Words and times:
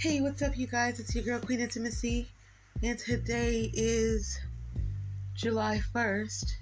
Hey, 0.00 0.22
what's 0.22 0.40
up, 0.40 0.56
you 0.56 0.66
guys? 0.66 0.98
It's 0.98 1.14
your 1.14 1.22
girl, 1.22 1.38
Queen 1.40 1.60
Intimacy, 1.60 2.26
and 2.82 2.98
today 2.98 3.70
is 3.74 4.40
July 5.34 5.82
1st. 5.94 6.54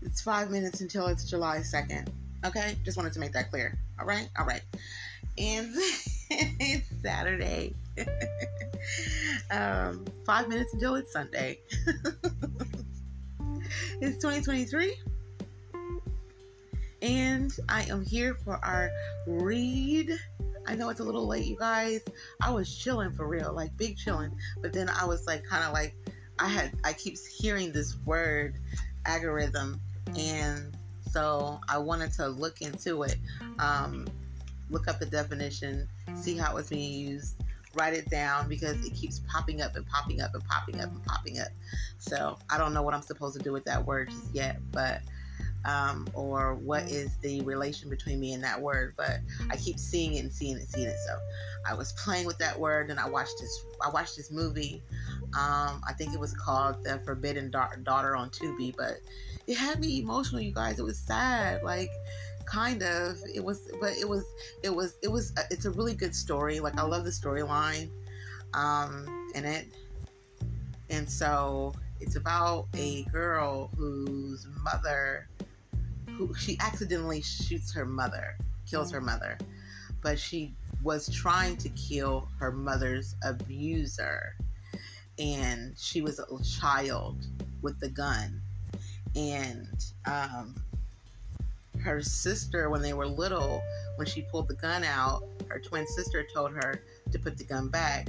It's 0.00 0.22
five 0.22 0.50
minutes 0.50 0.80
until 0.80 1.08
it's 1.08 1.28
July 1.28 1.58
2nd. 1.58 2.08
Okay? 2.42 2.74
Just 2.82 2.96
wanted 2.96 3.12
to 3.12 3.20
make 3.20 3.32
that 3.32 3.50
clear. 3.50 3.78
All 4.00 4.06
right? 4.06 4.30
All 4.38 4.46
right. 4.46 4.62
And 5.36 5.74
it's 6.30 6.88
Saturday. 7.02 7.74
um, 9.50 10.06
five 10.24 10.48
minutes 10.48 10.72
until 10.72 10.94
it's 10.94 11.12
Sunday. 11.12 11.58
it's 14.00 14.16
2023. 14.22 14.96
And 17.02 17.54
I 17.68 17.82
am 17.90 18.02
here 18.02 18.32
for 18.32 18.58
our 18.64 18.90
read 19.26 20.18
I 20.66 20.74
know 20.74 20.88
it's 20.88 21.00
a 21.00 21.04
little 21.04 21.26
late, 21.26 21.46
you 21.46 21.56
guys. 21.56 22.00
I 22.42 22.50
was 22.50 22.74
chilling 22.74 23.12
for 23.12 23.26
real, 23.26 23.52
like 23.52 23.76
big 23.76 23.96
chilling. 23.96 24.32
But 24.60 24.72
then 24.72 24.88
I 24.88 25.04
was 25.04 25.26
like, 25.26 25.44
kind 25.44 25.64
of 25.64 25.72
like, 25.72 25.94
I 26.38 26.48
had, 26.48 26.72
I 26.84 26.92
keep 26.92 27.16
hearing 27.38 27.72
this 27.72 27.96
word, 28.04 28.58
algorithm, 29.06 29.80
and 30.18 30.76
so 31.10 31.60
I 31.68 31.78
wanted 31.78 32.12
to 32.14 32.28
look 32.28 32.60
into 32.60 33.04
it, 33.04 33.16
um, 33.58 34.06
look 34.68 34.88
up 34.88 34.98
the 34.98 35.06
definition, 35.06 35.88
see 36.14 36.36
how 36.36 36.56
it's 36.56 36.70
being 36.70 36.92
used, 36.92 37.36
write 37.76 37.94
it 37.94 38.08
down 38.10 38.48
because 38.48 38.84
it 38.84 38.94
keeps 38.94 39.20
popping 39.30 39.62
up 39.62 39.76
and 39.76 39.86
popping 39.86 40.20
up 40.20 40.34
and 40.34 40.44
popping 40.44 40.80
up 40.80 40.90
and 40.90 41.04
popping 41.04 41.38
up. 41.38 41.48
So 41.98 42.38
I 42.50 42.58
don't 42.58 42.74
know 42.74 42.82
what 42.82 42.94
I'm 42.94 43.02
supposed 43.02 43.36
to 43.36 43.42
do 43.42 43.52
with 43.52 43.64
that 43.64 43.84
word 43.84 44.10
just 44.10 44.34
yet, 44.34 44.58
but 44.72 45.02
um, 45.64 46.06
or 46.14 46.54
what 46.54 46.84
is 46.84 47.16
the 47.18 47.40
relation 47.42 47.88
between 47.88 48.20
me 48.20 48.32
and 48.32 48.42
that 48.44 48.60
word. 48.60 48.94
But 48.96 49.20
I 49.50 49.56
keep 49.56 49.78
seeing 49.78 50.14
it 50.14 50.20
and 50.20 50.32
seeing 50.32 50.56
it 50.56 50.60
and 50.60 50.68
seeing 50.68 50.88
it. 50.88 50.96
So 51.06 51.18
I 51.66 51.74
was 51.74 51.92
playing 51.92 52.26
with 52.26 52.38
that 52.38 52.58
word, 52.58 52.90
and 52.90 53.00
I 53.00 53.08
watched 53.08 53.38
this. 53.40 53.64
I 53.84 53.90
watched 53.90 54.16
this 54.16 54.30
movie. 54.30 54.82
Um, 55.36 55.80
I 55.86 55.92
think 55.96 56.14
it 56.14 56.20
was 56.20 56.34
called 56.34 56.84
The 56.84 57.00
Forbidden 57.04 57.50
da- 57.50 57.74
Daughter 57.82 58.14
on 58.14 58.30
Tubi, 58.30 58.74
but 58.76 59.00
it 59.46 59.56
had 59.56 59.80
me 59.80 60.00
emotional, 60.00 60.40
you 60.40 60.52
guys. 60.52 60.78
It 60.78 60.84
was 60.84 60.98
sad, 60.98 61.62
like 61.62 61.90
kind 62.44 62.82
of. 62.82 63.16
It 63.34 63.42
was, 63.42 63.70
but 63.80 63.92
it 63.96 64.08
was, 64.08 64.24
it 64.62 64.74
was, 64.74 64.96
it 65.02 65.08
was. 65.08 65.32
It's 65.50 65.64
a 65.64 65.70
really 65.70 65.94
good 65.94 66.14
story. 66.14 66.60
Like 66.60 66.78
I 66.78 66.82
love 66.82 67.04
the 67.04 67.10
storyline 67.10 67.90
um, 68.52 69.30
in 69.34 69.44
it, 69.44 69.66
and 70.90 71.08
so 71.08 71.74
it's 72.00 72.16
about 72.16 72.68
a 72.74 73.04
girl 73.04 73.70
whose 73.76 74.46
mother 74.62 75.28
who 76.16 76.34
she 76.34 76.56
accidentally 76.60 77.22
shoots 77.22 77.72
her 77.74 77.84
mother, 77.84 78.36
kills 78.68 78.90
her 78.92 79.00
mother, 79.00 79.38
but 80.02 80.18
she 80.18 80.54
was 80.82 81.08
trying 81.08 81.56
to 81.56 81.68
kill 81.70 82.28
her 82.38 82.52
mother's 82.52 83.16
abuser. 83.24 84.34
And 85.18 85.74
she 85.78 86.02
was 86.02 86.18
a 86.18 86.26
child 86.42 87.26
with 87.62 87.78
the 87.80 87.88
gun. 87.88 88.40
And 89.16 89.84
um, 90.06 90.56
her 91.80 92.02
sister, 92.02 92.68
when 92.68 92.82
they 92.82 92.94
were 92.94 93.06
little, 93.06 93.62
when 93.96 94.06
she 94.06 94.22
pulled 94.22 94.48
the 94.48 94.54
gun 94.54 94.84
out, 94.84 95.22
her 95.48 95.60
twin 95.60 95.86
sister 95.86 96.26
told 96.34 96.52
her 96.52 96.82
to 97.12 97.18
put 97.18 97.38
the 97.38 97.44
gun 97.44 97.68
back, 97.68 98.08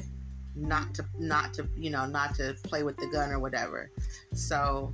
not 0.55 0.93
to, 0.95 1.05
not 1.19 1.53
to, 1.53 1.67
you 1.77 1.91
know, 1.91 2.05
not 2.05 2.35
to 2.35 2.55
play 2.63 2.83
with 2.83 2.97
the 2.97 3.07
gun 3.07 3.31
or 3.31 3.39
whatever. 3.39 3.91
So 4.33 4.93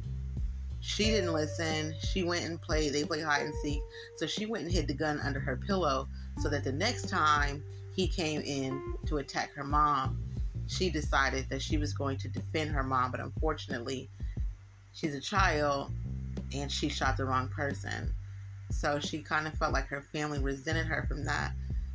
she 0.82 1.06
didn't 1.06 1.32
listen. 1.32 1.94
She 2.00 2.24
went 2.24 2.44
and 2.44 2.60
played. 2.60 2.94
They 2.94 3.04
played 3.04 3.24
hide 3.24 3.44
and 3.44 3.54
seek. 3.62 3.82
So 4.18 4.26
she 4.26 4.48
went 4.48 4.66
and 4.66 4.74
hid 4.74 4.88
the 4.88 4.94
gun 4.94 5.20
under 5.20 5.40
her 5.40 5.56
pillow 5.56 6.08
so 6.40 6.50
that 6.50 6.64
the 6.64 6.72
next 6.72 7.08
time 7.08 7.64
he 7.96 8.08
came 8.08 8.42
in 8.42 8.96
to 9.06 9.18
attack 9.18 9.54
her 9.54 9.64
mom, 9.64 10.20
she 10.68 10.90
decided 10.90 11.48
that 11.50 11.62
she 11.62 11.78
was 11.78 11.94
going 11.94 12.18
to 12.18 12.28
defend 12.30 12.72
her 12.72 12.84
mom. 12.84 13.12
But 13.12 13.20
unfortunately, 13.20 14.10
she's 14.94 15.14
a 15.14 15.22
child 15.22 15.92
and 16.54 16.72
she 16.72 16.90
shot 16.90 17.16
the 17.16 17.26
wrong 17.26 17.48
person. 17.48 18.14
So 18.72 19.00
she 19.00 19.20
kind 19.20 19.48
of 19.48 19.54
felt 19.54 19.74
like 19.74 19.88
her 19.88 20.02
family 20.02 20.40
resented 20.40 20.88
her 20.88 21.06
from 21.08 21.24
that. 21.26 21.52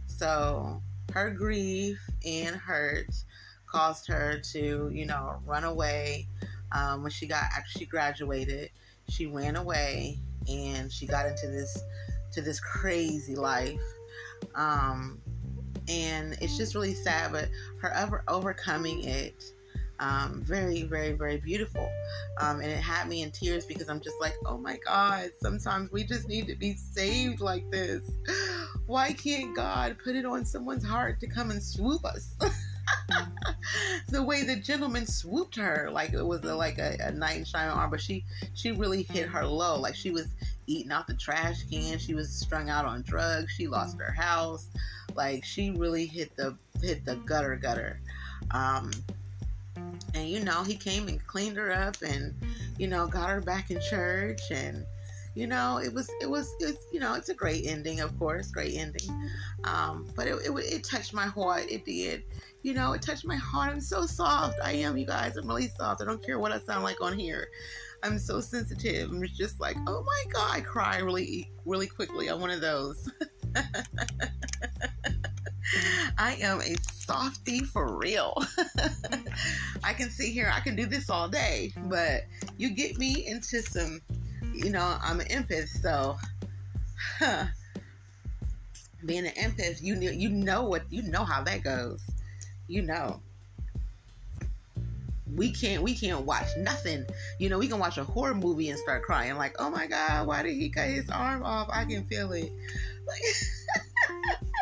So 0.06 0.80
her 1.12 1.30
grief 1.30 1.98
and 2.24 2.54
hurt 2.54 3.08
caused 3.66 4.06
her 4.06 4.38
to, 4.52 4.90
you 4.92 5.06
know, 5.06 5.40
run 5.44 5.64
away 5.64 6.28
um, 6.72 7.02
when 7.02 7.10
she 7.10 7.26
got 7.26 7.44
after 7.56 7.78
she 7.78 7.86
graduated, 7.86 8.70
she 9.08 9.26
ran 9.26 9.56
away 9.56 10.18
and 10.48 10.92
she 10.92 11.06
got 11.06 11.26
into 11.26 11.48
this 11.48 11.78
to 12.32 12.42
this 12.42 12.60
crazy 12.60 13.34
life. 13.34 13.80
Um, 14.54 15.20
and 15.88 16.36
it's 16.40 16.56
just 16.56 16.74
really 16.74 16.94
sad, 16.94 17.32
but 17.32 17.48
her 17.78 17.92
ever 17.92 18.24
overcoming 18.28 19.04
it, 19.04 19.44
um, 19.98 20.42
very, 20.42 20.82
very, 20.82 21.12
very 21.12 21.38
beautiful. 21.38 21.88
Um, 22.38 22.60
and 22.60 22.70
it 22.70 22.78
had 22.78 23.08
me 23.08 23.22
in 23.22 23.30
tears 23.30 23.64
because 23.64 23.88
I'm 23.88 24.00
just 24.00 24.16
like, 24.20 24.34
oh 24.44 24.58
my 24.58 24.78
God, 24.84 25.30
sometimes 25.40 25.90
we 25.92 26.04
just 26.04 26.28
need 26.28 26.46
to 26.48 26.56
be 26.56 26.74
saved 26.74 27.40
like 27.40 27.70
this. 27.70 28.02
Why 28.86 29.12
can't 29.12 29.54
God 29.54 29.96
put 30.02 30.16
it 30.16 30.26
on 30.26 30.44
someone's 30.44 30.84
heart 30.84 31.20
to 31.20 31.26
come 31.26 31.50
and 31.50 31.62
swoop 31.62 32.04
us? 32.04 32.34
the 34.08 34.22
way 34.22 34.42
the 34.42 34.56
gentleman 34.56 35.06
swooped 35.06 35.56
her, 35.56 35.88
like 35.90 36.12
it 36.12 36.22
was 36.22 36.44
a, 36.44 36.54
like 36.54 36.78
a, 36.78 36.96
a 37.00 37.12
knight 37.12 37.38
in 37.38 37.44
shining 37.44 37.70
armor, 37.70 37.92
but 37.92 38.00
she 38.00 38.24
she 38.54 38.72
really 38.72 39.02
hit 39.02 39.28
her 39.28 39.44
low. 39.46 39.78
Like 39.78 39.94
she 39.94 40.10
was 40.10 40.28
eating 40.66 40.92
out 40.92 41.06
the 41.06 41.14
trash 41.14 41.64
can. 41.70 41.98
She 41.98 42.14
was 42.14 42.30
strung 42.30 42.70
out 42.70 42.84
on 42.84 43.02
drugs. 43.02 43.52
She 43.52 43.66
lost 43.66 43.98
her 43.98 44.12
house. 44.12 44.68
Like 45.14 45.44
she 45.44 45.70
really 45.70 46.06
hit 46.06 46.36
the 46.36 46.56
hit 46.80 47.04
the 47.04 47.16
gutter 47.16 47.56
gutter. 47.56 48.00
Um, 48.52 48.90
and 50.14 50.28
you 50.28 50.40
know 50.40 50.62
he 50.62 50.76
came 50.76 51.08
and 51.08 51.24
cleaned 51.26 51.56
her 51.56 51.72
up 51.72 51.96
and 52.02 52.34
you 52.78 52.86
know 52.86 53.06
got 53.06 53.30
her 53.30 53.40
back 53.40 53.70
in 53.70 53.80
church 53.80 54.40
and 54.50 54.84
you 55.36 55.46
know 55.46 55.78
it 55.78 55.92
was 55.92 56.10
it 56.20 56.28
was 56.28 56.54
it's 56.60 56.86
you 56.92 56.98
know 56.98 57.14
it's 57.14 57.28
a 57.28 57.34
great 57.34 57.66
ending 57.66 58.00
of 58.00 58.18
course 58.18 58.50
great 58.50 58.74
ending 58.74 59.08
um, 59.64 60.06
but 60.16 60.26
it, 60.26 60.34
it, 60.44 60.50
it 60.50 60.82
touched 60.82 61.12
my 61.12 61.26
heart 61.26 61.64
it 61.70 61.84
did 61.84 62.24
you 62.66 62.74
know, 62.74 62.94
it 62.94 63.00
touched 63.00 63.24
my 63.24 63.36
heart. 63.36 63.70
I'm 63.70 63.80
so 63.80 64.06
soft. 64.06 64.58
I 64.60 64.72
am, 64.72 64.96
you 64.96 65.06
guys. 65.06 65.36
I'm 65.36 65.46
really 65.46 65.68
soft. 65.68 66.02
I 66.02 66.04
don't 66.04 66.20
care 66.20 66.40
what 66.40 66.50
I 66.50 66.58
sound 66.58 66.82
like 66.82 67.00
on 67.00 67.16
here. 67.16 67.46
I'm 68.02 68.18
so 68.18 68.40
sensitive. 68.40 69.08
I'm 69.08 69.24
just 69.24 69.60
like, 69.60 69.76
oh 69.86 70.02
my 70.02 70.24
god, 70.32 70.56
I 70.56 70.62
cry 70.62 70.98
really, 70.98 71.52
really 71.64 71.86
quickly. 71.86 72.26
I'm 72.26 72.40
one 72.40 72.50
of 72.50 72.60
those. 72.60 73.08
I 76.18 76.34
am 76.40 76.60
a 76.60 76.74
softy 76.90 77.60
for 77.60 77.96
real. 77.96 78.36
I 79.84 79.92
can 79.92 80.10
sit 80.10 80.32
here, 80.32 80.50
I 80.52 80.58
can 80.58 80.74
do 80.74 80.86
this 80.86 81.08
all 81.08 81.28
day, 81.28 81.72
but 81.84 82.24
you 82.56 82.70
get 82.70 82.98
me 82.98 83.28
into 83.28 83.62
some, 83.62 84.00
you 84.56 84.70
know, 84.70 84.96
I'm 85.02 85.20
an 85.20 85.26
empath, 85.26 85.68
so 85.68 86.16
huh, 87.18 87.46
being 89.04 89.26
an 89.26 89.32
empath, 89.34 89.82
you 89.82 89.94
you 89.96 90.28
know 90.28 90.64
what 90.64 90.82
you 90.90 91.02
know 91.02 91.24
how 91.24 91.42
that 91.44 91.62
goes. 91.62 92.02
You 92.68 92.82
know. 92.82 93.20
We 95.34 95.52
can't 95.52 95.82
we 95.82 95.94
can't 95.94 96.24
watch 96.24 96.46
nothing. 96.56 97.04
You 97.38 97.50
know 97.50 97.58
we 97.58 97.68
can 97.68 97.78
watch 97.78 97.98
a 97.98 98.04
horror 98.04 98.34
movie 98.34 98.70
and 98.70 98.78
start 98.78 99.02
crying 99.02 99.36
like 99.36 99.56
oh 99.58 99.68
my 99.68 99.86
god 99.86 100.26
why 100.26 100.42
did 100.42 100.54
he 100.54 100.70
cut 100.70 100.88
his 100.88 101.10
arm 101.10 101.42
off? 101.42 101.68
I 101.70 101.84
can 101.84 102.04
feel 102.06 102.32
it. 102.32 102.50
like, 103.06 103.22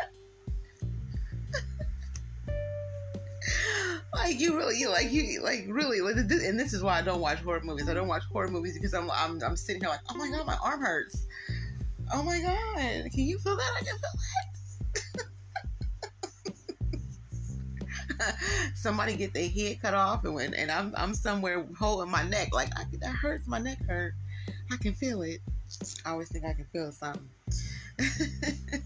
like 4.15 4.39
you 4.39 4.57
really 4.57 4.77
you 4.77 4.89
like 4.89 5.11
you 5.11 5.41
like 5.43 5.65
really 5.67 6.01
like 6.01 6.15
and 6.15 6.59
this 6.59 6.73
is 6.73 6.81
why 6.81 6.97
i 6.97 7.01
don't 7.01 7.21
watch 7.21 7.39
horror 7.39 7.61
movies. 7.63 7.89
I 7.89 7.93
don't 7.93 8.07
watch 8.07 8.23
horror 8.31 8.47
movies 8.47 8.73
because 8.73 8.93
i'm 8.93 9.11
i'm, 9.11 9.41
I'm 9.43 9.55
sitting 9.55 9.81
here 9.81 9.89
like 9.89 10.01
oh 10.09 10.15
my 10.15 10.29
god 10.29 10.45
my 10.45 10.57
arm 10.63 10.81
hurts. 10.81 11.27
Oh 12.13 12.23
my 12.23 12.39
god 12.39 13.11
can 13.11 13.25
you 13.25 13.37
feel 13.39 13.55
that 13.55 13.71
i 13.75 13.79
can 13.79 13.97
feel 13.97 14.11
that 14.13 14.55
somebody 18.75 19.15
get 19.15 19.33
their 19.33 19.49
head 19.49 19.81
cut 19.81 19.93
off 19.93 20.23
and 20.23 20.33
when 20.35 20.53
and 20.53 20.71
I'm 20.71 20.93
I'm 20.95 21.13
somewhere 21.13 21.65
holding 21.77 22.09
my 22.09 22.23
neck 22.23 22.53
like 22.53 22.69
I, 22.77 22.85
that 23.01 23.09
hurts 23.09 23.47
my 23.47 23.59
neck 23.59 23.79
hurt. 23.87 24.13
I 24.71 24.77
can 24.77 24.93
feel 24.93 25.21
it. 25.23 25.41
I 26.05 26.11
always 26.11 26.29
think 26.29 26.45
I 26.45 26.53
can 26.53 26.65
feel 26.71 26.91
something. 26.91 27.29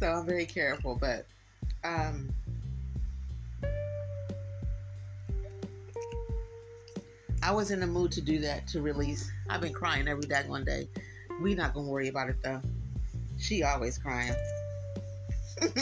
So 0.00 0.06
I'm 0.10 0.24
very 0.24 0.46
careful 0.46 0.96
but 0.98 1.26
um 1.84 2.30
I 7.42 7.52
was 7.52 7.70
in 7.70 7.80
the 7.80 7.86
mood 7.86 8.12
to 8.12 8.20
do 8.20 8.38
that 8.40 8.66
to 8.68 8.82
release 8.82 9.30
I've 9.48 9.60
been 9.60 9.72
crying 9.72 10.08
every 10.08 10.24
day 10.24 10.44
one 10.46 10.64
day 10.64 10.88
we 11.40 11.54
not 11.54 11.74
gonna 11.74 11.88
worry 11.88 12.08
about 12.08 12.28
it 12.28 12.42
though 12.42 12.60
she 13.38 13.62
always 13.62 13.98
crying 13.98 14.34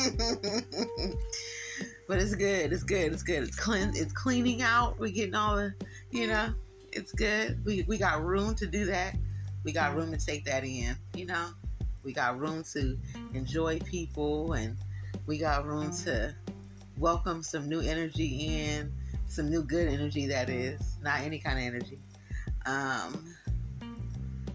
but 2.09 2.19
it's 2.19 2.35
good. 2.35 2.73
It's 2.73 2.83
good. 2.83 3.13
It's 3.13 3.23
good. 3.23 3.45
It's 3.45 3.57
clean. 3.57 3.93
It's 3.95 4.13
cleaning 4.13 4.63
out. 4.63 4.99
We're 4.99 5.13
getting 5.13 5.35
all 5.35 5.57
the, 5.57 5.75
you 6.11 6.27
know, 6.27 6.53
it's 6.91 7.13
good. 7.13 7.65
We 7.65 7.85
we 7.87 7.99
got 7.99 8.25
room 8.25 8.55
to 8.57 8.67
do 8.67 8.87
that. 8.87 9.15
We 9.63 9.73
got 9.73 9.95
room 9.95 10.11
to 10.11 10.19
take 10.19 10.45
that 10.47 10.65
in. 10.65 10.97
You 11.15 11.27
know, 11.27 11.49
we 12.03 12.13
got 12.13 12.41
room 12.41 12.65
to 12.73 12.99
enjoy 13.35 13.79
people 13.81 14.55
and 14.55 14.77
We 15.27 15.39
got 15.39 15.67
room 15.67 15.93
to 16.05 16.35
welcome 16.97 17.43
some 17.43 17.69
new 17.69 17.81
energy 17.81 18.47
in, 18.47 18.93
some 19.29 19.51
new 19.51 19.63
good 19.63 19.89
energy 19.89 20.27
that 20.27 20.49
is, 20.49 20.97
not 21.03 21.21
any 21.21 21.39
kind 21.39 21.59
of 21.59 21.65
energy. 21.65 21.99
Um, 22.67 23.35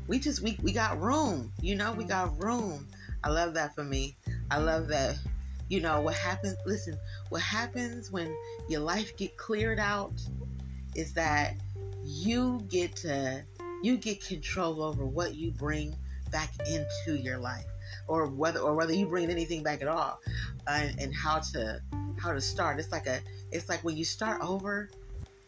we 0.07 0.19
just 0.19 0.41
we, 0.41 0.57
we 0.61 0.71
got 0.71 0.99
room, 1.01 1.51
you 1.61 1.75
know, 1.75 1.93
we 1.93 2.03
got 2.03 2.41
room. 2.43 2.87
I 3.23 3.29
love 3.29 3.53
that 3.53 3.73
for 3.73 3.83
me. 3.83 4.17
I 4.51 4.57
love 4.57 4.87
that 4.89 5.17
you 5.69 5.79
know 5.79 6.01
what 6.01 6.13
happens 6.13 6.55
listen 6.65 6.97
what 7.29 7.41
happens 7.41 8.11
when 8.11 8.35
your 8.67 8.81
life 8.81 9.15
get 9.17 9.35
cleared 9.37 9.79
out 9.79 10.13
is 10.95 11.13
that 11.13 11.55
you 12.03 12.61
get 12.69 12.95
to 12.95 13.43
you 13.81 13.97
get 13.97 14.23
control 14.23 14.83
over 14.83 15.05
what 15.05 15.35
you 15.35 15.51
bring 15.51 15.95
back 16.31 16.51
into 16.67 17.19
your 17.19 17.37
life 17.37 17.65
or 18.07 18.27
whether 18.27 18.59
or 18.59 18.75
whether 18.75 18.93
you 18.93 19.05
bring 19.05 19.29
anything 19.29 19.63
back 19.63 19.81
at 19.81 19.87
all 19.87 20.19
and, 20.67 20.99
and 20.99 21.13
how 21.15 21.39
to 21.39 21.81
how 22.19 22.33
to 22.33 22.41
start. 22.41 22.79
It's 22.79 22.91
like 22.91 23.07
a 23.07 23.19
it's 23.51 23.69
like 23.69 23.83
when 23.83 23.97
you 23.97 24.05
start 24.05 24.41
over 24.41 24.89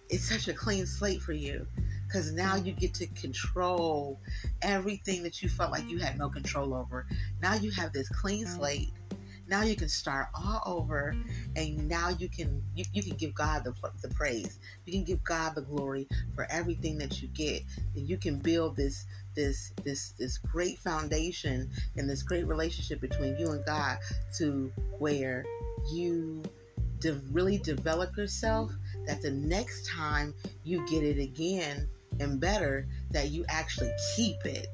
it's 0.10 0.28
such 0.30 0.48
a 0.48 0.54
clean 0.54 0.86
slate 0.86 1.22
for 1.22 1.34
you 1.34 1.66
because 2.08 2.32
now 2.32 2.56
you 2.56 2.72
get 2.72 2.94
to 2.94 3.08
control 3.08 4.20
everything 4.62 5.24
that 5.24 5.42
you 5.42 5.50
felt 5.50 5.72
like 5.72 5.90
you 5.90 5.98
had 5.98 6.18
no 6.18 6.30
control 6.30 6.74
over. 6.74 7.08
Now 7.42 7.56
you 7.56 7.72
have 7.72 7.92
this 7.92 8.08
clean 8.10 8.46
mm-hmm. 8.46 8.58
slate. 8.58 8.92
Now 9.48 9.62
you 9.62 9.76
can 9.76 9.90
start 9.90 10.28
all 10.34 10.62
over 10.66 11.16
and 11.56 11.88
now 11.88 12.10
you 12.10 12.30
can 12.30 12.64
you, 12.76 12.84
you 12.94 13.04
can 13.04 13.16
give 13.16 13.34
god 13.36 13.64
the, 13.64 13.74
the 14.02 14.14
praise. 14.14 14.60
You 14.86 14.94
can 14.94 15.04
give 15.04 15.24
god 15.24 15.56
the 15.56 15.62
glory 15.62 16.08
for 16.36 16.48
everything 16.50 16.98
that 17.00 17.22
you 17.22 17.28
get. 17.30 17.64
And 17.96 18.08
you 18.08 18.18
can 18.18 18.40
build 18.40 18.76
this 18.76 19.06
this 19.36 19.74
this 19.84 20.12
this 20.18 20.38
great 20.38 20.78
foundation 20.80 21.70
and 21.98 22.10
this 22.10 22.24
great 22.24 22.48
relationship 22.48 23.00
between 23.02 23.38
you 23.38 23.52
and 23.52 23.66
god 23.66 23.98
to 24.38 24.72
where 25.00 25.46
you 25.92 26.42
de- 27.00 27.22
really 27.32 27.58
develop 27.58 28.16
yourself 28.18 28.72
that 29.06 29.22
the 29.22 29.32
next 29.32 29.88
time 29.88 30.34
you 30.64 30.86
get 30.88 31.04
it 31.04 31.20
again 31.20 31.88
and 32.20 32.40
better 32.40 32.88
that 33.12 33.30
you 33.30 33.46
actually 33.50 33.92
keep 34.16 34.46
it 34.46 34.68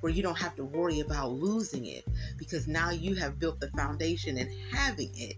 where 0.00 0.12
you 0.12 0.22
don't 0.22 0.38
have 0.38 0.54
to 0.56 0.64
worry 0.64 1.00
about 1.00 1.32
losing 1.32 1.86
it 1.86 2.04
because 2.36 2.68
now 2.68 2.90
you 2.90 3.14
have 3.16 3.38
built 3.38 3.58
the 3.60 3.68
foundation 3.70 4.38
and 4.38 4.50
having 4.72 5.10
it. 5.14 5.36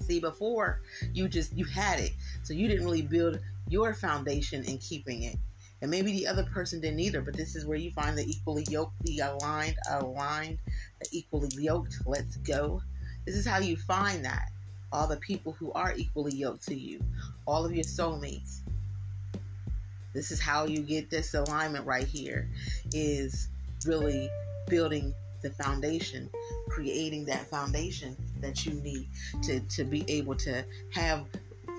See, 0.00 0.20
before 0.20 0.80
you 1.12 1.28
just 1.28 1.56
you 1.56 1.64
had 1.64 2.00
it, 2.00 2.12
so 2.42 2.54
you 2.54 2.68
didn't 2.68 2.84
really 2.84 3.02
build 3.02 3.40
your 3.68 3.94
foundation 3.94 4.64
in 4.64 4.78
keeping 4.78 5.24
it. 5.24 5.36
And 5.80 5.90
maybe 5.90 6.12
the 6.12 6.26
other 6.26 6.44
person 6.44 6.80
didn't 6.80 7.00
either, 7.00 7.20
but 7.20 7.36
this 7.36 7.54
is 7.54 7.64
where 7.64 7.78
you 7.78 7.90
find 7.92 8.18
the 8.18 8.28
equally 8.28 8.66
yoked, 8.68 9.00
the 9.04 9.20
aligned, 9.20 9.76
aligned, 9.90 10.58
the 11.00 11.08
equally 11.12 11.50
yoked. 11.56 11.98
Let's 12.04 12.36
go. 12.38 12.82
This 13.24 13.36
is 13.36 13.46
how 13.46 13.58
you 13.58 13.76
find 13.76 14.24
that. 14.24 14.50
All 14.90 15.06
the 15.06 15.18
people 15.18 15.52
who 15.52 15.70
are 15.72 15.92
equally 15.96 16.34
yoked 16.34 16.66
to 16.68 16.74
you, 16.74 17.00
all 17.46 17.64
of 17.64 17.74
your 17.74 17.84
soulmates, 17.84 18.60
this 20.14 20.30
is 20.30 20.40
how 20.40 20.64
you 20.66 20.80
get 20.80 21.10
this 21.10 21.34
alignment 21.34 21.86
right 21.86 22.06
here 22.06 22.48
is 22.92 23.48
really 23.86 24.28
building 24.68 25.14
the 25.42 25.50
foundation, 25.50 26.28
creating 26.68 27.24
that 27.26 27.48
foundation 27.48 28.16
that 28.40 28.66
you 28.66 28.72
need 28.74 29.06
to, 29.42 29.60
to 29.60 29.84
be 29.84 30.04
able 30.08 30.34
to 30.34 30.64
have 30.90 31.24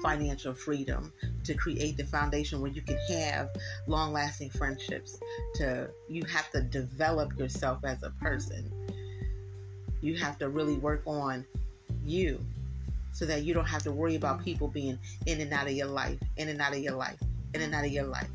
financial 0.01 0.53
freedom, 0.53 1.13
to 1.43 1.53
create 1.53 1.97
the 1.97 2.03
foundation 2.03 2.61
where 2.61 2.71
you 2.71 2.81
can 2.81 2.97
have 3.09 3.49
long 3.87 4.13
lasting 4.13 4.49
friendships, 4.49 5.19
to 5.55 5.89
you 6.07 6.23
have 6.25 6.49
to 6.51 6.61
develop 6.61 7.37
yourself 7.37 7.79
as 7.83 8.03
a 8.03 8.09
person. 8.21 8.71
You 10.01 10.15
have 10.17 10.37
to 10.39 10.49
really 10.49 10.75
work 10.75 11.03
on 11.05 11.45
you 12.05 12.43
so 13.11 13.25
that 13.25 13.43
you 13.43 13.53
don't 13.53 13.67
have 13.67 13.83
to 13.83 13.91
worry 13.91 14.15
about 14.15 14.43
people 14.43 14.67
being 14.67 14.97
in 15.25 15.41
and 15.41 15.51
out 15.51 15.67
of 15.67 15.73
your 15.73 15.87
life, 15.87 16.17
in 16.37 16.47
and 16.47 16.61
out 16.61 16.73
of 16.73 16.79
your 16.79 16.95
life 16.95 17.19
in 17.53 17.61
and 17.61 17.73
out 17.73 17.85
of 17.85 17.91
your 17.91 18.05
life. 18.05 18.29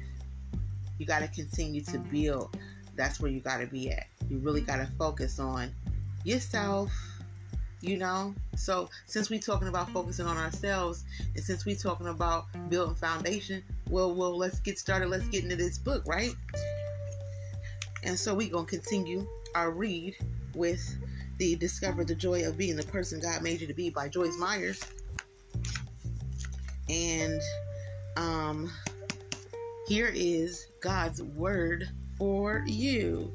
You 0.98 1.06
got 1.06 1.20
to 1.20 1.28
continue 1.28 1.82
to 1.82 1.98
build. 1.98 2.56
That's 2.96 3.20
where 3.20 3.30
you 3.30 3.40
got 3.40 3.58
to 3.58 3.66
be 3.66 3.90
at. 3.90 4.06
You 4.28 4.38
really 4.38 4.60
got 4.60 4.76
to 4.76 4.88
focus 4.98 5.38
on 5.38 5.72
yourself, 6.24 6.92
you 7.84 7.96
know? 7.96 8.34
So, 8.56 8.88
since 9.06 9.30
we're 9.30 9.40
talking 9.40 9.68
about 9.68 9.90
focusing 9.90 10.26
on 10.26 10.36
ourselves, 10.36 11.04
and 11.34 11.44
since 11.44 11.64
we're 11.64 11.76
talking 11.76 12.08
about 12.08 12.46
building 12.70 12.94
foundation, 12.94 13.62
well, 13.90 14.14
well, 14.14 14.36
let's 14.36 14.60
get 14.60 14.78
started. 14.78 15.08
Let's 15.08 15.28
get 15.28 15.44
into 15.44 15.56
this 15.56 15.78
book, 15.78 16.02
right? 16.06 16.34
And 18.02 18.18
so, 18.18 18.34
we're 18.34 18.50
going 18.50 18.66
to 18.66 18.70
continue 18.70 19.26
our 19.54 19.70
read 19.70 20.16
with 20.54 20.96
the 21.38 21.56
Discover 21.56 22.04
the 22.04 22.14
Joy 22.14 22.46
of 22.46 22.56
Being 22.56 22.76
the 22.76 22.84
Person 22.84 23.20
God 23.20 23.42
Made 23.42 23.60
You 23.60 23.66
to 23.66 23.74
Be 23.74 23.90
by 23.90 24.08
Joyce 24.08 24.36
Myers. 24.38 24.80
And, 26.88 27.40
um, 28.16 28.70
here 29.86 30.10
is 30.14 30.68
God's 30.80 31.22
word 31.22 31.90
for 32.16 32.64
you. 32.66 33.32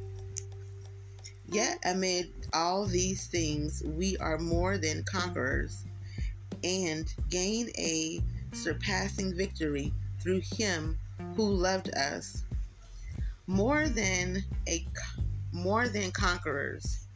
Yet, 1.52 1.80
amid 1.84 2.32
all 2.54 2.86
these 2.86 3.26
things, 3.26 3.82
we 3.84 4.18
are 4.18 4.38
more 4.38 4.78
than 4.78 5.04
conquerors 5.04 5.84
and 6.64 7.12
gain 7.30 7.70
a 7.76 8.22
surpassing 8.54 9.36
victory 9.36 9.92
through 10.22 10.42
Him 10.42 11.00
who 11.36 11.50
loved 11.50 11.90
us. 11.96 12.44
More 13.48 13.90
than 13.90 14.44
a 14.68 14.86
more 15.52 15.88
than 15.88 16.12
conquerors. 16.12 17.08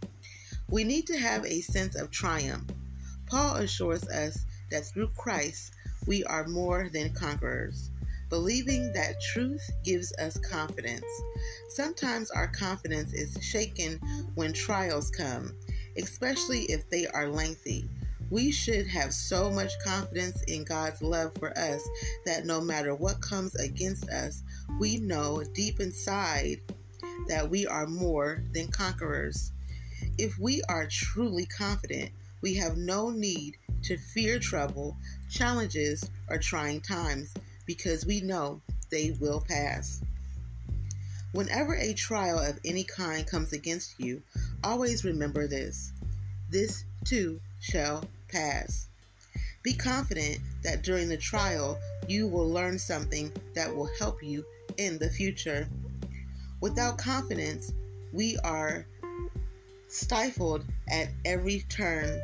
We 0.67 0.83
need 0.83 1.05
to 1.07 1.19
have 1.19 1.45
a 1.45 1.61
sense 1.61 1.95
of 1.95 2.09
triumph. 2.09 2.71
Paul 3.27 3.57
assures 3.57 4.07
us 4.09 4.45
that 4.71 4.85
through 4.85 5.09
Christ 5.09 5.73
we 6.07 6.23
are 6.23 6.47
more 6.47 6.89
than 6.89 7.13
conquerors. 7.13 7.91
Believing 8.33 8.91
that 8.93 9.21
truth 9.21 9.61
gives 9.83 10.11
us 10.13 10.39
confidence. 10.39 11.05
Sometimes 11.69 12.31
our 12.31 12.47
confidence 12.47 13.13
is 13.13 13.37
shaken 13.43 13.99
when 14.33 14.53
trials 14.53 15.11
come, 15.11 15.55
especially 15.97 16.61
if 16.63 16.89
they 16.89 17.05
are 17.05 17.27
lengthy. 17.27 17.87
We 18.31 18.51
should 18.51 18.87
have 18.87 19.13
so 19.13 19.51
much 19.51 19.71
confidence 19.85 20.41
in 20.47 20.63
God's 20.63 21.03
love 21.03 21.33
for 21.37 21.55
us 21.55 21.87
that 22.25 22.47
no 22.47 22.59
matter 22.59 22.95
what 22.95 23.21
comes 23.21 23.53
against 23.53 24.09
us, 24.09 24.41
we 24.79 24.97
know 24.97 25.43
deep 25.53 25.79
inside 25.79 26.57
that 27.27 27.47
we 27.47 27.67
are 27.67 27.85
more 27.85 28.43
than 28.51 28.69
conquerors. 28.69 29.51
If 30.17 30.39
we 30.39 30.63
are 30.69 30.87
truly 30.89 31.45
confident, 31.45 32.09
we 32.41 32.55
have 32.55 32.77
no 32.77 33.11
need 33.11 33.57
to 33.83 33.95
fear 33.95 34.39
trouble, 34.39 34.97
challenges, 35.29 36.09
or 36.29 36.39
trying 36.39 36.81
times 36.81 37.31
because 37.65 38.05
we 38.05 38.21
know 38.21 38.61
they 38.89 39.11
will 39.19 39.41
pass. 39.41 40.01
Whenever 41.31 41.75
a 41.75 41.93
trial 41.93 42.37
of 42.37 42.59
any 42.63 42.83
kind 42.83 43.25
comes 43.25 43.53
against 43.53 43.99
you, 43.99 44.21
always 44.63 45.03
remember 45.03 45.47
this 45.47 45.91
this 46.49 46.85
too 47.03 47.41
shall 47.59 48.03
pass. 48.27 48.87
Be 49.63 49.73
confident 49.73 50.39
that 50.61 50.83
during 50.83 51.09
the 51.09 51.17
trial 51.17 51.79
you 52.07 52.27
will 52.27 52.47
learn 52.47 52.77
something 52.77 53.31
that 53.55 53.75
will 53.75 53.89
help 53.97 54.21
you 54.21 54.45
in 54.77 54.99
the 54.99 55.09
future. 55.09 55.67
Without 56.61 56.97
confidence, 56.99 57.73
we 58.11 58.37
are 58.43 58.85
stifled 59.87 60.63
at 60.89 61.09
every 61.25 61.61
turn. 61.69 62.21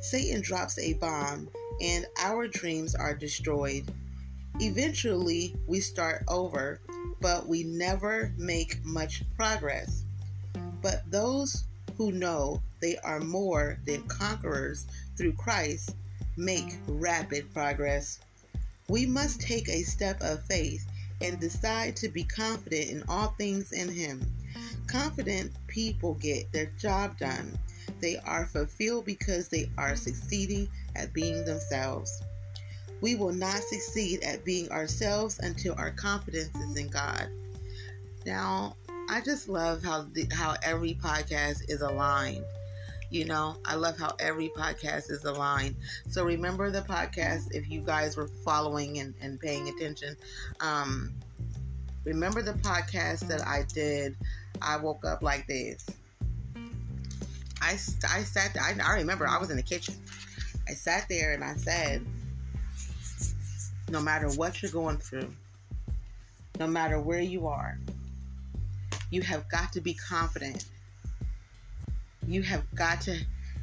Satan 0.00 0.42
drops 0.42 0.78
a 0.78 0.92
bomb 0.94 1.48
and 1.80 2.06
our 2.18 2.46
dreams 2.46 2.94
are 2.94 3.14
destroyed. 3.14 3.90
Eventually, 4.60 5.56
we 5.66 5.80
start 5.80 6.24
over, 6.28 6.80
but 7.20 7.48
we 7.48 7.64
never 7.64 8.32
make 8.36 8.84
much 8.84 9.24
progress. 9.36 10.04
But 10.82 11.10
those 11.10 11.64
who 11.96 12.12
know 12.12 12.62
they 12.80 12.96
are 12.98 13.20
more 13.20 13.78
than 13.86 14.06
conquerors 14.08 14.86
through 15.16 15.34
Christ 15.34 15.94
make 16.36 16.76
rapid 16.86 17.52
progress. 17.52 18.18
We 18.88 19.06
must 19.06 19.40
take 19.40 19.68
a 19.68 19.82
step 19.82 20.20
of 20.20 20.44
faith 20.44 20.86
and 21.20 21.38
decide 21.38 21.96
to 21.96 22.08
be 22.08 22.24
confident 22.24 22.90
in 22.90 23.04
all 23.08 23.28
things 23.38 23.72
in 23.72 23.88
Him. 23.88 24.20
Confident 24.86 25.52
people 25.66 26.14
get 26.14 26.50
their 26.52 26.66
job 26.78 27.18
done. 27.18 27.58
They 28.00 28.16
are 28.18 28.46
fulfilled 28.46 29.04
because 29.04 29.48
they 29.48 29.70
are 29.78 29.96
succeeding 29.96 30.68
at 30.96 31.12
being 31.12 31.44
themselves. 31.44 32.22
We 33.02 33.16
will 33.16 33.32
not 33.32 33.62
succeed 33.64 34.22
at 34.22 34.44
being 34.44 34.70
ourselves 34.70 35.40
until 35.40 35.74
our 35.76 35.90
confidence 35.90 36.54
is 36.54 36.76
in 36.76 36.88
God. 36.88 37.28
Now, 38.24 38.76
I 39.10 39.20
just 39.20 39.48
love 39.48 39.82
how 39.82 40.06
the, 40.12 40.28
how 40.32 40.54
every 40.62 40.94
podcast 40.94 41.68
is 41.68 41.80
aligned. 41.80 42.44
You 43.10 43.24
know, 43.24 43.56
I 43.64 43.74
love 43.74 43.98
how 43.98 44.14
every 44.20 44.50
podcast 44.56 45.10
is 45.10 45.24
aligned. 45.24 45.74
So 46.08 46.24
remember 46.24 46.70
the 46.70 46.82
podcast 46.82 47.48
if 47.50 47.68
you 47.68 47.80
guys 47.80 48.16
were 48.16 48.28
following 48.28 49.00
and, 49.00 49.14
and 49.20 49.38
paying 49.38 49.68
attention. 49.68 50.16
Um, 50.60 51.12
remember 52.04 52.40
the 52.40 52.54
podcast 52.54 53.26
that 53.26 53.44
I 53.44 53.64
did. 53.74 54.16
I 54.62 54.76
woke 54.76 55.04
up 55.04 55.22
like 55.22 55.48
this. 55.48 55.84
I, 57.60 57.72
I 57.72 58.22
sat 58.22 58.56
I, 58.60 58.76
I 58.80 58.94
remember 58.94 59.26
I 59.26 59.38
was 59.38 59.50
in 59.50 59.56
the 59.56 59.62
kitchen. 59.62 59.96
I 60.68 60.72
sat 60.74 61.08
there 61.08 61.32
and 61.32 61.42
I 61.42 61.56
said, 61.56 62.06
no 63.92 64.00
matter 64.00 64.26
what 64.30 64.62
you're 64.62 64.72
going 64.72 64.96
through, 64.96 65.30
no 66.58 66.66
matter 66.66 66.98
where 66.98 67.20
you 67.20 67.46
are, 67.46 67.78
you 69.10 69.20
have 69.20 69.46
got 69.50 69.70
to 69.74 69.82
be 69.82 69.92
confident. 69.92 70.64
You 72.26 72.40
have 72.42 72.64
got 72.74 73.02
to 73.02 73.18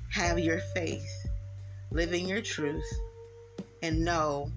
have 0.09 0.37
your 0.37 0.59
faith, 0.75 1.09
live 1.89 2.13
in 2.13 2.27
your 2.27 2.41
truth, 2.41 2.85
and 3.81 4.05
know 4.05 4.51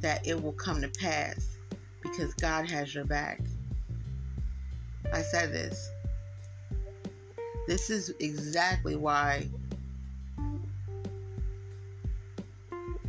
that 0.00 0.26
it 0.26 0.42
will 0.42 0.52
come 0.52 0.80
to 0.82 0.88
pass 0.88 1.56
because 2.02 2.34
God 2.34 2.68
has 2.68 2.92
your 2.92 3.04
back. 3.04 3.40
I 5.12 5.22
said 5.22 5.52
this. 5.52 5.88
This 7.68 7.90
is 7.90 8.12
exactly 8.18 8.96
why. 8.96 9.46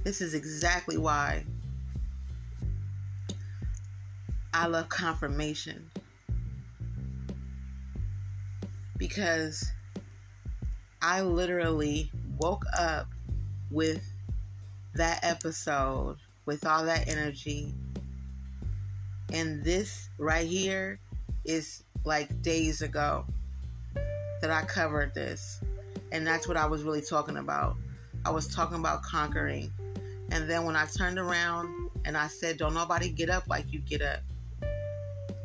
This 0.04 0.20
is 0.20 0.34
exactly 0.34 0.98
why 0.98 1.46
I 4.54 4.68
love 4.68 4.90
confirmation. 4.90 5.90
Because 8.98 9.72
I 11.02 11.22
literally 11.22 12.12
woke 12.38 12.66
up 12.78 13.08
with 13.72 14.04
that 14.94 15.20
episode, 15.24 16.18
with 16.46 16.66
all 16.66 16.86
that 16.86 17.08
energy. 17.08 17.74
And 19.32 19.64
this 19.64 20.10
right 20.18 20.46
here 20.46 21.00
is 21.46 21.84
like 22.06 22.42
days 22.42 22.82
ago 22.82 23.26
that 24.42 24.52
I 24.52 24.64
covered 24.64 25.16
this. 25.16 25.62
And 26.12 26.28
that's 26.28 26.48
what 26.48 26.58
I 26.58 26.66
was 26.66 26.84
really 26.84 27.02
talking 27.02 27.38
about. 27.38 27.78
I 28.26 28.32
was 28.32 28.48
talking 28.48 28.78
about 28.78 29.02
conquering. 29.02 29.72
And 30.32 30.50
then 30.50 30.66
when 30.66 30.76
I 30.76 30.86
turned 30.86 31.20
around 31.20 31.90
and 32.06 32.18
I 32.18 32.28
said, 32.28 32.58
Don't 32.58 32.74
nobody 32.74 33.10
get 33.10 33.30
up 33.30 33.48
like 33.48 33.72
you 33.72 33.80
get 33.80 34.02
up. 34.02 34.22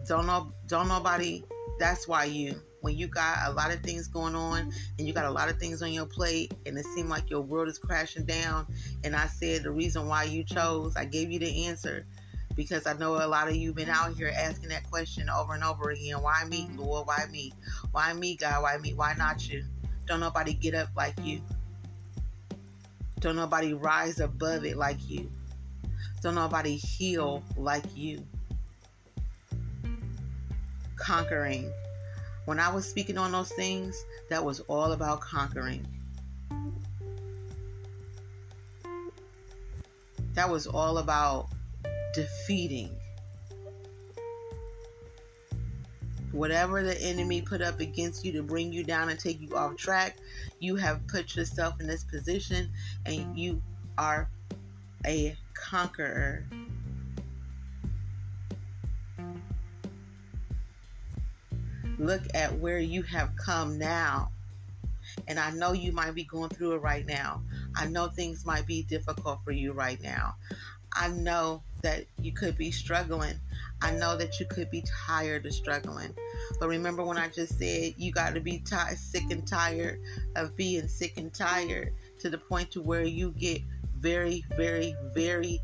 Don't 0.06 0.26
know 0.26 0.52
don't 0.66 0.88
nobody 0.88 1.42
that's 1.78 2.08
why 2.08 2.24
you 2.24 2.60
when 2.80 2.96
you 2.96 3.06
got 3.06 3.38
a 3.46 3.52
lot 3.52 3.72
of 3.72 3.80
things 3.82 4.06
going 4.06 4.34
on 4.34 4.72
and 4.98 5.06
you 5.06 5.12
got 5.12 5.26
a 5.26 5.30
lot 5.30 5.48
of 5.48 5.58
things 5.58 5.82
on 5.82 5.92
your 5.92 6.06
plate 6.06 6.52
and 6.66 6.78
it 6.78 6.84
seemed 6.86 7.08
like 7.08 7.28
your 7.28 7.40
world 7.40 7.68
is 7.68 7.78
crashing 7.78 8.24
down 8.24 8.66
and 9.04 9.14
I 9.14 9.26
said 9.26 9.64
the 9.64 9.70
reason 9.70 10.06
why 10.06 10.24
you 10.24 10.44
chose, 10.44 10.96
I 10.96 11.04
gave 11.04 11.30
you 11.30 11.38
the 11.38 11.66
answer 11.66 12.06
because 12.58 12.86
I 12.86 12.92
know 12.94 13.14
a 13.14 13.26
lot 13.26 13.48
of 13.48 13.54
you 13.54 13.72
been 13.72 13.88
out 13.88 14.16
here 14.16 14.32
asking 14.36 14.70
that 14.70 14.88
question 14.90 15.28
over 15.30 15.54
and 15.54 15.62
over 15.62 15.90
again. 15.90 16.20
Why 16.20 16.44
me, 16.44 16.68
Lord? 16.76 17.06
Why 17.06 17.24
me? 17.30 17.52
Why 17.92 18.12
me, 18.12 18.34
God? 18.34 18.64
Why 18.64 18.76
me? 18.78 18.94
Why 18.94 19.14
not 19.16 19.48
you? 19.48 19.64
Don't 20.06 20.18
nobody 20.18 20.54
get 20.54 20.74
up 20.74 20.88
like 20.96 21.14
you. 21.22 21.40
Don't 23.20 23.36
nobody 23.36 23.74
rise 23.74 24.20
above 24.20 24.64
it 24.64 24.76
like 24.76 25.08
you. 25.08 25.30
Don't 26.22 26.34
nobody 26.34 26.76
heal 26.76 27.42
like 27.56 27.84
you. 27.96 28.24
Conquering. 30.96 31.72
When 32.44 32.58
I 32.60 32.72
was 32.72 32.88
speaking 32.88 33.18
on 33.18 33.32
those 33.32 33.52
things, 33.52 34.04
that 34.30 34.44
was 34.44 34.60
all 34.60 34.92
about 34.92 35.20
conquering. 35.20 35.86
That 40.34 40.48
was 40.48 40.66
all 40.66 40.98
about 40.98 41.48
defeating 42.14 42.97
whatever 46.32 46.82
the 46.82 47.00
enemy 47.02 47.40
put 47.40 47.62
up 47.62 47.80
against 47.80 48.24
you 48.24 48.32
to 48.32 48.42
bring 48.42 48.72
you 48.72 48.84
down 48.84 49.08
and 49.08 49.18
take 49.18 49.40
you 49.40 49.56
off 49.56 49.76
track 49.76 50.16
you 50.58 50.76
have 50.76 51.06
put 51.06 51.36
yourself 51.36 51.80
in 51.80 51.86
this 51.86 52.04
position 52.04 52.70
and 53.06 53.38
you 53.38 53.60
are 53.96 54.28
a 55.06 55.36
conqueror 55.54 56.46
look 61.98 62.22
at 62.34 62.56
where 62.58 62.78
you 62.78 63.02
have 63.02 63.30
come 63.36 63.78
now 63.78 64.30
and 65.26 65.38
I 65.38 65.50
know 65.50 65.72
you 65.72 65.92
might 65.92 66.14
be 66.14 66.24
going 66.24 66.50
through 66.50 66.72
it 66.74 66.82
right 66.82 67.06
now. 67.06 67.42
I 67.74 67.86
know 67.86 68.08
things 68.08 68.44
might 68.44 68.66
be 68.66 68.82
difficult 68.82 69.40
for 69.44 69.52
you 69.52 69.72
right 69.72 70.00
now. 70.00 70.36
I 70.92 71.08
know 71.08 71.62
that 71.82 72.04
you 72.20 72.32
could 72.32 72.56
be 72.56 72.70
struggling. 72.70 73.34
I 73.80 73.92
know 73.92 74.16
that 74.16 74.40
you 74.40 74.46
could 74.46 74.70
be 74.70 74.84
tired 75.06 75.46
of 75.46 75.52
struggling. 75.52 76.14
But 76.58 76.68
remember 76.68 77.04
when 77.04 77.18
I 77.18 77.28
just 77.28 77.58
said 77.58 77.94
you 77.96 78.12
got 78.12 78.34
to 78.34 78.40
be 78.40 78.58
t- 78.58 78.76
sick 78.96 79.24
and 79.30 79.46
tired 79.46 80.00
of 80.36 80.56
being 80.56 80.88
sick 80.88 81.16
and 81.16 81.32
tired 81.32 81.92
to 82.20 82.30
the 82.30 82.38
point 82.38 82.70
to 82.72 82.82
where 82.82 83.04
you 83.04 83.32
get 83.38 83.62
very, 83.98 84.44
very, 84.56 84.94
very 85.14 85.60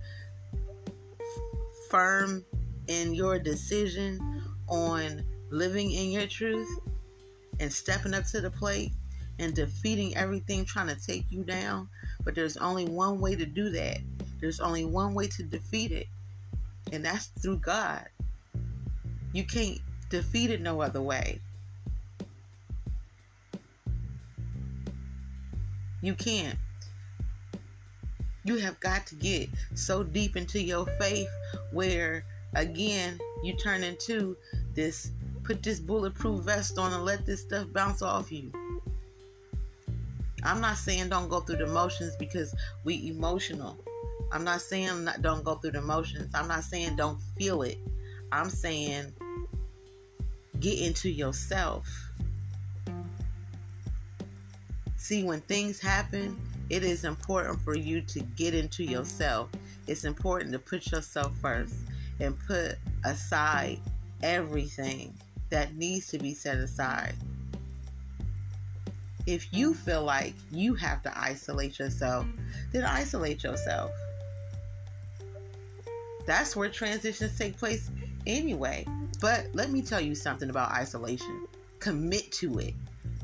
firm 1.88 2.44
in 2.88 3.14
your 3.14 3.38
decision 3.38 4.42
on 4.68 5.24
living 5.50 5.90
in 5.90 6.10
your 6.10 6.26
truth 6.26 6.68
and 7.60 7.72
stepping 7.72 8.14
up 8.14 8.24
to 8.26 8.40
the 8.40 8.50
plate 8.50 8.92
and 9.38 9.54
defeating 9.54 10.16
everything 10.16 10.64
trying 10.64 10.88
to 10.88 11.06
take 11.06 11.24
you 11.30 11.42
down. 11.44 11.88
But 12.24 12.34
there's 12.34 12.56
only 12.56 12.86
one 12.86 13.20
way 13.20 13.34
to 13.36 13.46
do 13.46 13.70
that 13.70 13.98
there's 14.44 14.60
only 14.60 14.84
one 14.84 15.14
way 15.14 15.26
to 15.26 15.42
defeat 15.42 15.90
it, 15.90 16.06
and 16.92 17.02
that's 17.02 17.28
through 17.28 17.56
God. 17.56 18.06
You 19.32 19.42
can't 19.44 19.78
defeat 20.10 20.50
it 20.50 20.60
no 20.60 20.82
other 20.82 21.00
way. 21.00 21.40
You 26.02 26.14
can't. 26.14 26.58
You 28.44 28.58
have 28.58 28.78
got 28.80 29.06
to 29.06 29.14
get 29.14 29.48
so 29.72 30.02
deep 30.02 30.36
into 30.36 30.60
your 30.60 30.84
faith 31.00 31.30
where, 31.72 32.22
again, 32.54 33.18
you 33.42 33.56
turn 33.56 33.82
into 33.82 34.36
this 34.74 35.10
put 35.42 35.62
this 35.62 35.80
bulletproof 35.80 36.44
vest 36.44 36.76
on 36.76 36.92
and 36.92 37.02
let 37.02 37.24
this 37.24 37.40
stuff 37.40 37.66
bounce 37.72 38.02
off 38.02 38.30
you. 38.30 38.52
I'm 40.42 40.60
not 40.60 40.76
saying 40.76 41.08
don't 41.08 41.30
go 41.30 41.40
through 41.40 41.64
the 41.64 41.66
motions 41.66 42.14
because 42.16 42.54
we 42.84 43.08
emotional. 43.08 43.78
I'm 44.34 44.42
not 44.42 44.60
saying 44.60 45.04
not, 45.04 45.22
don't 45.22 45.44
go 45.44 45.54
through 45.54 45.70
the 45.70 45.80
motions. 45.80 46.32
I'm 46.34 46.48
not 46.48 46.64
saying 46.64 46.96
don't 46.96 47.20
feel 47.38 47.62
it. 47.62 47.78
I'm 48.32 48.50
saying 48.50 49.12
get 50.58 50.80
into 50.80 51.08
yourself. 51.08 51.88
See, 54.96 55.22
when 55.22 55.40
things 55.42 55.80
happen, 55.80 56.36
it 56.68 56.82
is 56.82 57.04
important 57.04 57.60
for 57.60 57.76
you 57.76 58.00
to 58.00 58.20
get 58.20 58.54
into 58.54 58.82
yourself. 58.82 59.50
It's 59.86 60.04
important 60.04 60.50
to 60.50 60.58
put 60.58 60.90
yourself 60.90 61.32
first 61.40 61.76
and 62.18 62.36
put 62.48 62.76
aside 63.04 63.78
everything 64.24 65.14
that 65.50 65.76
needs 65.76 66.08
to 66.08 66.18
be 66.18 66.34
set 66.34 66.56
aside. 66.56 67.14
If 69.26 69.52
you 69.52 69.74
feel 69.74 70.02
like 70.02 70.34
you 70.50 70.74
have 70.74 71.04
to 71.04 71.16
isolate 71.16 71.78
yourself, 71.78 72.26
then 72.72 72.82
isolate 72.82 73.44
yourself. 73.44 73.92
That's 76.26 76.56
where 76.56 76.68
transitions 76.68 77.36
take 77.38 77.56
place 77.56 77.90
anyway. 78.26 78.86
But 79.20 79.48
let 79.52 79.70
me 79.70 79.82
tell 79.82 80.00
you 80.00 80.14
something 80.14 80.50
about 80.50 80.70
isolation. 80.70 81.46
Commit 81.80 82.30
to 82.32 82.58
it. 82.58 82.74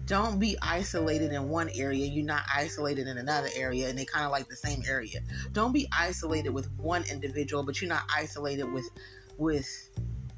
Don't 0.07 0.41
be 0.41 0.57
isolated 0.61 1.33
in 1.33 1.49
one 1.49 1.71
area, 1.73 2.05
you're 2.05 2.25
not 2.25 2.43
isolated 2.53 3.07
in 3.07 3.19
another 3.19 3.49
area, 3.55 3.89
and 3.89 3.97
they 3.97 4.05
kind 4.05 4.25
of 4.25 4.33
like 4.33 4.49
the 4.49 4.57
same 4.57 4.83
area. 4.89 5.21
Don't 5.53 5.73
be 5.73 5.89
isolated 5.97 6.51
with 6.51 6.69
one 6.79 7.05
individual, 7.09 7.63
but 7.63 7.81
you're 7.81 7.89
not 7.89 8.03
isolated 8.15 8.65
with 8.65 8.91
with 9.39 9.69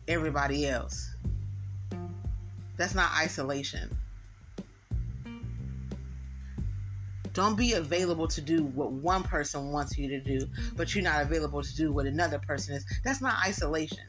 everybody 0.09 0.66
else. 0.66 1.16
That's 2.76 2.95
not 2.95 3.12
isolation. 3.16 3.97
Don't 7.32 7.56
be 7.56 7.72
available 7.74 8.28
to 8.28 8.40
do 8.40 8.64
what 8.64 8.92
one 8.92 9.22
person 9.22 9.72
wants 9.72 9.96
you 9.96 10.08
to 10.08 10.20
do, 10.20 10.38
mm-hmm. 10.46 10.76
but 10.76 10.94
you're 10.94 11.04
not 11.04 11.22
available 11.22 11.62
to 11.62 11.76
do 11.76 11.92
what 11.92 12.06
another 12.06 12.38
person 12.38 12.74
is. 12.74 12.84
That's 13.04 13.22
not 13.22 13.36
isolation. 13.46 14.04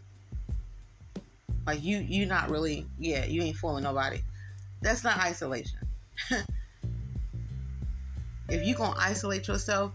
Like 1.65 1.82
you, 1.82 2.00
you're 2.00 2.27
not 2.27 2.50
really, 2.50 2.86
yeah, 3.00 3.25
you 3.25 3.42
ain't 3.42 3.56
fooling 3.56 3.84
nobody. 3.84 4.20
That's 4.82 5.03
not 5.03 5.18
isolation. 5.20 5.80
if 8.50 8.65
you 8.65 8.75
gonna 8.75 9.00
isolate 9.00 9.48
yourself, 9.48 9.94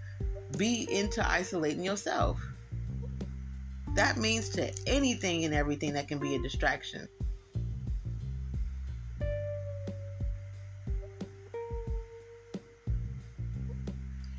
be 0.56 0.88
into 0.90 1.28
isolating 1.28 1.85
yourself. 1.85 2.40
That 3.94 4.16
means 4.16 4.49
to 4.50 4.73
anything 4.87 5.44
and 5.44 5.52
everything 5.52 5.92
that 5.94 6.08
can 6.08 6.18
be 6.18 6.35
a 6.35 6.38
distraction. 6.38 7.08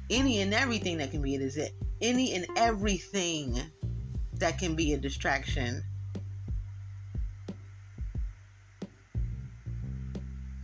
Any 0.09 0.41
and 0.41 0.53
everything 0.53 0.97
that 0.97 1.11
can 1.11 1.21
be 1.21 1.35
is 1.35 1.57
it 1.57 1.73
any 2.01 2.33
and 2.33 2.47
everything 2.57 3.59
that 4.33 4.57
can 4.57 4.75
be 4.75 4.93
a 4.93 4.97
distraction 4.97 5.83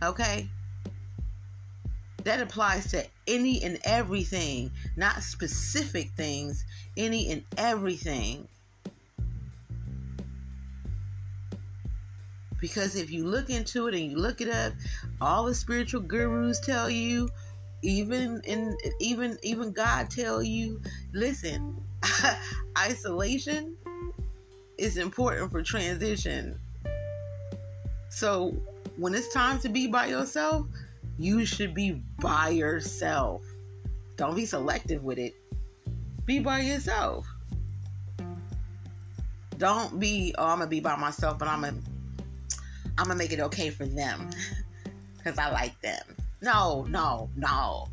okay 0.02 0.48
That 2.26 2.40
applies 2.40 2.90
to 2.90 3.06
any 3.28 3.62
and 3.62 3.78
everything, 3.84 4.72
not 4.96 5.22
specific 5.22 6.10
things, 6.16 6.64
any 6.96 7.30
and 7.30 7.44
everything. 7.56 8.48
Because 12.60 12.96
if 12.96 13.12
you 13.12 13.24
look 13.28 13.48
into 13.48 13.86
it 13.86 13.94
and 13.94 14.10
you 14.10 14.18
look 14.18 14.40
it 14.40 14.48
up, 14.48 14.72
all 15.20 15.44
the 15.44 15.54
spiritual 15.54 16.00
gurus 16.00 16.58
tell 16.58 16.90
you, 16.90 17.28
even 17.82 18.40
in 18.44 18.76
even 19.00 19.38
even 19.42 19.72
God 19.72 20.10
tell 20.10 20.42
you, 20.42 20.80
listen, 21.12 21.76
isolation 22.78 23.76
is 24.78 24.96
important 24.96 25.50
for 25.50 25.62
transition. 25.62 26.58
So 28.08 28.54
when 28.96 29.14
it's 29.14 29.32
time 29.32 29.58
to 29.60 29.68
be 29.68 29.86
by 29.86 30.06
yourself, 30.06 30.66
you 31.18 31.44
should 31.44 31.74
be 31.74 32.02
by 32.20 32.48
yourself. 32.50 33.42
Don't 34.16 34.34
be 34.34 34.46
selective 34.46 35.02
with 35.02 35.18
it. 35.18 35.34
Be 36.24 36.38
by 36.38 36.60
yourself. 36.60 37.26
Don't 39.58 39.98
be, 39.98 40.34
oh, 40.36 40.46
I'm 40.46 40.58
gonna 40.58 40.70
be 40.70 40.80
by 40.80 40.96
myself, 40.96 41.38
but 41.38 41.48
I'm 41.48 41.62
gonna 41.62 41.78
I'm 42.98 43.06
gonna 43.06 43.16
make 43.16 43.32
it 43.32 43.40
okay 43.40 43.70
for 43.70 43.86
them. 43.86 44.30
Cause 45.24 45.38
I 45.38 45.50
like 45.50 45.80
them. 45.80 46.04
No, 46.46 46.86
no, 46.88 47.28
no. 47.34 47.88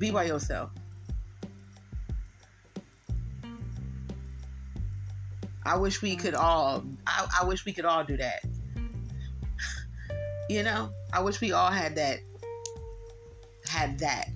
Be 0.00 0.10
by 0.10 0.24
yourself. 0.24 0.70
I 5.64 5.76
wish 5.76 6.02
we 6.02 6.16
could 6.16 6.34
all 6.34 6.82
I, 7.06 7.28
I 7.42 7.44
wish 7.44 7.64
we 7.64 7.72
could 7.72 7.84
all 7.84 8.02
do 8.02 8.16
that. 8.16 8.40
you 10.50 10.64
know? 10.64 10.90
I 11.12 11.20
wish 11.20 11.40
we 11.40 11.52
all 11.52 11.70
had 11.70 11.94
that 11.94 12.18
had 13.68 14.00
that. 14.00 14.32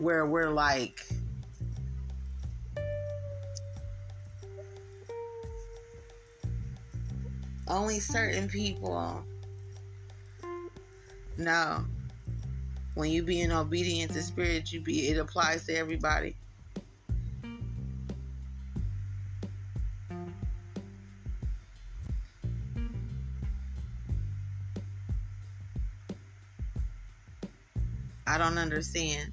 Where 0.00 0.26
we're 0.26 0.50
like 0.50 1.06
only 7.68 8.00
certain 8.00 8.48
people. 8.48 9.24
No. 11.40 11.86
When 12.94 13.10
you 13.10 13.22
being 13.22 13.50
obedient 13.50 14.12
to 14.12 14.20
spirit, 14.20 14.70
you 14.70 14.82
be 14.82 15.08
it 15.08 15.16
applies 15.16 15.64
to 15.66 15.74
everybody. 15.74 16.36
I 28.26 28.36
don't 28.36 28.58
understand. 28.58 29.32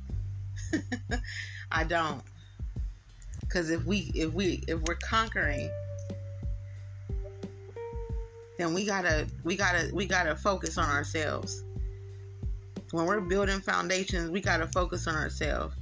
I 1.72 1.84
don't. 1.84 2.22
Cuz 3.50 3.70
if 3.70 3.84
we 3.84 4.12
if 4.16 4.32
we 4.32 4.64
if 4.70 4.80
we're 4.84 4.96
conquering 4.96 5.70
then 8.58 8.74
we 8.74 8.86
gotta 8.86 9.28
we 9.44 9.56
gotta 9.56 9.90
we 9.94 10.06
gotta 10.06 10.36
focus 10.36 10.78
on 10.78 10.90
ourselves. 10.90 11.64
When 12.92 13.06
we're 13.06 13.20
building 13.20 13.60
foundations, 13.60 14.30
we 14.30 14.40
gotta 14.40 14.68
focus 14.68 15.08
on 15.08 15.16
ourselves. 15.16 15.76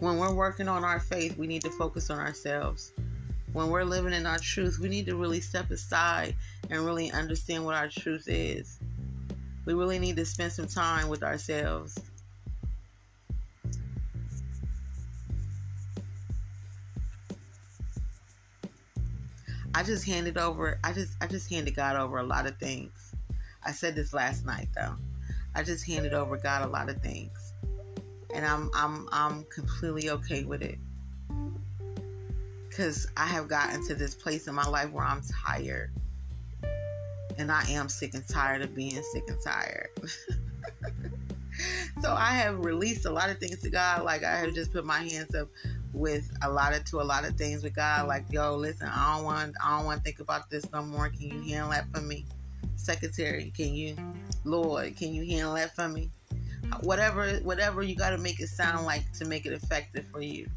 When 0.00 0.18
we're 0.18 0.34
working 0.34 0.66
on 0.66 0.84
our 0.84 0.98
faith, 0.98 1.38
we 1.38 1.46
need 1.46 1.62
to 1.62 1.70
focus 1.70 2.10
on 2.10 2.18
ourselves. 2.18 2.92
When 3.52 3.70
we're 3.70 3.84
living 3.84 4.12
in 4.12 4.26
our 4.26 4.38
truth, 4.38 4.80
we 4.80 4.88
need 4.88 5.06
to 5.06 5.16
really 5.16 5.40
step 5.40 5.70
aside 5.70 6.34
and 6.70 6.84
really 6.84 7.12
understand 7.12 7.64
what 7.64 7.76
our 7.76 7.88
truth 7.88 8.24
is. 8.26 8.80
We 9.64 9.74
really 9.74 10.00
need 10.00 10.16
to 10.16 10.26
spend 10.26 10.52
some 10.52 10.66
time 10.66 11.08
with 11.08 11.22
ourselves. 11.22 11.96
I 19.74 19.82
just 19.82 20.06
handed 20.06 20.38
over. 20.38 20.78
I 20.84 20.92
just 20.92 21.16
I 21.20 21.26
just 21.26 21.50
handed 21.50 21.74
God 21.74 21.96
over 21.96 22.18
a 22.18 22.22
lot 22.22 22.46
of 22.46 22.56
things. 22.58 23.12
I 23.64 23.72
said 23.72 23.96
this 23.96 24.14
last 24.14 24.46
night 24.46 24.68
though. 24.74 24.94
I 25.54 25.64
just 25.64 25.86
handed 25.86 26.14
over 26.14 26.36
God 26.36 26.62
a 26.62 26.68
lot 26.68 26.88
of 26.88 27.02
things, 27.02 27.52
and 28.32 28.46
I'm 28.46 28.70
I'm 28.74 29.08
I'm 29.10 29.44
completely 29.44 30.10
okay 30.10 30.44
with 30.44 30.62
it. 30.62 30.78
Cause 32.76 33.08
I 33.16 33.26
have 33.26 33.48
gotten 33.48 33.86
to 33.86 33.94
this 33.94 34.14
place 34.14 34.48
in 34.48 34.54
my 34.54 34.66
life 34.66 34.90
where 34.90 35.04
I'm 35.04 35.22
tired, 35.44 35.90
and 37.36 37.50
I 37.50 37.64
am 37.70 37.88
sick 37.88 38.14
and 38.14 38.26
tired 38.28 38.62
of 38.62 38.74
being 38.74 39.02
sick 39.12 39.24
and 39.28 39.38
tired. 39.44 39.88
so 42.02 42.12
I 42.12 42.30
have 42.30 42.64
released 42.64 43.06
a 43.06 43.10
lot 43.10 43.30
of 43.30 43.38
things 43.38 43.60
to 43.62 43.70
God. 43.70 44.04
Like 44.04 44.24
I 44.24 44.36
have 44.36 44.54
just 44.54 44.72
put 44.72 44.84
my 44.84 45.00
hands 45.00 45.34
up 45.34 45.48
with 45.94 46.28
a 46.42 46.50
lot 46.50 46.74
of 46.74 46.84
to 46.86 47.00
a 47.00 47.02
lot 47.02 47.24
of 47.24 47.36
things 47.36 47.62
with 47.62 47.74
God. 47.74 48.00
Mm-hmm. 48.00 48.08
Like, 48.08 48.24
yo, 48.30 48.56
listen, 48.56 48.88
I 48.88 49.16
don't 49.16 49.24
want 49.24 49.54
I 49.64 49.76
don't 49.76 49.86
want 49.86 49.98
to 49.98 50.04
think 50.04 50.20
about 50.20 50.50
this 50.50 50.70
no 50.72 50.82
more. 50.82 51.08
Can 51.08 51.22
you 51.22 51.54
handle 51.54 51.70
that 51.70 51.86
for 51.94 52.02
me? 52.02 52.26
Secretary, 52.76 53.52
can 53.56 53.74
you 53.74 53.96
Lord, 54.44 54.96
can 54.96 55.14
you 55.14 55.24
handle 55.26 55.54
that 55.54 55.74
for 55.74 55.88
me? 55.88 56.10
Whatever 56.82 57.36
whatever 57.36 57.82
you 57.82 57.94
gotta 57.94 58.18
make 58.18 58.40
it 58.40 58.48
sound 58.48 58.84
like 58.84 59.10
to 59.12 59.24
make 59.24 59.46
it 59.46 59.52
effective 59.52 60.04
for 60.12 60.20
you. 60.20 60.48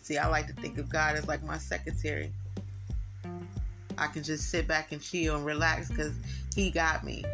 See, 0.00 0.16
I 0.16 0.28
like 0.28 0.46
to 0.46 0.52
think 0.54 0.78
of 0.78 0.88
God 0.88 1.16
as 1.16 1.26
like 1.26 1.42
my 1.42 1.58
secretary. 1.58 2.32
I 3.98 4.06
can 4.06 4.22
just 4.22 4.50
sit 4.50 4.66
back 4.66 4.92
and 4.92 5.00
chill 5.00 5.36
and 5.36 5.44
relax 5.44 5.88
because 5.88 6.12
he 6.54 6.70
got 6.70 7.04
me. 7.04 7.24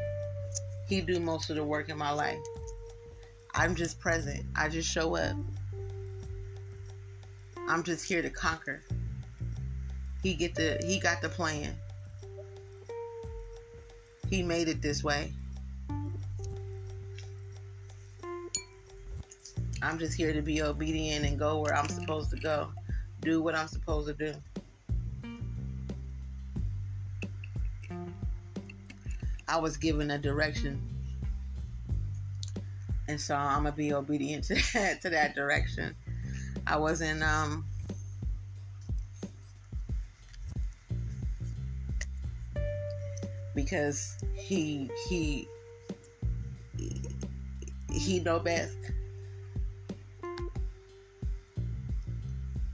He 0.88 1.00
do 1.00 1.20
most 1.20 1.50
of 1.50 1.56
the 1.56 1.64
work 1.64 1.88
in 1.88 1.98
my 1.98 2.10
life. 2.10 2.38
I'm 3.54 3.74
just 3.74 3.98
present. 3.98 4.44
I 4.56 4.68
just 4.68 4.88
show 4.88 5.16
up. 5.16 5.36
I'm 7.68 7.82
just 7.82 8.06
here 8.06 8.22
to 8.22 8.30
conquer. 8.30 8.82
He 10.22 10.34
get 10.34 10.54
the 10.54 10.80
he 10.84 10.98
got 10.98 11.22
the 11.22 11.28
plan. 11.28 11.76
He 14.28 14.42
made 14.42 14.68
it 14.68 14.80
this 14.80 15.02
way. 15.02 15.32
I'm 19.82 19.98
just 19.98 20.14
here 20.14 20.32
to 20.32 20.42
be 20.42 20.62
obedient 20.62 21.24
and 21.24 21.38
go 21.38 21.60
where 21.60 21.74
I'm 21.74 21.88
supposed 21.88 22.30
to 22.30 22.36
go. 22.36 22.68
Do 23.22 23.42
what 23.42 23.54
I'm 23.54 23.66
supposed 23.66 24.08
to 24.08 24.14
do. 24.14 24.34
I 29.48 29.58
was 29.58 29.76
given 29.76 30.10
a 30.12 30.18
direction. 30.18 30.80
And 33.08 33.20
so 33.20 33.34
I'm 33.34 33.64
gonna 33.64 33.72
be 33.72 33.92
obedient 33.92 34.44
to 34.48 34.54
that, 34.74 35.02
to 35.02 35.10
that 35.10 35.34
direction. 35.34 35.96
I 36.66 36.76
wasn't 36.76 37.22
um 37.22 37.64
because 43.54 44.16
he 44.34 44.90
he 45.08 45.48
he 47.92 48.20
know 48.20 48.38
best. 48.38 48.76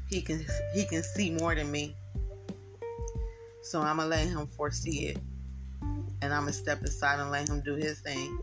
He 0.09 0.22
can 0.22 0.44
he 0.75 0.85
can 0.85 1.03
see 1.03 1.31
more 1.31 1.55
than 1.55 1.70
me. 1.70 1.96
So 3.62 3.81
I'm 3.81 3.96
gonna 3.96 4.09
let 4.09 4.29
him 4.29 4.46
foresee 4.46 5.09
it. 5.09 5.18
And 6.22 6.33
I'm 6.33 6.42
gonna 6.42 6.53
step 6.53 6.83
aside 6.83 7.18
and 7.20 7.31
let 7.31 7.49
him 7.49 7.61
do 7.62 7.75
his 7.75 8.01
thing. 8.01 8.38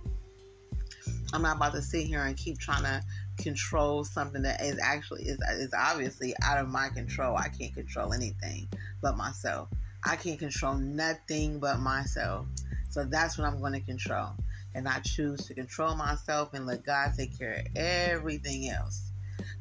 I'm 1.33 1.41
not 1.41 1.57
about 1.57 1.73
to 1.73 1.81
sit 1.81 2.05
here 2.05 2.23
and 2.23 2.35
keep 2.37 2.59
trying 2.59 2.83
to 2.83 3.01
control 3.37 4.03
something 4.03 4.41
that 4.43 4.61
is 4.61 4.79
actually 4.81 5.23
is 5.23 5.39
is 5.51 5.73
obviously 5.77 6.33
out 6.43 6.59
of 6.59 6.69
my 6.69 6.89
control. 6.89 7.35
I 7.37 7.49
can't 7.49 7.73
control 7.73 8.13
anything 8.13 8.67
but 9.01 9.17
myself. 9.17 9.69
I 10.05 10.15
can't 10.15 10.39
control 10.39 10.75
nothing 10.75 11.59
but 11.59 11.79
myself. 11.79 12.45
So 12.89 13.05
that's 13.05 13.37
what 13.37 13.47
I'm 13.47 13.59
going 13.59 13.73
to 13.73 13.79
control. 13.79 14.29
And 14.75 14.87
I 14.87 14.99
choose 14.99 15.45
to 15.47 15.53
control 15.53 15.95
myself 15.95 16.53
and 16.53 16.65
let 16.65 16.83
God 16.83 17.13
take 17.17 17.37
care 17.37 17.53
of 17.53 17.65
everything 17.75 18.69
else. 18.69 19.11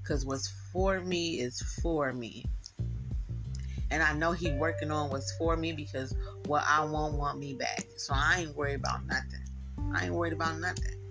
Because 0.02 0.26
what's 0.26 0.48
for 0.72 1.00
me 1.00 1.40
is 1.40 1.60
for 1.82 2.12
me. 2.12 2.44
And 3.90 4.02
I 4.02 4.14
know 4.14 4.32
He 4.32 4.52
working 4.52 4.90
on 4.90 5.10
what's 5.10 5.36
for 5.36 5.56
me 5.56 5.72
because 5.72 6.14
what 6.46 6.64
I 6.66 6.84
want 6.84 7.14
want 7.14 7.38
me 7.38 7.54
back. 7.54 7.84
So 7.96 8.14
I 8.16 8.40
ain't 8.40 8.56
worried 8.56 8.76
about 8.76 9.06
nothing. 9.06 9.44
I 9.94 10.06
ain't 10.06 10.14
worried 10.14 10.32
about 10.32 10.58
nothing. 10.58 11.01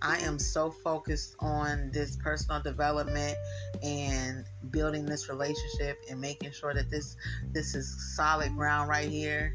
I 0.00 0.18
am 0.18 0.38
so 0.38 0.70
focused 0.70 1.34
on 1.40 1.90
this 1.92 2.16
personal 2.16 2.62
development 2.62 3.36
and 3.82 4.44
building 4.70 5.04
this 5.04 5.28
relationship 5.28 5.98
and 6.08 6.20
making 6.20 6.52
sure 6.52 6.72
that 6.74 6.90
this 6.90 7.16
this 7.52 7.74
is 7.74 8.14
solid 8.16 8.54
ground 8.54 8.88
right 8.88 9.08
here 9.08 9.54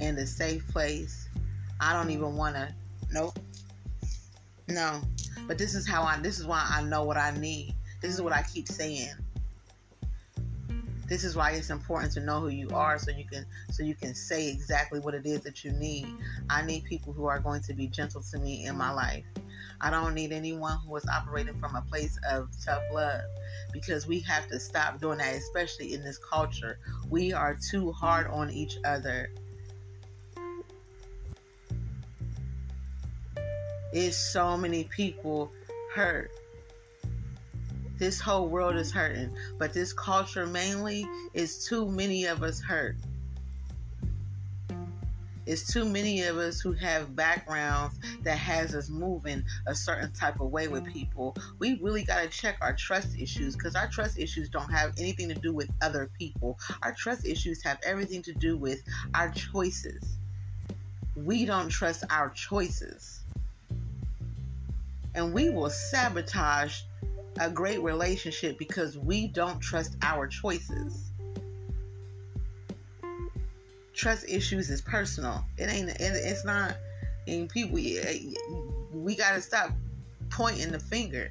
and 0.00 0.18
a 0.18 0.26
safe 0.26 0.66
place. 0.68 1.28
I 1.80 1.92
don't 1.92 2.10
even 2.10 2.36
want 2.36 2.54
to 2.56 2.74
nope. 3.12 3.38
No. 4.68 5.02
But 5.46 5.58
this 5.58 5.74
is 5.74 5.86
how 5.86 6.02
I 6.02 6.18
this 6.20 6.38
is 6.38 6.46
why 6.46 6.66
I 6.70 6.82
know 6.82 7.04
what 7.04 7.16
I 7.16 7.32
need. 7.32 7.74
This 8.00 8.14
is 8.14 8.22
what 8.22 8.32
I 8.32 8.42
keep 8.42 8.68
saying. 8.68 9.12
This 11.10 11.24
is 11.24 11.34
why 11.34 11.50
it's 11.50 11.70
important 11.70 12.12
to 12.12 12.20
know 12.20 12.38
who 12.38 12.50
you 12.50 12.70
are 12.70 12.96
so 12.96 13.10
you 13.10 13.24
can 13.24 13.44
so 13.72 13.82
you 13.82 13.96
can 13.96 14.14
say 14.14 14.48
exactly 14.48 15.00
what 15.00 15.12
it 15.12 15.26
is 15.26 15.40
that 15.40 15.64
you 15.64 15.72
need. 15.72 16.06
I 16.48 16.62
need 16.62 16.84
people 16.84 17.12
who 17.12 17.26
are 17.26 17.40
going 17.40 17.62
to 17.62 17.74
be 17.74 17.88
gentle 17.88 18.22
to 18.30 18.38
me 18.38 18.64
in 18.66 18.78
my 18.78 18.92
life. 18.92 19.24
I 19.80 19.90
don't 19.90 20.14
need 20.14 20.30
anyone 20.30 20.78
who 20.86 20.94
is 20.94 21.04
operating 21.08 21.58
from 21.58 21.74
a 21.74 21.82
place 21.82 22.16
of 22.30 22.48
tough 22.64 22.84
love 22.92 23.22
because 23.72 24.06
we 24.06 24.20
have 24.20 24.46
to 24.50 24.60
stop 24.60 25.00
doing 25.00 25.18
that, 25.18 25.34
especially 25.34 25.94
in 25.94 26.04
this 26.04 26.16
culture. 26.16 26.78
We 27.08 27.32
are 27.32 27.58
too 27.70 27.90
hard 27.90 28.28
on 28.28 28.52
each 28.52 28.78
other. 28.84 29.32
It's 33.92 34.16
so 34.16 34.56
many 34.56 34.84
people 34.84 35.50
hurt 35.92 36.30
this 38.00 38.18
whole 38.18 38.48
world 38.48 38.76
is 38.76 38.90
hurting, 38.90 39.30
but 39.58 39.74
this 39.74 39.92
culture 39.92 40.46
mainly 40.46 41.06
is 41.34 41.66
too 41.66 41.86
many 41.86 42.24
of 42.24 42.42
us 42.42 42.60
hurt. 42.60 42.96
It's 45.46 45.70
too 45.70 45.84
many 45.84 46.22
of 46.22 46.38
us 46.38 46.60
who 46.60 46.72
have 46.72 47.14
backgrounds 47.14 47.98
that 48.22 48.38
has 48.38 48.74
us 48.74 48.88
moving 48.88 49.44
a 49.66 49.74
certain 49.74 50.12
type 50.12 50.40
of 50.40 50.50
way 50.50 50.68
with 50.68 50.86
people. 50.86 51.36
We 51.58 51.78
really 51.82 52.02
got 52.04 52.22
to 52.22 52.28
check 52.28 52.56
our 52.62 52.74
trust 52.74 53.18
issues 53.18 53.54
because 53.54 53.74
our 53.74 53.88
trust 53.88 54.18
issues 54.18 54.48
don't 54.48 54.70
have 54.70 54.92
anything 54.96 55.28
to 55.28 55.34
do 55.34 55.52
with 55.52 55.70
other 55.82 56.10
people. 56.18 56.58
Our 56.82 56.94
trust 56.94 57.26
issues 57.26 57.62
have 57.64 57.78
everything 57.84 58.22
to 58.22 58.32
do 58.32 58.56
with 58.56 58.82
our 59.14 59.30
choices. 59.30 60.16
We 61.16 61.44
don't 61.44 61.68
trust 61.68 62.04
our 62.10 62.30
choices. 62.30 63.20
And 65.14 65.34
we 65.34 65.50
will 65.50 65.70
sabotage 65.70 66.82
a 67.38 67.50
great 67.50 67.82
relationship 67.82 68.58
because 68.58 68.98
we 68.98 69.28
don't 69.28 69.60
trust 69.60 69.96
our 70.02 70.26
choices. 70.26 71.12
Trust 73.94 74.28
issues 74.28 74.70
is 74.70 74.80
personal. 74.80 75.44
It 75.56 75.70
ain't. 75.70 75.90
it's 75.98 76.44
not. 76.44 76.76
And 77.26 77.48
people, 77.48 77.76
we 78.92 79.16
gotta 79.16 79.40
stop 79.40 79.70
pointing 80.30 80.72
the 80.72 80.80
finger. 80.80 81.30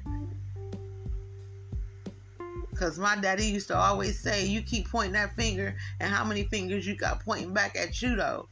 Cause 2.76 2.98
my 2.98 3.14
daddy 3.16 3.44
used 3.44 3.68
to 3.68 3.76
always 3.76 4.18
say, 4.18 4.46
"You 4.46 4.62
keep 4.62 4.88
pointing 4.88 5.12
that 5.12 5.36
finger, 5.36 5.76
and 6.00 6.10
how 6.10 6.24
many 6.24 6.44
fingers 6.44 6.86
you 6.86 6.96
got 6.96 7.22
pointing 7.22 7.52
back 7.52 7.76
at 7.76 8.00
you 8.00 8.16
though? 8.16 8.48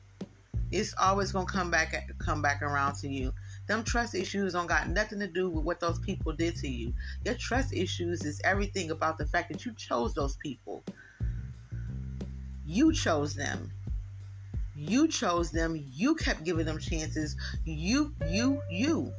It's 0.70 0.92
always 1.00 1.32
gonna 1.32 1.46
come 1.46 1.70
back 1.70 2.10
come 2.18 2.42
back 2.42 2.60
around 2.60 2.96
to 2.96 3.08
you." 3.08 3.32
Them 3.68 3.84
trust 3.84 4.14
issues 4.14 4.54
don't 4.54 4.66
got 4.66 4.88
nothing 4.88 5.20
to 5.20 5.26
do 5.26 5.50
with 5.50 5.64
what 5.64 5.78
those 5.78 5.98
people 6.00 6.32
did 6.32 6.56
to 6.56 6.68
you. 6.68 6.92
Your 7.24 7.34
trust 7.34 7.72
issues 7.72 8.24
is 8.24 8.40
everything 8.42 8.90
about 8.90 9.18
the 9.18 9.26
fact 9.26 9.52
that 9.52 9.64
you 9.66 9.72
chose 9.74 10.14
those 10.14 10.36
people. 10.38 10.82
You 12.66 12.92
chose 12.92 13.34
them. 13.34 13.70
You 14.74 15.06
chose 15.06 15.50
them. 15.50 15.84
You 15.92 16.14
kept 16.14 16.44
giving 16.44 16.64
them 16.64 16.78
chances. 16.78 17.36
You, 17.64 18.14
you, 18.26 18.62
you. 18.70 19.12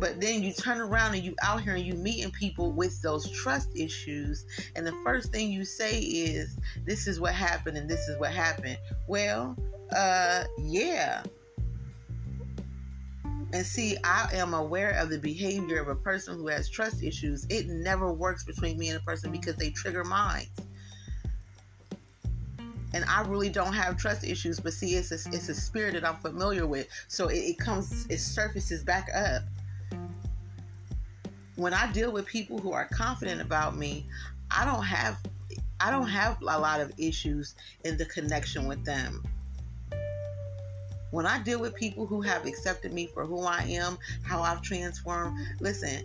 But 0.00 0.20
then 0.20 0.42
you 0.42 0.52
turn 0.52 0.80
around 0.80 1.14
and 1.14 1.22
you 1.22 1.36
out 1.42 1.62
here 1.62 1.74
and 1.74 1.84
you 1.84 1.94
meeting 1.94 2.32
people 2.32 2.72
with 2.72 3.00
those 3.02 3.30
trust 3.30 3.68
issues, 3.76 4.44
and 4.74 4.84
the 4.84 4.94
first 5.04 5.30
thing 5.30 5.52
you 5.52 5.64
say 5.64 6.00
is, 6.00 6.56
"This 6.84 7.06
is 7.06 7.20
what 7.20 7.34
happened, 7.34 7.76
and 7.76 7.88
this 7.88 8.08
is 8.08 8.18
what 8.18 8.32
happened." 8.32 8.78
Well, 9.06 9.56
uh, 9.94 10.42
yeah, 10.58 11.22
and 13.52 13.66
see, 13.66 13.96
I 14.02 14.28
am 14.32 14.54
aware 14.54 14.92
of 14.92 15.10
the 15.10 15.18
behavior 15.18 15.80
of 15.80 15.88
a 15.88 15.94
person 15.94 16.36
who 16.36 16.46
has 16.48 16.70
trust 16.70 17.02
issues. 17.02 17.46
It 17.50 17.68
never 17.68 18.10
works 18.12 18.44
between 18.44 18.78
me 18.78 18.88
and 18.88 18.98
a 18.98 19.02
person 19.02 19.30
because 19.30 19.56
they 19.56 19.70
trigger 19.70 20.04
minds. 20.04 20.50
And 22.94 23.04
I 23.06 23.22
really 23.22 23.48
don't 23.48 23.72
have 23.72 23.96
trust 23.96 24.24
issues, 24.24 24.60
but 24.60 24.72
see, 24.72 24.94
it's 24.94 25.10
a, 25.12 25.34
it's 25.34 25.48
a 25.48 25.54
spirit 25.54 25.94
that 25.94 26.04
I'm 26.06 26.16
familiar 26.16 26.66
with. 26.66 26.88
So 27.08 27.28
it, 27.28 27.38
it 27.38 27.58
comes, 27.58 28.06
it 28.08 28.18
surfaces 28.18 28.84
back 28.84 29.08
up. 29.14 29.42
When 31.56 31.74
I 31.74 31.90
deal 31.92 32.10
with 32.10 32.26
people 32.26 32.58
who 32.58 32.72
are 32.72 32.86
confident 32.86 33.40
about 33.40 33.76
me, 33.76 34.06
I 34.50 34.64
don't 34.64 34.84
have 34.84 35.18
I 35.80 35.90
don't 35.90 36.08
have 36.08 36.40
a 36.40 36.44
lot 36.44 36.80
of 36.80 36.92
issues 36.96 37.56
in 37.84 37.96
the 37.96 38.04
connection 38.06 38.68
with 38.68 38.84
them 38.84 39.22
when 41.12 41.26
I 41.26 41.40
deal 41.42 41.60
with 41.60 41.76
people 41.76 42.06
who 42.06 42.22
have 42.22 42.46
accepted 42.46 42.92
me 42.92 43.06
for 43.06 43.24
who 43.24 43.42
I 43.42 43.62
am, 43.68 43.98
how 44.22 44.40
I've 44.40 44.62
transformed, 44.62 45.38
listen, 45.60 46.04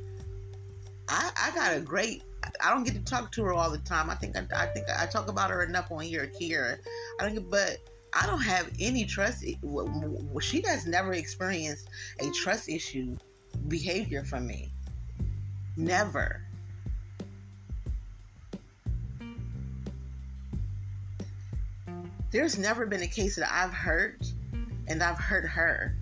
I, 1.08 1.32
I 1.42 1.56
got 1.56 1.76
a 1.76 1.80
great. 1.80 2.24
I 2.62 2.74
don't 2.74 2.84
get 2.84 2.94
to 2.94 3.04
talk 3.04 3.32
to 3.32 3.44
her 3.46 3.54
all 3.54 3.72
the 3.72 3.78
time. 3.80 4.10
I 4.10 4.16
think 4.16 4.38
I, 4.38 4.46
I 4.56 4.66
think 4.68 4.86
I 4.96 5.06
talk 5.06 5.30
about 5.30 5.50
her 5.50 5.64
enough 5.64 5.92
on 5.92 6.02
here, 6.02 6.30
Kira. 6.40 6.78
I 7.20 7.30
don't 7.30 7.50
but 7.50 7.78
I 8.14 8.26
don't 8.26 8.42
have 8.42 8.70
any 8.80 9.06
trust. 9.06 9.46
She 10.42 10.62
has 10.62 10.86
never 10.86 11.14
experienced 11.14 11.90
a 12.20 12.30
trust 12.32 12.68
issue 12.68 13.16
behavior 13.70 14.26
from 14.26 14.46
me. 14.46 14.74
Never. 15.78 16.42
There's 22.32 22.58
never 22.58 22.86
been 22.86 23.04
a 23.04 23.08
case 23.08 23.38
that 23.38 23.50
I've 23.50 23.74
heard 23.74 24.28
and 24.88 25.04
I've 25.04 25.20
hurt 25.20 25.48
her. 25.48 25.96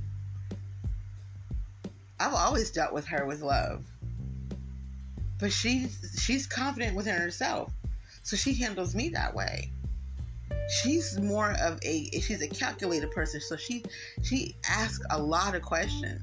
I've 2.19 2.33
always 2.33 2.71
dealt 2.71 2.93
with 2.93 3.05
her 3.07 3.25
with 3.25 3.41
love. 3.41 3.83
But 5.39 5.51
she's 5.51 6.21
she's 6.23 6.47
confident 6.47 6.95
within 6.95 7.19
herself. 7.19 7.73
So 8.23 8.37
she 8.37 8.53
handles 8.53 8.95
me 8.95 9.09
that 9.09 9.35
way. 9.35 9.69
She's 10.81 11.19
more 11.19 11.51
of 11.61 11.79
a 11.83 12.09
she's 12.21 12.41
a 12.41 12.47
calculated 12.47 13.11
person, 13.11 13.41
so 13.41 13.57
she 13.57 13.83
she 14.23 14.55
asks 14.69 15.05
a 15.09 15.21
lot 15.21 15.55
of 15.55 15.61
questions. 15.61 16.21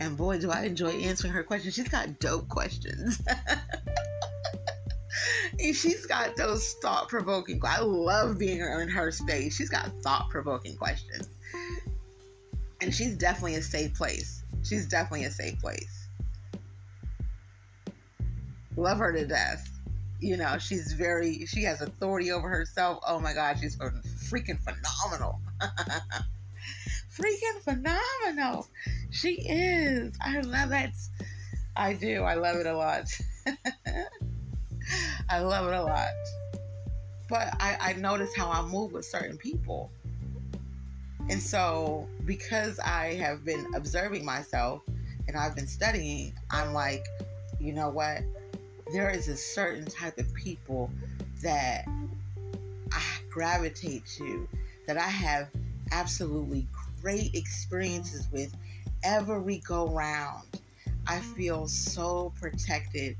And 0.00 0.16
boy, 0.16 0.38
do 0.38 0.50
I 0.50 0.64
enjoy 0.64 0.90
answering 0.90 1.32
her 1.32 1.42
questions. 1.42 1.74
She's 1.74 1.88
got 1.88 2.18
dope 2.18 2.48
questions. 2.48 3.22
and 5.58 5.74
she's 5.74 6.04
got 6.04 6.36
those 6.36 6.74
thought 6.82 7.08
provoking. 7.08 7.60
I 7.64 7.80
love 7.80 8.38
being 8.38 8.58
in 8.58 8.88
her 8.88 9.10
space. 9.12 9.56
She's 9.56 9.70
got 9.70 9.90
thought 10.02 10.28
provoking 10.28 10.76
questions 10.76 11.28
and 12.80 12.94
she's 12.94 13.16
definitely 13.16 13.56
a 13.56 13.62
safe 13.62 13.94
place. 13.94 14.44
She's 14.62 14.86
definitely 14.86 15.26
a 15.26 15.30
safe 15.30 15.58
place. 15.60 16.08
Love 18.76 18.98
her 18.98 19.12
to 19.12 19.26
death. 19.26 19.70
You 20.20 20.36
know, 20.36 20.58
she's 20.58 20.92
very, 20.92 21.46
she 21.46 21.62
has 21.64 21.80
authority 21.80 22.30
over 22.32 22.48
herself. 22.48 22.98
Oh 23.06 23.20
my 23.20 23.34
God, 23.34 23.58
she's 23.60 23.76
freaking 23.76 24.58
phenomenal. 24.58 25.40
freaking 27.10 27.60
phenomenal. 27.62 28.66
She 29.10 29.34
is. 29.48 30.16
I 30.20 30.40
love 30.40 30.72
it. 30.72 30.94
I 31.76 31.92
do. 31.92 32.22
I 32.22 32.34
love 32.34 32.56
it 32.56 32.66
a 32.66 32.76
lot. 32.76 33.06
I 35.28 35.40
love 35.40 35.68
it 35.68 35.74
a 35.74 35.82
lot. 35.82 36.08
But 37.28 37.54
I, 37.60 37.76
I 37.80 37.92
notice 37.94 38.34
how 38.36 38.50
I 38.50 38.62
move 38.62 38.92
with 38.92 39.04
certain 39.04 39.36
people. 39.36 39.90
And 41.30 41.40
so, 41.40 42.06
because 42.26 42.78
I 42.78 43.14
have 43.14 43.44
been 43.44 43.66
observing 43.74 44.24
myself 44.24 44.82
and 45.26 45.36
I've 45.36 45.56
been 45.56 45.66
studying, 45.66 46.34
I'm 46.50 46.74
like, 46.74 47.06
you 47.58 47.72
know 47.72 47.88
what? 47.88 48.22
There 48.92 49.08
is 49.08 49.28
a 49.28 49.36
certain 49.36 49.86
type 49.86 50.18
of 50.18 50.32
people 50.34 50.90
that 51.42 51.86
I 52.92 53.02
gravitate 53.30 54.04
to, 54.18 54.46
that 54.86 54.98
I 54.98 55.08
have 55.08 55.48
absolutely 55.92 56.66
great 57.00 57.34
experiences 57.34 58.28
with 58.30 58.54
every 59.02 59.58
go 59.66 59.88
round. 59.88 60.60
I 61.06 61.20
feel 61.20 61.66
so 61.68 62.32
protected 62.38 63.16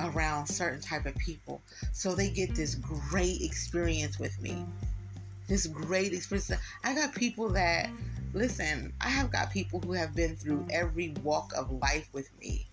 around 0.00 0.46
certain 0.46 0.80
type 0.80 1.04
of 1.04 1.14
people. 1.16 1.60
So 1.92 2.14
they 2.14 2.30
get 2.30 2.54
this 2.54 2.74
great 2.76 3.42
experience 3.42 4.18
with 4.18 4.40
me 4.40 4.64
this 5.50 5.66
great 5.66 6.14
experience. 6.14 6.50
I 6.84 6.94
got 6.94 7.14
people 7.14 7.50
that 7.50 7.90
listen. 8.32 8.92
I 9.00 9.08
have 9.08 9.30
got 9.30 9.50
people 9.50 9.80
who 9.80 9.92
have 9.92 10.14
been 10.14 10.36
through 10.36 10.66
every 10.70 11.12
walk 11.22 11.52
of 11.56 11.70
life 11.72 12.08
with 12.12 12.30
me 12.40 12.68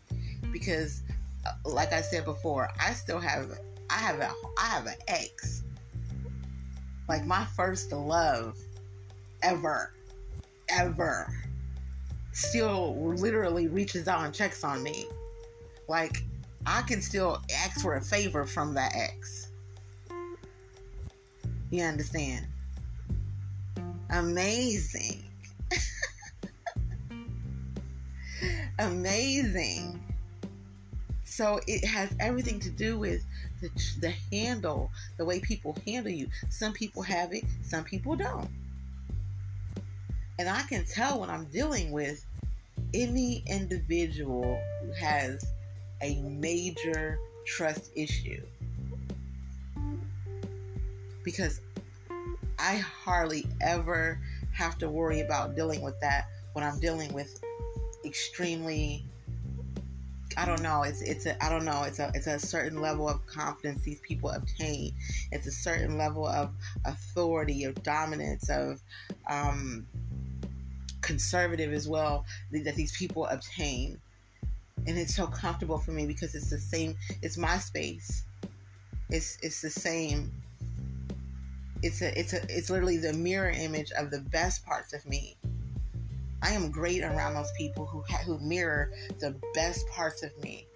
because, 0.54 1.02
uh, 1.46 1.70
like 1.70 1.92
I 1.92 2.02
said 2.02 2.24
before, 2.24 2.70
I 2.80 2.94
still 2.94 3.20
have 3.20 3.52
I 3.90 3.96
have 3.96 4.20
a 4.20 4.32
I 4.60 4.66
have 4.68 4.86
an 4.86 4.96
ex. 5.08 5.64
Like 7.10 7.26
my 7.26 7.46
first 7.46 7.92
love 7.92 8.58
ever, 9.42 9.94
ever, 10.70 11.34
still 12.32 12.96
literally 13.16 13.68
reaches 13.68 14.08
out 14.08 14.24
and 14.24 14.34
checks 14.34 14.64
on 14.64 14.84
me. 14.84 15.08
Like 15.88 16.24
I 16.68 16.84
can 16.84 17.02
still 17.02 17.42
ask 17.56 17.82
for 17.82 17.96
a 17.96 18.02
favor 18.02 18.46
from 18.46 18.76
that 18.76 18.94
ex. 18.96 19.48
You 21.72 21.84
understand? 21.84 22.46
Amazing. 24.10 25.24
amazing. 28.80 30.04
So 31.26 31.60
it 31.68 31.86
has 31.86 32.10
everything 32.20 32.60
to 32.62 32.70
do 32.70 32.98
with 32.98 33.24
the, 33.62 33.70
the 34.00 34.14
handle, 34.32 34.92
the 35.18 35.26
way 35.26 35.40
people 35.40 35.78
handle 35.86 36.12
you. 36.12 36.28
Some 36.50 36.74
people 36.74 37.04
have 37.04 37.34
it, 37.34 37.44
some 37.62 37.84
people 37.84 38.16
don't. 38.16 38.50
And 40.40 40.48
I 40.48 40.62
can 40.64 40.86
tell 40.86 41.20
when 41.20 41.30
I'm 41.30 41.46
dealing 41.46 41.92
with 41.92 42.26
any 42.94 43.44
individual 43.48 44.62
who 44.82 44.92
has 44.94 45.46
a 46.02 46.16
major 46.22 47.20
trust 47.46 47.92
issue. 47.96 48.42
Because 51.24 51.60
I 52.60 52.78
hardly 52.78 53.46
ever 53.62 54.20
have 54.54 54.78
to 54.80 54.90
worry 54.90 55.22
about 55.22 55.56
dealing 55.56 55.82
with 55.82 56.00
that 56.02 56.28
when 56.54 56.64
I'm 56.64 56.80
dealing 56.80 57.14
with 57.14 57.44
extremely 58.04 59.06
I 60.38 60.46
don't 60.46 60.62
know. 60.62 60.84
It's 60.84 61.02
it's 61.02 61.26
a 61.26 61.44
I 61.44 61.50
don't 61.50 61.66
know. 61.66 61.84
It's 61.84 61.98
a 61.98 62.12
it's 62.14 62.28
a 62.28 62.38
certain 62.38 62.80
level 62.80 63.10
of 63.10 63.26
confidence 63.26 63.82
these 63.82 64.00
people 64.02 64.30
obtain. 64.30 64.94
It's 65.32 65.48
a 65.48 65.52
certain 65.52 65.98
level 65.98 66.28
of 66.28 66.52
authority, 66.86 67.64
of 67.64 67.82
dominance, 67.82 68.48
of 68.48 68.80
um, 69.28 69.88
conservative 71.02 71.74
as 71.74 71.88
well 71.88 72.24
that 72.52 72.76
these 72.76 72.96
people 72.96 73.26
obtain. 73.26 74.00
And 74.86 74.98
it's 74.98 75.16
so 75.16 75.26
comfortable 75.26 75.80
for 75.80 75.92
me 75.92 76.06
because 76.06 76.36
it's 76.36 76.52
the 76.52 76.60
same. 76.60 76.96
It's 77.24 77.38
my 77.38 77.58
space. 77.58 78.24
It's 79.10 79.40
it's 79.42 79.62
the 79.62 79.72
same. 79.72 80.32
It's 81.84 82.02
a 82.02 82.18
it's 82.20 82.34
a 82.34 82.42
it's 82.50 82.70
literally 82.70 82.98
the 82.98 83.14
mirror 83.14 83.52
image 83.52 83.92
of 83.92 84.12
the 84.12 84.20
best 84.20 84.66
parts 84.66 84.94
of 84.94 85.06
me. 85.06 85.38
I 86.42 86.52
am 86.52 86.72
great 86.72 87.04
around 87.04 87.34
those 87.34 87.52
people 87.58 87.86
who 87.86 88.04
ha- 88.10 88.24
who 88.26 88.40
mirror 88.40 88.92
the 89.20 89.36
best 89.54 89.88
parts 89.90 90.24
of 90.24 90.32
me. 90.42 90.68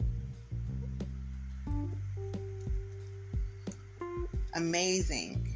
Amazing. 4.53 5.47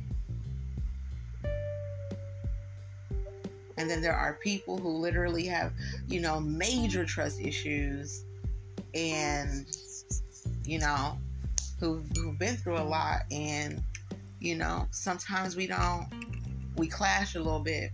And 3.78 3.90
then 3.90 4.02
there 4.02 4.16
are 4.16 4.36
people 4.36 4.78
who 4.78 4.90
literally 4.90 5.46
have, 5.48 5.74
you 6.08 6.22
know, 6.22 6.40
major 6.40 7.04
trust 7.06 7.42
issues 7.42 8.24
and, 8.94 9.66
you 10.64 10.80
know, 10.80 11.18
who've, 11.80 12.10
who've 12.16 12.40
been 12.40 12.56
through 12.56 12.78
a 12.78 12.84
lot. 12.88 13.24
And, 13.32 13.84
you 14.46 14.56
know, 14.56 14.88
sometimes 14.92 15.56
we 15.56 15.68
don't, 15.68 16.08
we 16.78 16.88
clash 16.88 17.36
a 17.36 17.40
little 17.40 17.60
bit. 17.60 17.92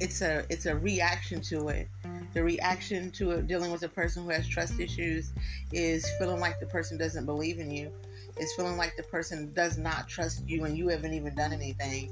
It's 0.00 0.22
a 0.22 0.44
it's 0.50 0.66
a 0.66 0.76
reaction 0.76 1.40
to 1.42 1.68
it 1.68 1.88
the 2.34 2.42
reaction 2.42 3.12
to 3.12 3.30
it, 3.30 3.46
dealing 3.46 3.70
with 3.70 3.84
a 3.84 3.88
person 3.88 4.24
who 4.24 4.30
has 4.30 4.46
trust 4.46 4.78
issues 4.80 5.32
is 5.72 6.04
feeling 6.18 6.40
like 6.40 6.58
the 6.58 6.66
person 6.66 6.98
doesn't 6.98 7.26
believe 7.26 7.60
in 7.60 7.70
you. 7.70 7.92
It's 8.36 8.52
feeling 8.54 8.76
like 8.76 8.96
the 8.96 9.04
person 9.04 9.52
does 9.54 9.78
not 9.78 10.08
trust 10.08 10.46
you 10.48 10.64
and 10.64 10.76
you 10.76 10.88
haven't 10.88 11.14
even 11.14 11.34
done 11.36 11.52
anything. 11.52 12.10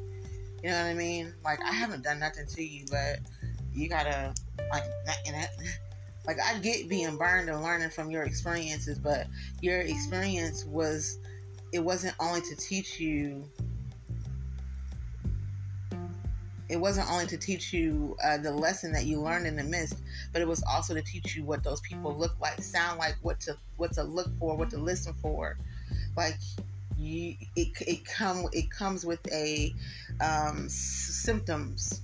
You 0.62 0.70
know 0.70 0.76
what 0.76 0.87
I 0.87 0.94
mean? 0.94 1.35
Like 1.44 1.61
I 1.61 1.72
haven't 1.72 2.05
done 2.05 2.20
nothing 2.20 2.46
to 2.46 2.62
you, 2.62 2.87
but 2.88 3.18
you 3.74 3.88
gotta 3.88 4.35
like 4.70 4.85
that, 5.06 5.48
like 6.26 6.38
I 6.40 6.58
get 6.58 6.88
being 6.88 7.16
burned 7.16 7.48
and 7.48 7.62
learning 7.62 7.90
from 7.90 8.11
your 8.11 8.24
experiences, 8.24 8.98
but 8.98 9.26
your 9.61 9.80
experience 9.80 10.64
was 10.64 11.18
it 11.72 11.80
wasn't 11.80 12.14
only 12.20 12.40
to 12.42 12.56
teach 12.56 13.00
you 13.00 13.44
it 16.68 16.80
wasn't 16.80 17.11
only 17.11 17.26
to 17.26 17.37
teach 17.37 17.74
you 17.74 18.16
uh, 18.24 18.38
the 18.38 18.50
lesson 18.50 18.92
that 18.92 19.04
you 19.04 19.20
learned 19.20 19.46
in 19.46 19.56
the 19.56 19.62
midst, 19.62 19.98
but 20.32 20.40
it 20.40 20.48
was 20.48 20.62
also 20.62 20.94
to 20.94 21.02
teach 21.02 21.37
you 21.37 21.44
what 21.44 21.62
those 21.62 21.82
people 21.82 22.16
look 22.16 22.35
like, 22.40 22.62
sound 22.62 22.98
like, 22.98 23.16
what 23.20 23.40
to 23.40 23.58
what 23.76 23.92
to 23.92 24.02
look 24.02 24.30
for, 24.38 24.56
what 24.56 24.70
to 24.70 24.78
listen 24.78 25.12
for. 25.20 25.58
Like 26.16 26.38
you, 26.96 27.37
it 27.56 27.68
it 27.87 28.04
come 28.06 28.46
it 28.52 28.70
comes 28.70 29.04
with 29.04 29.20
a 29.30 29.74
um, 30.22 30.66
symptoms 30.70 32.00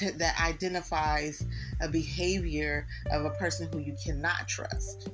that 0.00 0.40
identifies 0.40 1.44
a 1.80 1.88
behavior 1.88 2.86
of 3.10 3.24
a 3.24 3.30
person 3.30 3.68
who 3.72 3.78
you 3.78 3.96
cannot 4.02 4.48
trust. 4.48 5.10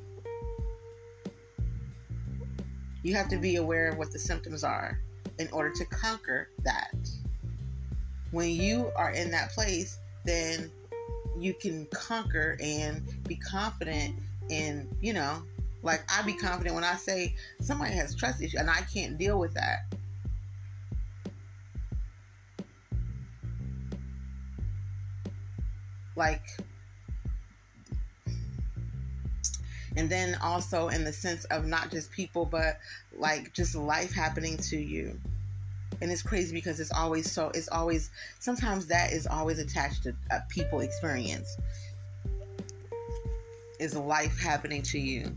You 3.03 3.15
have 3.15 3.29
to 3.29 3.37
be 3.37 3.57
aware 3.57 3.89
of 3.89 3.99
what 3.99 4.13
the 4.13 4.19
symptoms 4.19 4.65
are 4.65 5.01
in 5.39 5.49
order 5.53 5.71
to 5.71 5.85
conquer 5.87 6.49
that 6.65 6.95
when 8.31 8.51
you 8.51 8.91
are 8.97 9.13
in 9.13 9.31
that 9.31 9.51
place, 9.53 9.99
then 10.25 10.71
you 11.39 11.55
can 11.55 11.87
conquer 11.87 12.57
and 12.61 13.03
be 13.25 13.37
confident 13.37 14.15
in, 14.49 14.89
you 15.01 15.13
know, 15.13 15.43
like 15.83 16.03
I 16.13 16.23
be 16.23 16.35
confident 16.35 16.75
when 16.75 16.85
I 16.85 16.97
say 16.97 17.35
somebody 17.61 17.95
has 17.95 18.15
trust 18.15 18.43
issues 18.43 18.61
and 18.61 18.69
I 18.69 18.81
can't 18.93 19.17
deal 19.19 19.39
with 19.39 19.55
that. 19.55 19.95
Like, 26.17 26.43
and 29.97 30.11
then 30.11 30.37
also 30.43 30.89
in 30.89 31.05
the 31.05 31.13
sense 31.13 31.45
of 31.47 31.67
not 31.67 31.91
just 31.91 32.11
people, 32.11 32.45
but 32.45 32.79
like 33.17 33.53
just 33.53 33.75
life 33.75 34.13
happening 34.13 34.57
to 34.59 34.77
you. 34.77 35.19
And 36.03 36.11
it's 36.11 36.23
crazy 36.23 36.53
because 36.53 36.81
it's 36.81 36.93
always 36.93 37.31
so 37.31 37.51
it's 37.55 37.69
always 37.69 38.11
sometimes 38.39 38.87
that 38.87 39.13
is 39.13 39.27
always 39.27 39.59
attached 39.59 40.03
to 40.03 40.15
a 40.31 40.41
people 40.49 40.81
experience. 40.81 41.57
Is 43.79 43.95
life 43.95 44.39
happening 44.39 44.83
to 44.83 44.99
you? 44.99 45.35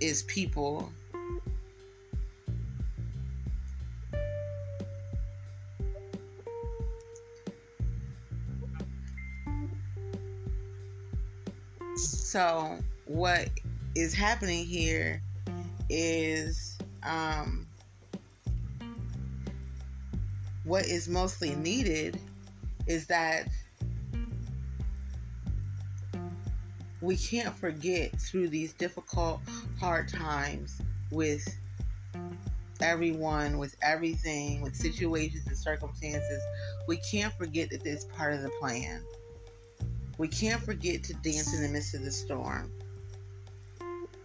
Is 0.00 0.24
people 0.24 0.90
so 12.34 12.76
what 13.06 13.48
is 13.94 14.12
happening 14.12 14.66
here 14.66 15.22
is 15.88 16.76
um 17.04 17.64
what 20.64 20.84
is 20.84 21.08
mostly 21.08 21.54
needed 21.54 22.18
is 22.88 23.06
that 23.06 23.46
we 27.00 27.16
can't 27.16 27.54
forget 27.54 28.10
through 28.20 28.48
these 28.48 28.72
difficult, 28.72 29.40
hard 29.78 30.08
times 30.08 30.82
with 31.12 31.46
everyone, 32.80 33.58
with 33.58 33.76
everything, 33.80 34.60
with 34.60 34.74
situations 34.74 35.46
and 35.46 35.56
circumstances, 35.56 36.42
we 36.88 36.96
can't 36.96 37.32
forget 37.34 37.70
that 37.70 37.86
it's 37.86 38.06
part 38.06 38.32
of 38.32 38.42
the 38.42 38.50
plan. 38.58 39.04
We 40.18 40.28
can't 40.28 40.62
forget 40.62 41.02
to 41.04 41.14
dance 41.14 41.54
in 41.54 41.62
the 41.62 41.68
midst 41.68 41.94
of 41.94 42.04
the 42.04 42.12
storm. 42.12 42.70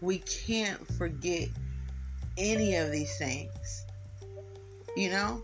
We 0.02 0.19
can't 0.19 0.88
forget 0.93 1.49
any 2.38 2.75
of 2.75 2.91
these 2.91 3.17
things. 3.17 3.86
You 4.95 5.10
know? 5.12 5.43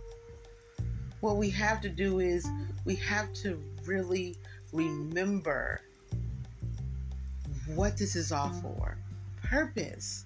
what 1.25 1.37
we 1.37 1.49
have 1.49 1.81
to 1.81 1.89
do 1.89 2.19
is 2.19 2.47
we 2.85 2.95
have 2.95 3.33
to 3.33 3.59
really 3.85 4.37
remember 4.71 5.81
what 7.73 7.97
this 7.97 8.15
is 8.15 8.31
all 8.31 8.53
for 8.61 8.95
purpose. 9.41 10.25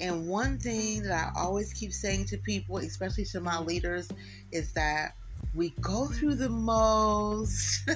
And 0.00 0.26
one 0.26 0.58
thing 0.58 1.02
that 1.02 1.12
I 1.36 1.38
always 1.38 1.74
keep 1.74 1.92
saying 1.92 2.24
to 2.26 2.38
people, 2.38 2.78
especially 2.78 3.26
to 3.26 3.40
my 3.40 3.60
leaders, 3.60 4.08
is 4.50 4.72
that 4.72 5.14
we 5.54 5.70
go 5.82 6.06
through 6.06 6.36
the 6.36 6.48
most 6.48 7.86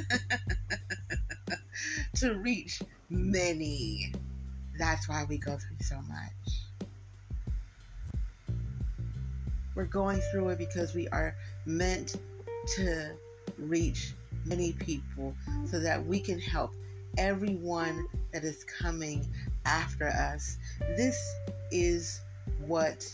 to 2.20 2.34
reach 2.34 2.80
many. 3.10 4.12
That's 4.78 5.08
why 5.08 5.24
we 5.28 5.38
go 5.38 5.56
through 5.56 5.76
so 5.80 5.96
much. 6.08 6.60
We're 9.74 9.84
going 9.84 10.20
through 10.32 10.48
it 10.50 10.58
because 10.58 10.94
we 10.94 11.08
are 11.08 11.36
meant 11.64 12.16
to 12.76 13.12
reach 13.58 14.12
many 14.44 14.72
people 14.72 15.34
so 15.66 15.78
that 15.78 16.04
we 16.04 16.18
can 16.18 16.40
help 16.40 16.72
everyone 17.16 18.06
that 18.32 18.44
is 18.44 18.64
coming 18.64 19.26
after 19.64 20.08
us. 20.08 20.58
This 20.96 21.16
is 21.70 22.20
what 22.66 23.06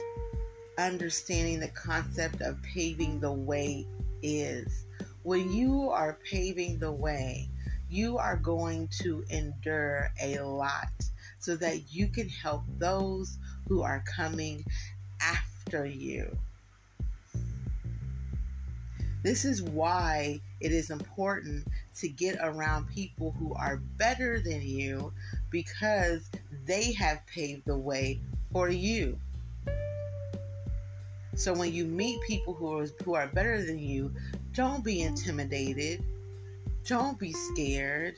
understanding 0.79 1.61
the 1.61 1.69
concept 1.69 2.41
of 2.41 2.61
paving 2.63 3.21
the 3.21 3.33
way 3.33 3.87
is. 4.23 4.87
When 5.23 5.53
you 5.53 5.91
are 5.91 6.19
paving 6.25 6.79
the 6.79 6.93
way, 6.93 7.49
you 7.95 8.19
are 8.19 8.37
going 8.37 8.89
to 8.89 9.25
endure 9.31 10.11
a 10.21 10.41
lot 10.41 10.91
so 11.39 11.55
that 11.55 11.93
you 11.95 12.09
can 12.09 12.29
help 12.29 12.63
those 12.79 13.39
who 13.69 13.83
are 13.83 14.03
coming 14.05 14.65
after 15.21 15.87
you. 15.87 16.37
This 19.23 19.45
is 19.45 19.63
why 19.63 20.41
it 20.61 20.73
is 20.73 20.91
important 20.91 21.67
to 21.99 22.09
get 22.09 22.37
around 22.43 22.89
people 22.89 23.31
who 23.39 23.55
are 23.55 23.77
better 23.97 24.41
than 24.41 24.61
you 24.61 25.13
because 25.51 26.29
they 26.67 26.93
have 26.95 27.25
paved 27.27 27.65
the 27.65 27.79
way 27.79 28.21
for 28.53 28.69
you. 28.69 29.19
So 31.37 31.55
when 31.55 31.73
you 31.73 31.85
meet 31.85 32.21
people 32.23 32.55
who 32.55 32.79
are 32.79 32.87
who 33.05 33.15
are 33.15 33.29
better 33.29 33.65
than 33.65 33.79
you, 33.79 34.13
don't 34.53 34.85
be 34.85 35.03
intimidated. 35.03 36.05
Don't 36.87 37.19
be 37.19 37.33
scared. 37.33 38.17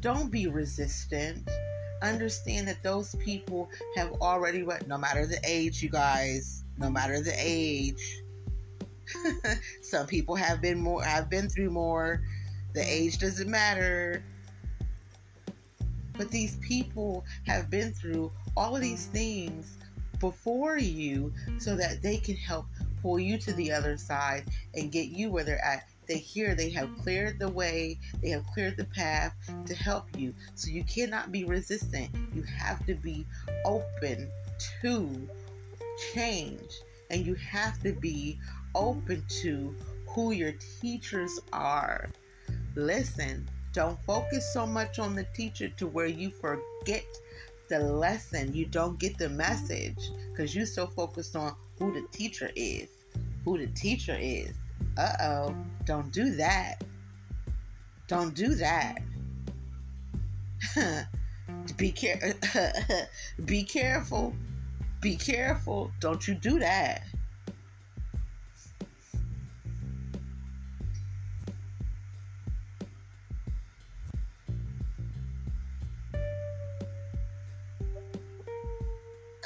Don't 0.00 0.30
be 0.30 0.46
resistant. 0.46 1.48
Understand 2.02 2.68
that 2.68 2.82
those 2.84 3.16
people 3.16 3.68
have 3.96 4.12
already 4.20 4.64
no 4.86 4.96
matter 4.96 5.26
the 5.26 5.40
age, 5.44 5.82
you 5.82 5.88
guys, 5.88 6.64
no 6.78 6.90
matter 6.90 7.20
the 7.20 7.34
age. 7.36 8.22
Some 9.82 10.06
people 10.06 10.36
have 10.36 10.60
been 10.60 10.78
more 10.78 11.02
have 11.02 11.28
been 11.28 11.48
through 11.48 11.70
more. 11.70 12.22
The 12.74 12.82
age 12.82 13.18
doesn't 13.18 13.50
matter. 13.50 14.22
But 16.16 16.30
these 16.30 16.56
people 16.56 17.24
have 17.46 17.68
been 17.70 17.92
through 17.92 18.30
all 18.56 18.76
of 18.76 18.82
these 18.82 19.06
things 19.06 19.78
before 20.20 20.78
you 20.78 21.32
so 21.58 21.76
that 21.76 22.02
they 22.02 22.18
can 22.18 22.36
help 22.36 22.66
pull 23.02 23.18
you 23.18 23.38
to 23.38 23.52
the 23.54 23.72
other 23.72 23.96
side 23.96 24.44
and 24.74 24.92
get 24.92 25.08
you 25.08 25.30
where 25.30 25.44
they're 25.44 25.64
at. 25.64 25.87
They 26.08 26.16
hear 26.16 26.54
they 26.54 26.70
have 26.70 26.88
cleared 27.02 27.38
the 27.38 27.50
way, 27.50 27.98
they 28.22 28.30
have 28.30 28.46
cleared 28.46 28.78
the 28.78 28.86
path 28.86 29.34
to 29.66 29.74
help 29.74 30.06
you. 30.16 30.34
So 30.54 30.70
you 30.70 30.82
cannot 30.84 31.30
be 31.30 31.44
resistant. 31.44 32.08
You 32.34 32.42
have 32.42 32.84
to 32.86 32.94
be 32.94 33.26
open 33.64 34.30
to 34.82 35.28
change 36.14 36.80
and 37.10 37.26
you 37.26 37.34
have 37.34 37.82
to 37.82 37.92
be 37.92 38.38
open 38.74 39.24
to 39.42 39.74
who 40.06 40.32
your 40.32 40.52
teachers 40.80 41.38
are. 41.52 42.08
Listen, 42.74 43.46
don't 43.72 43.98
focus 44.04 44.50
so 44.52 44.66
much 44.66 44.98
on 44.98 45.14
the 45.14 45.24
teacher 45.34 45.68
to 45.68 45.86
where 45.86 46.06
you 46.06 46.30
forget 46.30 47.04
the 47.68 47.78
lesson. 47.78 48.54
You 48.54 48.66
don't 48.66 48.98
get 48.98 49.18
the 49.18 49.28
message 49.28 50.10
because 50.30 50.54
you're 50.54 50.66
so 50.66 50.86
focused 50.86 51.36
on 51.36 51.54
who 51.78 51.92
the 51.92 52.06
teacher 52.10 52.50
is. 52.56 52.88
Who 53.44 53.58
the 53.58 53.66
teacher 53.68 54.16
is. 54.18 54.54
Uh 54.96 55.12
oh. 55.22 55.56
Don't 55.84 56.12
do 56.12 56.34
that. 56.36 56.82
Don't 58.08 58.34
do 58.34 58.54
that. 58.56 58.98
be 61.76 61.92
care 61.92 62.34
be 63.44 63.62
careful. 63.62 64.34
Be 65.00 65.16
careful. 65.16 65.90
Don't 66.00 66.26
you 66.26 66.34
do 66.34 66.58
that. 66.58 67.02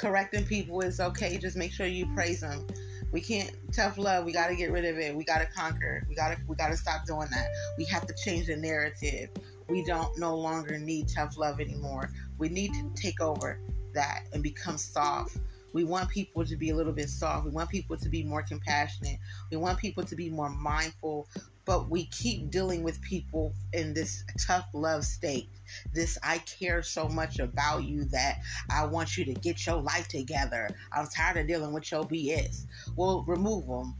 correcting 0.03 0.45
people 0.45 0.81
is 0.81 0.99
okay. 0.99 1.37
Just 1.37 1.55
make 1.55 1.71
sure 1.71 1.87
you 1.87 2.05
praise 2.13 2.41
them. 2.41 2.67
We 3.13 3.21
can't 3.21 3.55
tough 3.71 3.99
love. 3.99 4.25
We 4.25 4.33
got 4.33 4.47
to 4.47 4.55
get 4.55 4.71
rid 4.71 4.85
of 4.85 4.97
it. 4.97 5.15
We 5.15 5.23
got 5.23 5.37
to 5.37 5.45
conquer. 5.45 6.05
We 6.09 6.15
got 6.15 6.35
to 6.35 6.37
we 6.47 6.55
got 6.55 6.69
to 6.69 6.77
stop 6.77 7.05
doing 7.05 7.27
that. 7.31 7.47
We 7.77 7.85
have 7.85 8.07
to 8.07 8.13
change 8.15 8.47
the 8.47 8.57
narrative. 8.57 9.29
We 9.69 9.85
don't 9.85 10.17
no 10.17 10.35
longer 10.35 10.79
need 10.79 11.09
tough 11.09 11.37
love 11.37 11.61
anymore. 11.61 12.09
We 12.39 12.49
need 12.49 12.73
to 12.73 12.91
take 12.95 13.21
over 13.21 13.59
that 13.93 14.23
and 14.33 14.41
become 14.41 14.77
soft. 14.77 15.37
We 15.73 15.83
want 15.83 16.09
people 16.09 16.43
to 16.45 16.55
be 16.55 16.71
a 16.71 16.75
little 16.75 16.91
bit 16.91 17.09
soft. 17.09 17.45
We 17.45 17.51
want 17.51 17.69
people 17.69 17.97
to 17.97 18.09
be 18.09 18.23
more 18.23 18.41
compassionate. 18.41 19.17
We 19.51 19.57
want 19.57 19.77
people 19.79 20.03
to 20.03 20.15
be 20.15 20.29
more 20.29 20.49
mindful 20.49 21.27
but 21.65 21.89
we 21.89 22.05
keep 22.05 22.51
dealing 22.51 22.83
with 22.83 23.01
people 23.01 23.53
in 23.71 23.93
this 23.93 24.23
tough 24.39 24.67
love 24.73 25.05
state. 25.05 25.49
This 25.93 26.17
I 26.21 26.39
care 26.39 26.83
so 26.83 27.07
much 27.07 27.39
about 27.39 27.83
you 27.83 28.03
that 28.05 28.41
I 28.69 28.85
want 28.85 29.17
you 29.17 29.25
to 29.25 29.33
get 29.33 29.65
your 29.65 29.81
life 29.81 30.07
together. 30.07 30.69
I'm 30.91 31.07
tired 31.07 31.37
of 31.37 31.47
dealing 31.47 31.73
with 31.73 31.89
your 31.91 32.03
BS. 32.03 32.65
Well, 32.95 33.23
remove 33.27 33.67
them. 33.67 33.95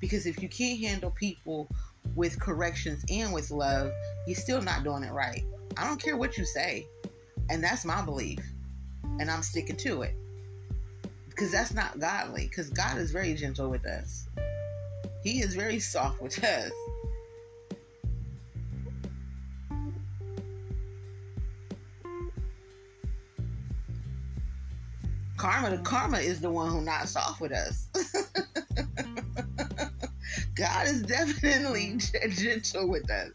Because 0.00 0.26
if 0.26 0.40
you 0.40 0.48
can't 0.48 0.78
handle 0.78 1.10
people 1.10 1.68
with 2.14 2.38
corrections 2.40 3.04
and 3.10 3.32
with 3.32 3.50
love, 3.50 3.90
you're 4.26 4.36
still 4.36 4.62
not 4.62 4.84
doing 4.84 5.02
it 5.02 5.12
right. 5.12 5.44
I 5.76 5.86
don't 5.86 6.00
care 6.00 6.16
what 6.16 6.38
you 6.38 6.44
say. 6.44 6.86
And 7.50 7.62
that's 7.62 7.84
my 7.84 8.02
belief. 8.02 8.38
And 9.18 9.30
I'm 9.30 9.42
sticking 9.42 9.76
to 9.76 10.02
it. 10.02 10.14
Because 11.28 11.50
that's 11.50 11.74
not 11.74 11.98
godly. 11.98 12.46
Because 12.46 12.70
God 12.70 12.98
is 12.98 13.10
very 13.10 13.34
gentle 13.34 13.68
with 13.68 13.84
us. 13.86 14.28
He 15.22 15.40
is 15.40 15.54
very 15.54 15.80
soft 15.80 16.20
with 16.22 16.42
us. 16.44 16.70
Karma, 25.36 25.70
the 25.76 25.82
karma 25.82 26.18
is 26.18 26.40
the 26.40 26.50
one 26.50 26.70
who 26.70 26.80
not 26.80 27.08
soft 27.08 27.40
with 27.40 27.52
us. 27.52 27.88
God 30.54 30.88
is 30.88 31.02
definitely 31.02 31.96
gentle 32.30 32.88
with 32.88 33.08
us. 33.10 33.30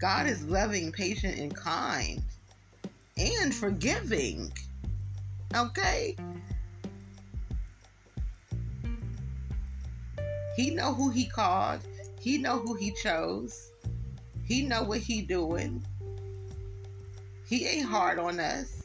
God 0.00 0.28
is 0.28 0.44
loving, 0.44 0.92
patient, 0.92 1.38
and 1.38 1.54
kind, 1.54 2.22
and 3.16 3.52
forgiving. 3.52 4.52
Okay? 5.56 6.14
He 10.58 10.70
know 10.70 10.92
who 10.92 11.08
he 11.10 11.24
called. 11.24 11.82
He 12.18 12.36
know 12.36 12.58
who 12.58 12.74
he 12.74 12.90
chose. 12.90 13.70
He 14.44 14.62
know 14.62 14.82
what 14.82 14.98
he 14.98 15.22
doing. 15.22 15.84
He 17.46 17.64
ain't 17.64 17.86
hard 17.86 18.18
on 18.18 18.40
us. 18.40 18.82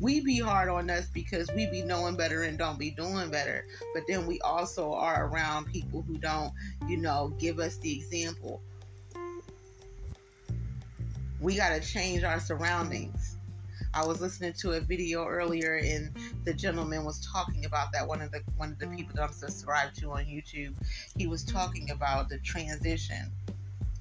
We 0.00 0.20
be 0.20 0.40
hard 0.40 0.68
on 0.68 0.90
us 0.90 1.06
because 1.14 1.48
we 1.54 1.66
be 1.66 1.82
knowing 1.82 2.16
better 2.16 2.42
and 2.42 2.58
don't 2.58 2.76
be 2.76 2.90
doing 2.90 3.30
better. 3.30 3.64
But 3.94 4.02
then 4.08 4.26
we 4.26 4.40
also 4.40 4.92
are 4.94 5.28
around 5.28 5.66
people 5.66 6.02
who 6.02 6.18
don't, 6.18 6.52
you 6.88 6.96
know, 6.96 7.32
give 7.38 7.60
us 7.60 7.76
the 7.76 7.96
example. 7.96 8.60
We 11.38 11.54
got 11.54 11.68
to 11.68 11.80
change 11.80 12.24
our 12.24 12.40
surroundings. 12.40 13.36
I 13.94 14.06
was 14.06 14.20
listening 14.22 14.54
to 14.54 14.72
a 14.72 14.80
video 14.80 15.26
earlier, 15.26 15.76
and 15.76 16.10
the 16.44 16.54
gentleman 16.54 17.04
was 17.04 17.26
talking 17.26 17.66
about 17.66 17.92
that. 17.92 18.06
One 18.06 18.22
of 18.22 18.30
the 18.30 18.40
one 18.56 18.72
of 18.72 18.78
the 18.78 18.86
mm-hmm. 18.86 18.96
people 18.96 19.14
that 19.16 19.22
I'm 19.22 19.32
subscribed 19.32 19.96
to 20.00 20.12
on 20.12 20.24
YouTube, 20.24 20.74
he 21.16 21.26
was 21.26 21.44
talking 21.44 21.90
about 21.90 22.30
the 22.30 22.38
transition, 22.38 23.30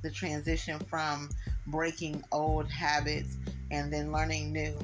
the 0.02 0.10
transition 0.10 0.80
from 0.80 1.30
breaking 1.68 2.24
old 2.32 2.70
habits 2.70 3.38
and 3.70 3.92
then 3.92 4.12
learning 4.12 4.54
new, 4.54 4.78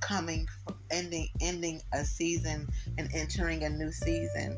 coming 0.00 0.46
ending 0.90 1.28
ending 1.40 1.82
a 1.92 2.04
season 2.04 2.68
and 2.98 3.08
entering 3.14 3.64
a 3.64 3.68
new 3.68 3.90
season. 3.90 4.56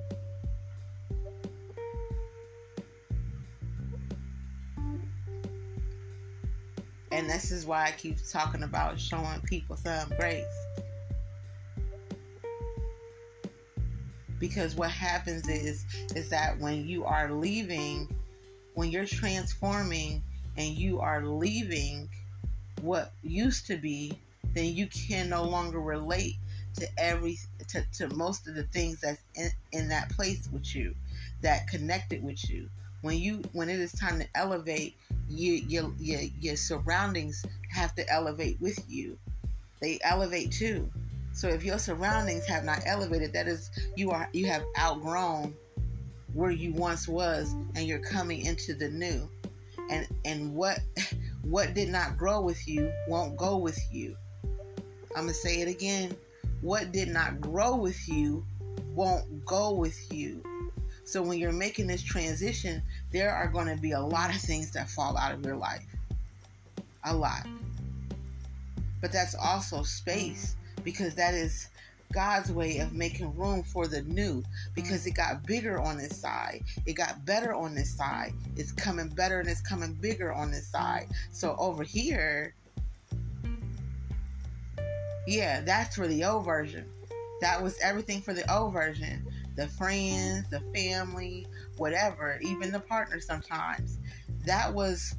And 7.19 7.29
this 7.29 7.51
is 7.51 7.67
why 7.67 7.87
I 7.87 7.91
keep 7.91 8.17
talking 8.31 8.63
about 8.63 9.01
showing 9.01 9.41
people 9.41 9.75
some 9.75 10.09
grace. 10.21 10.45
Because 14.39 14.77
what 14.77 14.93
happens 14.93 15.49
is 15.49 15.85
is 16.15 16.29
that 16.29 16.57
when 16.61 16.87
you 16.87 17.05
are 17.05 17.33
leaving, 17.33 18.09
when 18.75 18.91
you're 18.91 19.05
transforming 19.05 20.23
and 20.57 20.69
you 20.69 21.01
are 21.01 21.27
leaving 21.27 22.09
what 22.83 23.11
used 23.25 23.66
to 23.66 23.77
be, 23.79 24.16
then 24.55 24.66
you 24.66 24.87
can 24.87 25.29
no 25.29 25.43
longer 25.43 25.81
relate 25.81 26.37
to 26.77 26.87
every 26.99 27.37
to, 27.66 27.85
to 27.95 28.14
most 28.14 28.47
of 28.47 28.55
the 28.55 28.62
things 28.62 29.01
that's 29.01 29.25
in, 29.35 29.51
in 29.73 29.89
that 29.89 30.09
place 30.11 30.49
with 30.53 30.73
you 30.73 30.95
that 31.41 31.66
connected 31.66 32.23
with 32.23 32.49
you 32.49 32.71
when 33.03 33.19
you 33.19 33.43
when 33.55 33.69
it 33.69 33.81
is 33.81 33.91
time 33.93 34.21
to 34.21 34.27
elevate 34.37 34.97
you 35.29 35.55
your 35.68 35.93
your, 35.99 36.20
your 36.41 36.57
surroundings 36.57 37.45
have 37.70 37.95
to 37.97 38.09
elevate 38.11 38.61
with 38.61 38.79
you. 38.89 39.18
They 39.81 39.99
elevate 40.03 40.53
too. 40.53 40.91
So 41.33 41.49
if 41.49 41.62
your 41.62 41.79
surroundings 41.79 42.47
have 42.47 42.64
not 42.64 42.81
elevated 42.87 43.33
that 43.35 43.47
is 43.47 43.70
you 43.97 44.11
are 44.11 44.29
you 44.33 44.47
have 44.47 44.64
outgrown 44.79 45.55
where 46.35 46.51
you 46.51 46.72
once 46.72 47.09
was 47.09 47.53
and 47.74 47.87
you're 47.87 47.99
coming 47.99 48.45
into 48.45 48.74
the 48.74 48.89
new. 48.89 49.29
And 49.91 50.07
and 50.24 50.55
what 50.55 50.81
what 51.43 51.74
did 51.74 51.89
not 51.89 52.16
grow 52.16 52.41
with 52.41 52.66
you 52.66 52.93
won't 53.07 53.37
go 53.37 53.57
with 53.57 53.81
you. 53.93 54.16
I'm 55.16 55.24
gonna 55.24 55.35
say 55.35 55.61
it 55.61 55.68
again. 55.68 56.16
What 56.61 56.93
did 56.93 57.09
not 57.09 57.41
grow 57.41 57.76
with 57.76 58.09
you 58.09 58.45
won't 58.95 59.45
go 59.45 59.72
with 59.72 60.12
you. 60.12 60.43
So 61.05 61.22
when 61.22 61.39
you're 61.39 61.53
making 61.53 61.87
this 61.87 62.03
transition, 62.03 62.83
there 63.13 63.33
are 63.33 63.49
going 63.49 63.69
to 63.75 63.81
be 63.81 63.93
a 63.93 64.01
lot 64.01 64.31
of 64.35 64.41
things 64.41 64.71
that 64.73 64.89
fall 64.89 65.17
out 65.17 65.33
of 65.33 65.45
your 65.45 65.57
life. 65.57 65.87
A 67.05 67.15
lot. 67.15 67.47
But 69.01 69.13
that's 69.13 69.35
also 69.35 69.83
space 69.83 70.57
because 70.85 71.15
that 71.15 71.35
is 71.35 71.69
God's 72.13 72.51
way 72.51 72.79
of 72.79 72.93
making 72.93 73.37
room 73.37 73.63
for 73.63 73.87
the 73.87 74.03
new 74.03 74.43
because 74.75 75.07
it 75.07 75.13
got 75.13 75.47
bigger 75.47 75.79
on 75.79 75.99
this 75.99 76.17
side. 76.17 76.65
It 76.87 76.95
got 76.95 77.25
better 77.25 77.55
on 77.55 77.75
this 77.75 77.91
side. 77.95 78.33
It's 78.57 78.73
coming 78.73 79.09
better 79.09 79.41
and 79.41 79.49
it's 79.49 79.61
coming 79.61 79.93
bigger 79.95 80.33
on 80.33 80.51
this 80.51 80.67
side. 80.67 81.09
So 81.33 81.55
over 81.59 81.83
here, 81.85 82.55
yeah, 85.27 85.61
that's 85.61 85.97
for 85.97 86.09
the 86.09 86.25
old 86.25 86.47
version. 86.47 86.87
That 87.41 87.63
was 87.63 87.79
everything 87.81 88.23
for 88.23 88.33
the 88.33 88.51
old 88.53 88.73
version. 88.73 89.25
The 89.57 89.69
friends, 89.69 90.49
the 90.51 90.61
family, 90.75 91.47
whatever, 91.79 92.39
even 92.43 92.70
the 92.70 92.81
partner 92.81 93.20
sometimes. 93.20 93.99
That 94.45 94.72
was, 94.72 95.14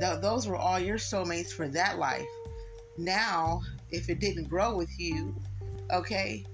th- 0.00 0.20
those 0.20 0.46
were 0.46 0.56
all 0.56 0.78
your 0.78 0.98
soulmates 0.98 1.52
for 1.52 1.68
that 1.68 1.98
life. 1.98 2.26
Now, 2.98 3.62
if 3.90 4.08
it 4.08 4.20
didn't 4.20 4.48
grow 4.48 4.76
with 4.76 4.98
you, 4.98 5.34
okay? 5.92 6.44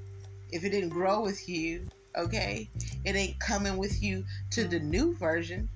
If 0.51 0.65
it 0.65 0.71
didn't 0.71 0.91
grow 0.91 1.23
with 1.23 1.49
you, 1.49 1.87
okay? 2.17 2.69
It 3.05 3.17
ain't 3.17 3.39
coming 3.39 3.77
with 3.77 4.03
you 4.03 4.25
to 4.51 4.65
the 4.65 4.81
new 4.81 5.15
version. 5.17 5.69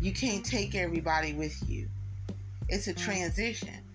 You 0.00 0.12
can't 0.12 0.44
take 0.44 0.74
everybody 0.74 1.32
with 1.32 1.56
you. 1.68 1.88
It's 2.68 2.86
a 2.86 2.94
mm. 2.94 2.98
transition. 2.98 3.85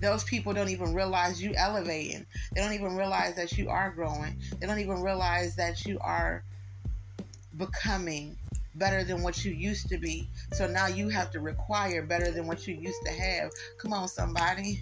Those 0.00 0.24
people 0.24 0.52
don't 0.52 0.68
even 0.68 0.94
realize 0.94 1.42
you 1.42 1.54
elevating. 1.54 2.26
They 2.54 2.60
don't 2.60 2.74
even 2.74 2.96
realize 2.96 3.34
that 3.36 3.56
you 3.56 3.70
are 3.70 3.90
growing. 3.90 4.36
They 4.60 4.66
don't 4.66 4.78
even 4.78 5.00
realize 5.00 5.56
that 5.56 5.86
you 5.86 5.98
are 6.00 6.42
becoming 7.56 8.36
better 8.74 9.04
than 9.04 9.22
what 9.22 9.44
you 9.44 9.52
used 9.52 9.88
to 9.88 9.98
be. 9.98 10.28
So 10.52 10.66
now 10.66 10.86
you 10.86 11.08
have 11.08 11.30
to 11.32 11.40
require 11.40 12.02
better 12.02 12.30
than 12.30 12.46
what 12.46 12.66
you 12.66 12.74
used 12.74 13.00
to 13.06 13.12
have. 13.12 13.50
Come 13.78 13.92
on, 13.92 14.08
somebody. 14.08 14.80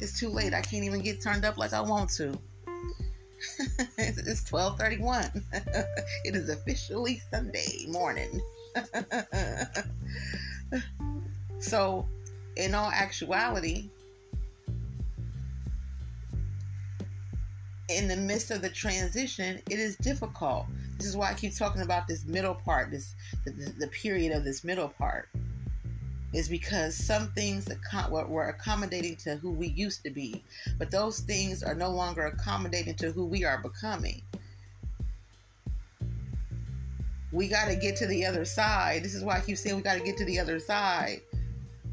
It's 0.00 0.18
too 0.18 0.28
late. 0.28 0.52
I 0.52 0.60
can't 0.60 0.84
even 0.84 1.00
get 1.00 1.22
turned 1.22 1.44
up 1.44 1.56
like 1.56 1.72
I 1.72 1.80
want 1.80 2.10
to. 2.10 2.38
it's 3.98 4.50
12:31. 4.50 5.42
it 6.24 6.34
is 6.34 6.48
officially 6.48 7.22
Sunday 7.30 7.86
morning. 7.88 8.40
so, 11.60 12.08
in 12.56 12.74
all 12.74 12.90
actuality, 12.90 13.88
in 17.88 18.08
the 18.08 18.16
midst 18.16 18.50
of 18.50 18.62
the 18.62 18.68
transition, 18.68 19.60
it 19.70 19.78
is 19.78 19.96
difficult. 19.96 20.66
This 20.98 21.06
is 21.06 21.16
why 21.16 21.30
I 21.30 21.34
keep 21.34 21.56
talking 21.56 21.82
about 21.82 22.08
this 22.08 22.24
middle 22.24 22.54
part, 22.54 22.90
this 22.90 23.14
the, 23.44 23.72
the 23.78 23.88
period 23.88 24.32
of 24.32 24.44
this 24.44 24.64
middle 24.64 24.88
part, 24.88 25.28
is 26.32 26.48
because 26.48 26.96
some 26.96 27.30
things 27.32 27.66
that 27.66 27.78
were 28.10 28.48
accommodating 28.48 29.16
to 29.16 29.36
who 29.36 29.50
we 29.50 29.68
used 29.68 30.02
to 30.04 30.10
be, 30.10 30.42
but 30.78 30.90
those 30.90 31.20
things 31.20 31.62
are 31.62 31.74
no 31.74 31.90
longer 31.90 32.26
accommodating 32.26 32.94
to 32.96 33.12
who 33.12 33.26
we 33.26 33.44
are 33.44 33.58
becoming. 33.58 34.22
We 37.32 37.48
got 37.48 37.66
to 37.66 37.76
get 37.76 37.96
to 37.96 38.06
the 38.06 38.24
other 38.24 38.44
side. 38.44 39.02
This 39.02 39.14
is 39.14 39.24
why 39.24 39.38
I 39.38 39.40
keep 39.40 39.58
saying 39.58 39.76
we 39.76 39.82
got 39.82 39.98
to 39.98 40.04
get 40.04 40.16
to 40.18 40.24
the 40.24 40.38
other 40.38 40.58
side. 40.58 41.20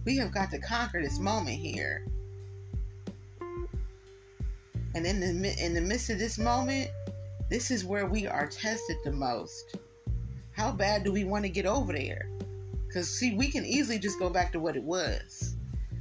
We 0.06 0.18
have 0.18 0.32
got 0.32 0.52
to 0.52 0.60
conquer 0.60 1.02
this 1.02 1.20
moment 1.20 1.58
here. 1.58 2.06
And 4.94 5.06
in 5.06 5.20
the 5.20 5.64
in 5.64 5.74
the 5.74 5.82
midst 5.82 6.10
of 6.10 6.20
this 6.20 6.38
moment, 6.38 6.90
this 7.50 7.72
is 7.72 7.86
where 7.86 8.06
we 8.06 8.28
are 8.28 8.48
tested 8.48 8.98
the 9.04 9.12
most. 9.12 9.78
How 10.52 10.72
bad 10.72 11.04
do 11.04 11.12
we 11.12 11.24
want 11.24 11.44
to 11.46 11.50
get 11.50 11.66
over 11.66 11.94
there? 11.94 12.30
Because 12.88 13.10
see, 13.10 13.36
we 13.36 13.50
can 13.50 13.66
easily 13.66 14.00
just 14.00 14.20
go 14.20 14.30
back 14.30 14.52
to 14.52 14.60
what 14.60 14.76
it 14.76 14.84
was. 14.84 15.56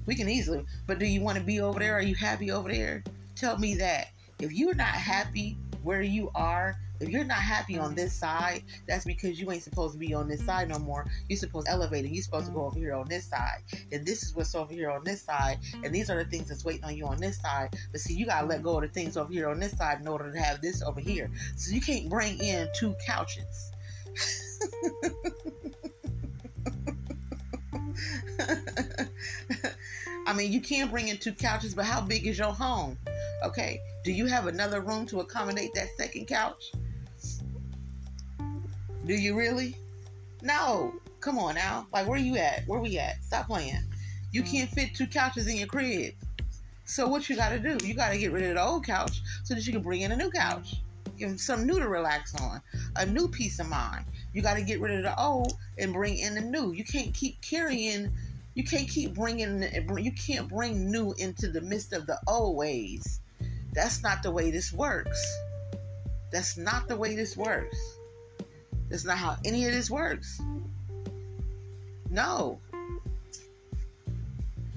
We 0.07 0.17
can 0.17 0.29
easily, 0.29 0.65
but 0.89 0.99
do 0.99 1.07
you 1.07 1.21
want 1.21 1.39
to 1.39 1.45
be 1.45 1.61
over 1.61 1.79
there? 1.79 1.95
Are 1.95 2.03
you 2.03 2.17
happy 2.17 2.51
over 2.51 2.69
there? 2.69 3.05
Tell 3.37 3.59
me 3.59 3.77
that. 3.77 4.09
If 4.41 4.53
you're 4.53 4.75
not 4.75 4.89
happy 4.89 5.57
where 5.83 6.03
you 6.03 6.31
are, 6.35 6.77
if 7.01 7.09
you're 7.09 7.25
not 7.25 7.39
happy 7.39 7.79
on 7.79 7.95
this 7.95 8.13
side, 8.13 8.63
that's 8.87 9.05
because 9.05 9.41
you 9.41 9.51
ain't 9.51 9.63
supposed 9.63 9.95
to 9.95 9.99
be 9.99 10.13
on 10.13 10.29
this 10.29 10.45
side 10.45 10.69
no 10.69 10.79
more. 10.79 11.07
You're 11.29 11.39
supposed 11.39 11.67
to 11.67 11.73
elevate 11.73 12.05
and 12.05 12.15
you're 12.15 12.23
supposed 12.23 12.47
to 12.47 12.53
go 12.53 12.67
over 12.67 12.79
here 12.79 12.95
on 12.95 13.09
this 13.09 13.27
side. 13.27 13.63
And 13.91 14.05
this 14.05 14.23
is 14.23 14.35
what's 14.35 14.55
over 14.55 14.73
here 14.73 14.91
on 14.91 15.03
this 15.05 15.23
side. 15.23 15.59
And 15.83 15.95
these 15.95 16.11
are 16.11 16.23
the 16.23 16.29
things 16.31 16.49
that's 16.49 16.65
waiting 16.65 16.85
on 16.85 16.97
you 16.97 17.07
on 17.07 17.19
this 17.19 17.41
side. 17.41 17.75
But 17.91 18.01
see, 18.01 18.15
you 18.15 18.27
gotta 18.27 18.47
let 18.47 18.63
go 18.63 18.77
of 18.77 18.83
the 18.83 18.89
things 18.89 19.17
over 19.17 19.33
here 19.33 19.49
on 19.49 19.59
this 19.59 19.77
side 19.77 20.01
in 20.01 20.09
order 20.09 20.31
to 20.31 20.39
have 20.39 20.61
this 20.61 20.83
over 20.83 21.01
here. 21.01 21.31
So 21.57 21.75
you 21.75 21.81
can't 21.81 22.09
bring 22.11 22.39
in 22.39 22.69
two 22.77 22.95
couches. 23.07 23.73
I 30.27 30.33
mean, 30.35 30.53
you 30.53 30.61
can 30.61 30.91
bring 30.91 31.09
in 31.09 31.17
two 31.17 31.33
couches, 31.33 31.75
but 31.75 31.87
how 31.87 32.01
big 32.01 32.27
is 32.27 32.39
your 32.39 32.53
home? 32.53 32.99
Okay. 33.45 33.81
Do 34.05 34.13
you 34.13 34.27
have 34.27 34.47
another 34.47 34.81
room 34.81 35.07
to 35.07 35.21
accommodate 35.21 35.75
that 35.75 35.89
second 35.97 36.27
couch? 36.27 36.73
Do 39.07 39.15
you 39.15 39.37
really? 39.37 39.77
No. 40.43 40.95
Come 41.21 41.39
on 41.39 41.55
now. 41.55 41.87
Like, 41.93 42.07
where 42.07 42.19
you 42.19 42.37
at? 42.37 42.67
Where 42.67 42.81
we 42.81 42.99
at? 42.99 43.23
Stop 43.23 43.47
playing. 43.47 43.83
You 44.33 44.43
mm. 44.43 44.51
can't 44.51 44.71
fit 44.71 44.95
two 44.95 45.07
couches 45.07 45.47
in 45.47 45.57
your 45.57 45.67
crib. 45.67 46.15
So 46.85 47.07
what 47.07 47.29
you 47.29 47.37
got 47.37 47.51
to 47.51 47.59
do? 47.59 47.87
You 47.87 47.95
got 47.95 48.11
to 48.11 48.19
get 48.19 48.33
rid 48.33 48.45
of 48.45 48.55
the 48.55 48.63
old 48.63 48.85
couch 48.85 49.21
so 49.45 49.55
that 49.55 49.67
you 49.67 49.73
can 49.73 49.83
bring 49.83 50.01
in 50.01 50.13
a 50.13 50.17
new 50.17 50.31
couch. 50.31 50.77
Give 51.19 51.29
them 51.29 51.39
some 51.39 51.67
new 51.67 51.79
to 51.79 51.89
relax 51.89 52.35
on, 52.41 52.63
a 52.97 53.05
new 53.05 53.29
peace 53.29 53.61
of 53.61 53.69
mind. 53.69 54.07
You 54.33 54.43
got 54.43 54.55
to 54.55 54.63
get 54.63 54.81
rid 54.81 54.97
of 54.97 55.03
the 55.03 55.23
old 55.23 55.53
and 55.79 55.93
bring 55.93 56.19
in 56.19 56.35
the 56.35 56.41
new. 56.41 56.73
You 56.73 56.85
can't 56.85 57.13
keep 57.13 57.41
carrying. 57.43 58.11
You 58.55 58.65
can't 58.65 58.89
keep 58.89 59.15
bringing. 59.15 59.63
You 59.99 60.13
can't 60.13 60.49
bring 60.49 60.91
new 60.91 61.13
into 61.19 61.49
the 61.49 61.61
midst 61.61 61.93
of 61.93 62.07
the 62.07 62.19
old 62.27 62.57
ways. 62.57 63.21
That's 63.73 64.03
not 64.03 64.23
the 64.23 64.31
way 64.31 64.51
this 64.51 64.73
works. 64.73 65.23
That's 66.33 66.57
not 66.57 66.89
the 66.89 66.97
way 66.97 67.15
this 67.15 67.37
works. 67.37 67.77
That's 68.91 69.05
not 69.05 69.19
how 69.19 69.37
any 69.45 69.65
of 69.67 69.73
this 69.73 69.89
works. 69.89 70.43
No. 72.11 72.61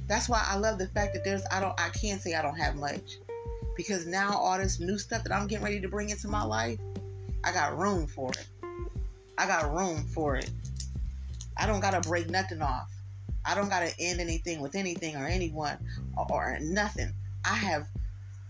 That's 0.08 0.30
why 0.30 0.46
I 0.48 0.58
love 0.58 0.78
the 0.78 0.88
fact 0.88 1.16
that 1.16 1.24
there's 1.24 1.44
I 1.52 1.60
don't 1.60 1.80
I 1.80 1.90
can't 1.90 2.22
say 2.22 2.36
I 2.36 2.44
don't 2.44 2.58
have 2.58 2.76
much. 2.76 3.18
Because 3.76 4.06
now 4.06 4.38
all 4.38 4.58
this 4.60 4.80
new 4.80 5.00
stuff 5.00 5.24
that 5.24 5.34
I'm 5.34 5.48
getting 5.48 5.66
ready 5.66 5.82
to 5.82 5.88
bring 5.88 6.12
into 6.12 6.28
my 6.28 6.44
life, 6.44 6.80
I 7.44 7.52
got 7.52 7.78
room 7.78 8.06
for 8.06 8.30
it. 8.32 8.48
I 9.38 9.48
got 9.48 9.74
room 9.74 10.06
for 10.06 10.36
it. 10.36 10.50
I 11.58 11.66
don't 11.66 11.80
gotta 11.80 12.08
break 12.08 12.30
nothing 12.30 12.62
off. 12.62 12.92
I 13.44 13.56
don't 13.56 13.70
gotta 13.70 13.92
end 14.00 14.22
anything 14.22 14.62
with 14.62 14.76
anything 14.76 15.16
or 15.16 15.26
anyone 15.26 15.78
or, 16.16 16.28
or 16.30 16.60
nothing. 16.62 17.12
I 17.44 17.56
have 17.56 17.88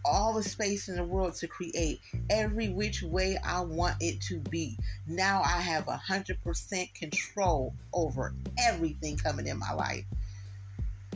all 0.05 0.33
the 0.33 0.43
space 0.43 0.89
in 0.89 0.95
the 0.95 1.03
world 1.03 1.33
to 1.35 1.47
create 1.47 2.01
every 2.29 2.69
which 2.69 3.03
way 3.03 3.37
I 3.43 3.61
want 3.61 3.95
it 3.99 4.21
to 4.21 4.39
be. 4.39 4.77
Now 5.07 5.41
I 5.41 5.61
have 5.61 5.87
a 5.87 5.97
hundred 5.97 6.43
percent 6.43 6.93
control 6.93 7.73
over 7.93 8.33
everything 8.59 9.17
coming 9.17 9.47
in 9.47 9.57
my 9.57 9.73
life. 9.73 10.05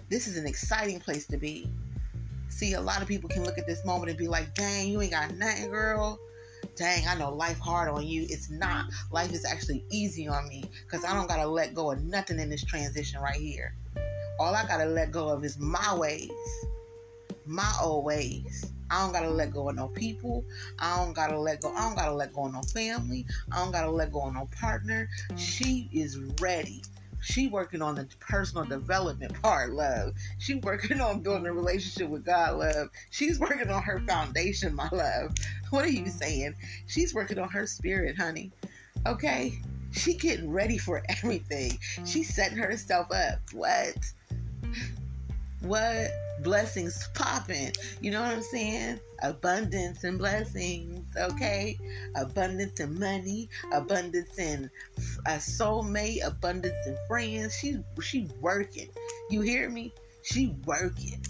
This 0.09 0.27
is 0.27 0.37
an 0.37 0.47
exciting 0.47 0.99
place 0.99 1.25
to 1.27 1.37
be. 1.37 1.69
See, 2.49 2.73
a 2.73 2.81
lot 2.81 3.01
of 3.01 3.07
people 3.07 3.29
can 3.29 3.43
look 3.43 3.57
at 3.57 3.67
this 3.67 3.83
moment 3.85 4.09
and 4.09 4.17
be 4.17 4.27
like, 4.27 4.53
dang, 4.55 4.87
you 4.89 5.01
ain't 5.01 5.11
got 5.11 5.33
nothing, 5.35 5.69
girl. 5.69 6.17
Dang, 6.75 7.07
I 7.07 7.15
know 7.15 7.33
life 7.33 7.59
hard 7.59 7.89
on 7.89 8.05
you. 8.05 8.25
It's 8.29 8.49
not. 8.49 8.85
Life 9.11 9.33
is 9.33 9.45
actually 9.45 9.83
easy 9.89 10.27
on 10.27 10.47
me 10.47 10.63
because 10.85 11.03
I 11.03 11.13
don't 11.13 11.27
got 11.27 11.37
to 11.37 11.47
let 11.47 11.73
go 11.73 11.91
of 11.91 12.03
nothing 12.03 12.39
in 12.39 12.49
this 12.49 12.63
transition 12.63 13.19
right 13.19 13.39
here. 13.39 13.75
All 14.39 14.55
I 14.55 14.65
got 14.67 14.77
to 14.77 14.85
let 14.85 15.11
go 15.11 15.29
of 15.29 15.43
is 15.43 15.59
my 15.59 15.95
ways, 15.95 16.29
my 17.47 17.71
old 17.81 18.05
ways. 18.05 18.71
I 18.89 19.01
don't 19.01 19.11
gotta 19.11 19.29
let 19.29 19.51
go 19.51 19.69
of 19.69 19.75
no 19.75 19.87
people. 19.89 20.45
I 20.79 20.97
don't 20.97 21.13
gotta 21.13 21.37
let 21.37 21.61
go. 21.61 21.73
I 21.73 21.81
don't 21.81 21.95
gotta 21.95 22.13
let 22.13 22.33
go 22.33 22.45
of 22.45 22.53
no 22.53 22.61
family. 22.61 23.25
I 23.51 23.57
don't 23.57 23.71
gotta 23.71 23.91
let 23.91 24.11
go 24.11 24.27
of 24.27 24.33
no 24.33 24.47
partner. 24.59 25.09
She 25.35 25.89
is 25.91 26.17
ready. 26.39 26.81
She 27.21 27.47
working 27.47 27.81
on 27.81 27.95
the 27.95 28.07
personal 28.19 28.63
development 28.63 29.41
part, 29.41 29.71
love. 29.71 30.13
She 30.37 30.55
working 30.55 31.01
on 31.01 31.21
building 31.21 31.47
a 31.47 31.53
relationship 31.53 32.09
with 32.09 32.23
God, 32.23 32.57
love. 32.57 32.89
She's 33.09 33.39
working 33.39 33.69
on 33.69 33.81
her 33.83 33.99
foundation, 34.07 34.75
my 34.75 34.87
love. 34.91 35.33
What 35.69 35.83
are 35.83 35.89
you 35.89 36.07
saying? 36.07 36.55
She's 36.85 37.13
working 37.13 37.39
on 37.39 37.49
her 37.49 37.67
spirit, 37.67 38.17
honey. 38.17 38.51
Okay? 39.05 39.59
She 39.91 40.13
getting 40.13 40.49
ready 40.49 40.77
for 40.77 41.03
everything. 41.09 41.77
She's 42.05 42.33
setting 42.33 42.57
herself 42.57 43.11
up. 43.11 43.39
What? 43.51 43.97
What? 45.61 46.11
Blessings 46.43 47.09
popping. 47.13 47.71
You 48.01 48.11
know 48.11 48.21
what 48.21 48.35
I'm 48.35 48.41
saying? 48.41 48.99
Abundance 49.23 50.03
and 50.03 50.17
blessings, 50.17 51.05
okay? 51.17 51.77
Abundance 52.15 52.79
and 52.79 52.99
money, 52.99 53.49
abundance 53.73 54.37
and 54.37 54.69
a 55.25 55.37
soulmate, 55.37 56.25
abundance 56.25 56.75
and 56.85 56.97
friends. 57.07 57.57
She 57.57 57.77
she 58.01 58.29
working. 58.39 58.89
You 59.29 59.41
hear 59.41 59.69
me? 59.69 59.93
She 60.23 60.55
working. 60.65 61.21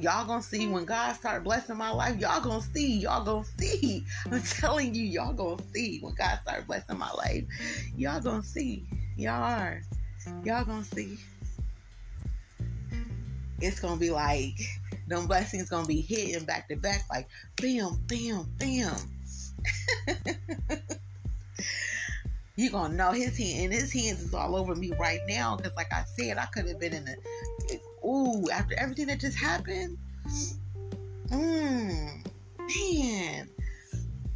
Y'all 0.00 0.26
gonna 0.26 0.42
see 0.42 0.66
when 0.66 0.84
God 0.84 1.14
start 1.14 1.42
blessing 1.42 1.76
my 1.76 1.90
life. 1.90 2.18
Y'all 2.20 2.40
gonna 2.40 2.60
see. 2.60 2.98
Y'all 2.98 3.24
gonna 3.24 3.44
see. 3.58 4.04
I'm 4.30 4.42
telling 4.42 4.94
you, 4.94 5.04
y'all 5.04 5.32
gonna 5.32 5.62
see 5.72 6.00
when 6.00 6.14
God 6.14 6.38
start 6.42 6.66
blessing 6.66 6.98
my 6.98 7.10
life. 7.12 7.44
Y'all 7.96 8.20
gonna 8.20 8.42
see. 8.42 8.86
Y'all 9.16 9.42
are. 9.42 9.80
Y'all 10.44 10.64
gonna 10.64 10.84
see. 10.84 11.18
It's 13.60 13.80
gonna 13.80 13.96
be 13.96 14.10
like 14.10 14.58
them 15.06 15.26
blessings 15.26 15.70
gonna 15.70 15.86
be 15.86 16.00
hitting 16.00 16.44
back 16.44 16.68
to 16.68 16.76
back, 16.76 17.04
like 17.10 17.28
bam, 17.60 17.98
bam, 18.06 18.46
bam. 18.58 18.96
you 22.56 22.70
gonna 22.70 22.94
know 22.94 23.12
his 23.12 23.36
hand 23.38 23.64
and 23.64 23.72
his 23.72 23.92
hands 23.92 24.22
is 24.22 24.34
all 24.34 24.56
over 24.56 24.74
me 24.74 24.92
right 24.98 25.20
now 25.28 25.56
because 25.56 25.74
like 25.76 25.92
I 25.92 26.04
said, 26.18 26.38
I 26.38 26.46
could 26.46 26.66
have 26.66 26.80
been 26.80 26.94
in 26.94 27.04
the 27.04 27.16
ooh 28.04 28.48
after 28.50 28.74
everything 28.78 29.06
that 29.06 29.20
just 29.20 29.38
happened. 29.38 29.96
Mmm, 31.28 32.24
man, 32.58 33.48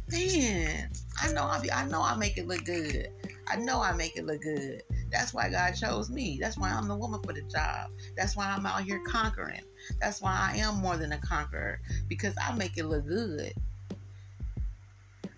man. 0.09 0.89
I 1.21 1.31
know 1.33 1.43
I 1.43 1.59
be 1.59 1.71
I 1.71 1.85
know 1.87 2.01
I 2.01 2.15
make 2.15 2.37
it 2.37 2.47
look 2.47 2.65
good. 2.65 3.09
I 3.47 3.57
know 3.57 3.81
I 3.81 3.93
make 3.93 4.15
it 4.17 4.25
look 4.25 4.41
good. 4.41 4.83
That's 5.11 5.33
why 5.33 5.49
God 5.49 5.71
chose 5.71 6.09
me. 6.09 6.37
That's 6.39 6.57
why 6.57 6.69
I'm 6.69 6.87
the 6.87 6.95
woman 6.95 7.21
for 7.21 7.33
the 7.33 7.41
job. 7.41 7.91
That's 8.15 8.35
why 8.35 8.47
I'm 8.47 8.65
out 8.65 8.83
here 8.83 9.01
conquering. 9.05 9.61
That's 9.99 10.21
why 10.21 10.49
I 10.51 10.57
am 10.57 10.75
more 10.75 10.97
than 10.97 11.11
a 11.11 11.17
conqueror 11.17 11.79
because 12.07 12.33
I 12.41 12.55
make 12.55 12.77
it 12.77 12.85
look 12.85 13.05
good. 13.07 13.53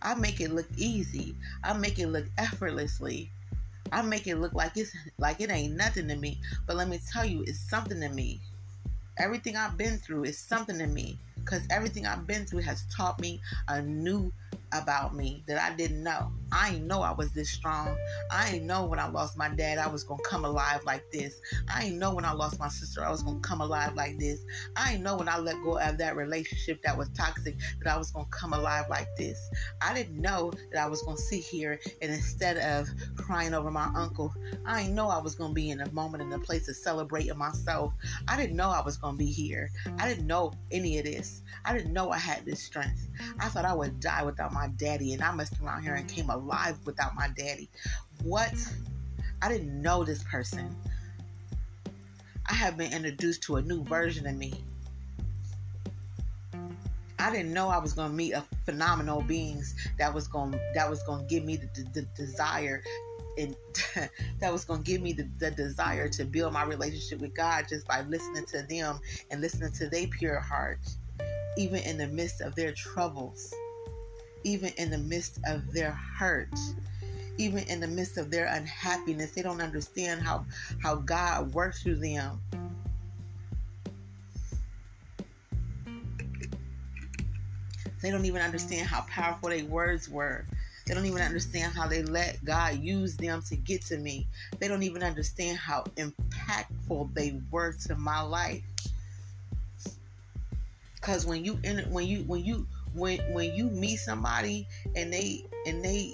I 0.01 0.15
make 0.15 0.41
it 0.41 0.51
look 0.51 0.67
easy. 0.78 1.36
I 1.63 1.74
make 1.74 1.97
it 1.97 2.07
look 2.07 2.26
effortlessly. 2.38 3.32
I 3.91 4.01
make 4.01 4.28
it 4.28 4.36
look 4.36 4.53
like 4.53 4.76
it's 4.76 4.95
like 5.17 5.39
it 5.39 5.51
ain't 5.51 5.76
nothing 5.76 6.07
to 6.09 6.15
me. 6.15 6.39
But 6.67 6.76
let 6.76 6.89
me 6.89 6.99
tell 7.11 7.26
you, 7.26 7.43
it's 7.43 7.59
something 7.69 7.99
to 8.01 8.09
me. 8.09 8.41
Everything 9.17 9.55
I've 9.55 9.78
been 9.78 9.97
through 9.97 10.24
is 10.26 10.38
something 10.38 10.78
to 10.80 10.88
me 10.88 11.17
because 11.36 11.61
everything 11.69 12.07
I've 12.07 12.26
been 12.26 12.45
through 12.45 12.61
has 12.61 12.86
taught 12.95 13.19
me 13.19 13.39
a 13.67 13.82
new 13.82 14.32
about 14.71 15.15
me 15.15 15.43
that 15.47 15.59
I 15.59 15.76
didn't 15.76 16.03
know. 16.03 16.32
I 16.54 16.72
didn't 16.72 16.88
know 16.88 17.01
I 17.01 17.12
was 17.12 17.32
this 17.32 17.49
strong. 17.49 17.97
I 18.32 18.51
didn't 18.51 18.68
know 18.68 18.86
when 18.86 18.99
I 18.99 19.08
lost 19.08 19.38
my 19.38 19.49
dad 19.49 19.80
I 19.80 19.88
was 19.88 20.04
gonna 20.04 20.22
come 20.24 20.45
alive 20.45 20.82
like 20.86 21.04
this. 21.12 21.39
I 21.74 21.82
didn't 21.82 21.99
know 21.99 22.14
when 22.14 22.26
I 22.26 22.32
lost 22.32 22.60
my 22.60 22.68
sister 22.70 23.04
I 23.04 23.10
was 23.10 23.24
gonna 23.24 23.39
come 23.39 23.62
alive 23.62 23.95
like 23.95 24.20
this. 24.20 24.39
I 24.76 24.91
didn't 24.91 25.04
know 25.04 25.18
when 25.18 25.28
I 25.28 25.39
let 25.39 25.56
go 25.64 25.80
of 25.80 25.97
that 25.97 26.16
relationship 26.16 26.82
that 26.84 26.97
was 26.97 27.10
toxic 27.10 27.58
that 27.82 27.93
I 27.93 27.97
was 27.97 28.12
gonna 28.12 28.28
come 28.30 28.54
alive 28.54 28.86
like 28.89 29.08
this. 29.18 29.39
I 29.82 29.93
didn't 29.93 30.22
know 30.22 30.51
that 30.72 30.84
I 30.84 30.88
was 30.88 31.01
gonna 31.01 31.18
sit 31.18 31.41
here 31.41 31.80
and 32.01 32.12
instead 32.12 32.58
of 32.58 32.88
crying 33.18 33.54
over 33.54 33.72
my 33.72 33.89
uncle, 33.95 34.34
I 34.66 34.82
didn't 34.84 34.95
know 34.95 35.10
I 35.10 35.20
was 35.20 35.34
gonna 35.36 35.54
be 35.54 35.72
in 35.72 35.82
a 35.82 35.91
moment 35.91 36.22
in 36.22 36.32
a 36.34 36.39
place 36.39 36.70
of 36.70 36.76
celebrating 36.76 37.38
myself. 37.38 37.93
I 38.28 38.38
didn't 38.38 38.56
know 38.56 38.70
I 38.70 38.82
was 38.82 38.97
gonna 38.97 39.18
be 39.18 39.26
here. 39.26 39.72
I 39.97 40.08
didn't 40.08 40.28
know 40.28 40.54
any 40.72 40.99
of 40.99 41.06
this. 41.06 41.41
I 41.66 41.76
didn't 41.76 41.93
know 41.93 42.12
I 42.12 42.20
had 42.20 42.45
this 42.45 42.62
strength. 42.62 43.10
I 43.39 43.47
thought 43.47 43.66
I 43.66 43.74
would 43.74 43.99
die 43.99 44.24
without 44.24 44.54
my 44.54 44.68
daddy, 44.78 45.14
and 45.14 45.24
I 45.24 45.34
messed 45.34 45.60
around 45.60 45.84
here 45.84 45.95
and 45.95 46.08
came 46.08 46.30
alive 46.30 46.43
without 46.86 47.16
my 47.16 47.30
daddy. 47.38 47.70
What? 48.24 48.54
I 49.41 49.50
didn't 49.50 49.82
know 49.82 50.04
this 50.04 50.24
person. 50.24 50.76
I 52.46 52.54
have 52.54 52.78
been 52.78 52.91
introduced 52.91 53.44
to 53.44 53.58
a 53.58 53.62
new 53.62 53.84
version 53.84 54.28
of 54.28 54.36
me. 54.36 54.54
I 57.20 57.32
didn't 57.32 57.54
know 57.54 57.70
I 57.70 57.78
was 57.78 57.94
to 57.94 58.10
meet 58.10 58.34
a 58.34 58.44
phenomenal 58.66 59.22
beings 59.22 59.76
that 59.98 60.14
was 60.14 60.28
gonna 60.28 60.60
that 60.76 60.89
was 60.89 61.02
to 61.04 61.24
give 61.30 61.46
me 61.46 61.56
the, 61.56 61.68
the, 61.74 62.02
the 62.02 62.02
desire 62.16 62.84
and 63.38 63.56
that 64.39 64.52
was 64.52 64.66
to 64.66 64.78
give 64.80 65.02
me 65.02 65.14
the, 65.14 65.28
the, 65.39 65.50
desire 65.52 66.10
to 66.10 66.26
build 66.26 66.52
my 66.54 66.64
relationship 66.64 67.20
with 67.20 67.34
God 67.34 67.66
just 67.70 67.88
by 67.88 68.02
listening 68.02 68.46
to 68.48 68.64
them 68.64 69.00
and 69.32 69.39
listening 69.39 69.72
to 69.72 69.88
their 69.88 70.08
pure 70.08 70.39
heart 70.39 70.80
even 71.58 71.80
in 71.84 71.98
the 71.98 72.08
midst 72.08 72.41
of 72.41 72.56
their 72.56 72.72
troubles, 72.72 73.54
even 74.44 74.72
in 74.78 74.89
the 74.89 74.98
midst 74.98 75.39
of 75.46 75.72
their 75.74 75.91
hurt, 75.91 76.50
even 77.38 77.64
in 77.64 77.80
the 77.80 77.88
midst 77.88 78.18
of 78.18 78.30
their 78.30 78.46
unhappiness. 78.46 79.32
They 79.32 79.41
don't 79.41 79.62
understand 79.62 80.22
how, 80.22 80.46
how 80.82 80.96
God 80.96 81.54
works 81.54 81.84
through 81.84 81.96
them. 81.96 82.39
They 88.02 88.12
don't 88.12 88.26
even 88.26 88.41
understand 88.41 88.88
how 88.88 89.02
powerful 89.10 89.50
their 89.50 89.64
words 89.64 90.10
were. 90.10 90.46
They 90.86 90.94
don't 90.94 91.06
even 91.06 91.22
understand 91.22 91.74
how 91.74 91.88
they 91.88 92.04
let 92.04 92.44
God 92.44 92.80
use 92.80 93.16
them 93.16 93.41
to 93.44 93.56
get 93.56 93.86
to 93.86 93.98
me. 93.98 94.28
They 94.60 94.68
don't 94.68 94.84
even 94.84 95.02
understand 95.02 95.58
how 95.58 95.84
impactful 95.96 97.14
they 97.14 97.39
were 97.50 97.74
to 97.88 97.96
my 97.96 98.22
life. 98.22 98.62
Cause 101.00 101.26
when 101.26 101.44
you 101.44 101.60
in 101.64 101.80
when 101.91 102.08
you 102.08 102.24
when 102.24 102.44
you 102.44 102.66
when 102.94 103.20
when 103.34 103.54
you 103.56 103.70
meet 103.70 103.98
somebody 103.98 104.68
and 104.96 105.12
they 105.12 105.46
and 105.66 105.84
they 105.84 106.14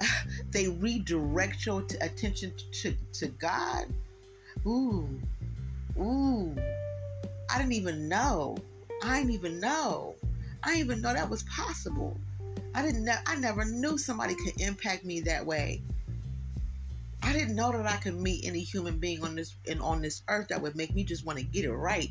they 0.50 0.68
redirect 0.68 1.66
your 1.66 1.82
t- 1.82 1.96
attention 2.00 2.52
to, 2.72 2.94
to 3.12 3.26
God. 3.28 3.86
Ooh, 4.66 5.08
ooh. 5.98 6.54
I 7.50 7.58
didn't 7.58 7.72
even 7.72 8.08
know. 8.08 8.56
I 9.02 9.18
didn't 9.18 9.32
even 9.32 9.60
know. 9.60 10.14
I 10.62 10.68
didn't 10.68 10.84
even 10.84 11.00
know 11.02 11.12
that 11.12 11.28
was 11.28 11.42
possible. 11.44 12.16
I 12.74 12.82
didn't. 12.82 13.04
Ne- 13.04 13.22
I 13.26 13.36
never 13.36 13.64
knew 13.64 13.98
somebody 13.98 14.34
could 14.34 14.60
impact 14.60 15.04
me 15.04 15.20
that 15.20 15.44
way. 15.44 15.82
I 17.22 17.32
didn't 17.32 17.56
know 17.56 17.72
that 17.72 17.86
I 17.86 17.96
could 17.96 18.20
meet 18.20 18.44
any 18.44 18.60
human 18.60 18.98
being 18.98 19.22
on 19.24 19.34
this 19.34 19.54
and 19.68 19.80
on 19.80 20.02
this 20.02 20.22
earth 20.28 20.48
that 20.48 20.60
would 20.60 20.76
make 20.76 20.94
me 20.94 21.04
just 21.04 21.24
want 21.24 21.38
to 21.38 21.44
get 21.44 21.64
it 21.64 21.72
right 21.72 22.10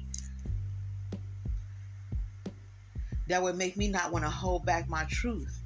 that 3.28 3.42
would 3.42 3.56
make 3.56 3.78
me 3.78 3.88
not 3.88 4.12
want 4.12 4.26
to 4.26 4.30
hold 4.30 4.66
back 4.66 4.90
my 4.90 5.06
truth. 5.06 5.62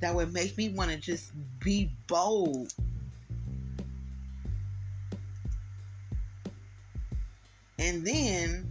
That 0.00 0.14
would 0.14 0.32
make 0.32 0.56
me 0.56 0.70
want 0.70 0.90
to 0.90 0.96
just 0.96 1.32
be 1.60 1.90
bold. 2.06 2.72
And 7.78 8.06
then 8.06 8.68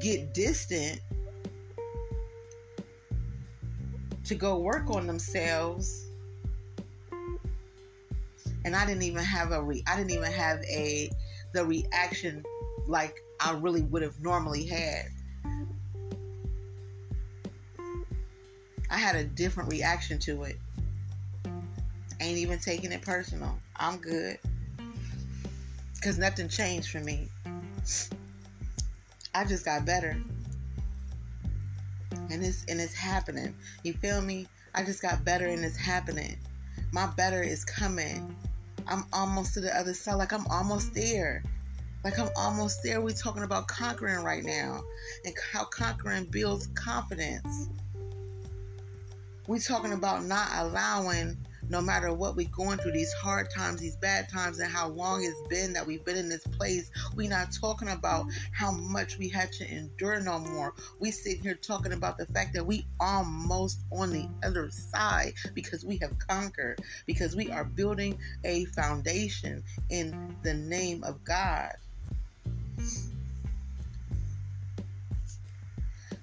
get 0.00 0.32
distant 0.34 1.00
to 4.24 4.34
go 4.34 4.58
work 4.58 4.90
on 4.90 5.06
themselves 5.06 6.06
and 8.64 8.76
I 8.76 8.86
didn't 8.86 9.02
even 9.02 9.24
have 9.24 9.52
a 9.52 9.62
re- 9.62 9.82
I 9.86 9.96
didn't 9.96 10.12
even 10.12 10.30
have 10.30 10.62
a 10.64 11.10
the 11.52 11.64
reaction 11.64 12.44
like 12.86 13.16
I 13.40 13.52
really 13.54 13.82
would 13.82 14.02
have 14.02 14.20
normally 14.20 14.66
had. 14.66 15.06
I 18.92 18.98
had 18.98 19.16
a 19.16 19.24
different 19.24 19.70
reaction 19.70 20.18
to 20.18 20.42
it. 20.42 20.58
Ain't 22.20 22.36
even 22.36 22.58
taking 22.58 22.92
it 22.92 23.00
personal. 23.00 23.58
I'm 23.76 23.96
good. 23.96 24.38
Because 25.94 26.18
nothing 26.18 26.46
changed 26.46 26.90
for 26.90 27.00
me. 27.00 27.28
I 29.34 29.46
just 29.46 29.64
got 29.64 29.86
better. 29.86 30.22
And 32.30 32.44
it's 32.44 32.66
and 32.68 32.78
it's 32.78 32.92
happening. 32.92 33.54
You 33.82 33.94
feel 33.94 34.20
me? 34.20 34.46
I 34.74 34.84
just 34.84 35.00
got 35.00 35.24
better 35.24 35.46
and 35.46 35.64
it's 35.64 35.76
happening. 35.76 36.36
My 36.92 37.06
better 37.06 37.42
is 37.42 37.64
coming. 37.64 38.36
I'm 38.86 39.06
almost 39.14 39.54
to 39.54 39.60
the 39.60 39.74
other 39.74 39.94
side. 39.94 40.16
Like 40.16 40.34
I'm 40.34 40.46
almost 40.48 40.92
there. 40.92 41.42
Like 42.04 42.18
I'm 42.18 42.28
almost 42.36 42.82
there. 42.82 43.00
We're 43.00 43.14
talking 43.14 43.42
about 43.42 43.68
conquering 43.68 44.22
right 44.22 44.44
now. 44.44 44.82
And 45.24 45.34
how 45.50 45.64
conquering 45.64 46.26
builds 46.26 46.66
confidence 46.74 47.70
we're 49.46 49.58
talking 49.58 49.92
about 49.92 50.24
not 50.24 50.48
allowing 50.54 51.36
no 51.68 51.80
matter 51.80 52.12
what 52.12 52.36
we're 52.36 52.48
going 52.48 52.78
through 52.78 52.92
these 52.92 53.12
hard 53.14 53.48
times 53.50 53.80
these 53.80 53.96
bad 53.96 54.28
times 54.28 54.58
and 54.58 54.70
how 54.70 54.88
long 54.88 55.24
it's 55.24 55.48
been 55.48 55.72
that 55.72 55.86
we've 55.86 56.04
been 56.04 56.16
in 56.16 56.28
this 56.28 56.46
place. 56.46 56.90
We're 57.14 57.30
not 57.30 57.52
talking 57.52 57.88
about 57.88 58.26
how 58.52 58.72
much 58.72 59.18
we 59.18 59.28
had 59.28 59.52
to 59.52 59.70
endure 59.70 60.20
no 60.20 60.38
more. 60.38 60.74
We 60.98 61.10
sit 61.10 61.38
here 61.40 61.54
talking 61.54 61.92
about 61.92 62.18
the 62.18 62.26
fact 62.26 62.52
that 62.54 62.66
we 62.66 62.86
almost 63.00 63.80
on 63.90 64.10
the 64.10 64.28
other 64.44 64.70
side 64.70 65.34
because 65.54 65.84
we 65.84 65.98
have 65.98 66.18
conquered 66.18 66.80
because 67.06 67.34
we 67.34 67.50
are 67.50 67.64
building 67.64 68.18
a 68.44 68.66
foundation 68.66 69.62
in 69.88 70.36
the 70.42 70.54
name 70.54 71.02
of 71.04 71.22
god 71.24 71.72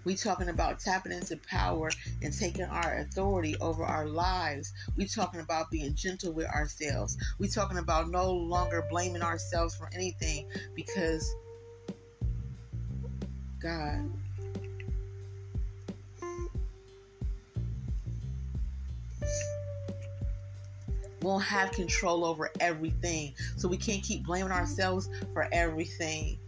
We 0.06 0.16
talking 0.16 0.50
about 0.50 0.80
tapping 0.80 1.12
into 1.12 1.38
power 1.38 1.92
and 2.22 2.34
taking 2.34 2.66
our 2.66 2.98
authority 2.98 3.56
over 3.60 3.84
our 3.84 4.08
lives. 4.08 4.72
We 4.96 5.08
talking 5.08 5.42
about 5.42 5.70
being 5.72 5.94
gentle 5.96 6.34
with 6.34 6.48
ourselves. 6.48 7.18
We 7.38 7.48
talking 7.48 7.78
about 7.78 8.10
no 8.10 8.32
longer 8.32 8.86
blaming 8.90 9.22
ourselves 9.22 9.76
for 9.76 9.90
anything 9.94 10.48
because 10.76 11.30
God 13.62 14.10
won't 21.22 21.44
have 21.44 21.72
control 21.72 22.24
over 22.24 22.50
everything. 22.60 23.34
So 23.58 23.68
we 23.68 23.78
can't 23.78 24.02
keep 24.02 24.26
blaming 24.26 24.52
ourselves 24.52 25.10
for 25.34 25.48
everything. 25.52 26.40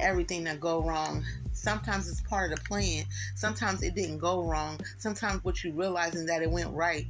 Everything 0.00 0.44
that 0.44 0.60
go 0.60 0.82
wrong. 0.82 1.24
Sometimes 1.60 2.08
it's 2.08 2.22
part 2.22 2.50
of 2.50 2.58
the 2.58 2.64
plan. 2.64 3.04
Sometimes 3.34 3.82
it 3.82 3.94
didn't 3.94 4.16
go 4.16 4.42
wrong. 4.42 4.80
Sometimes 4.96 5.44
what 5.44 5.62
you 5.62 5.72
realize 5.72 6.14
is 6.14 6.26
that 6.26 6.40
it 6.40 6.50
went 6.50 6.72
right. 6.72 7.06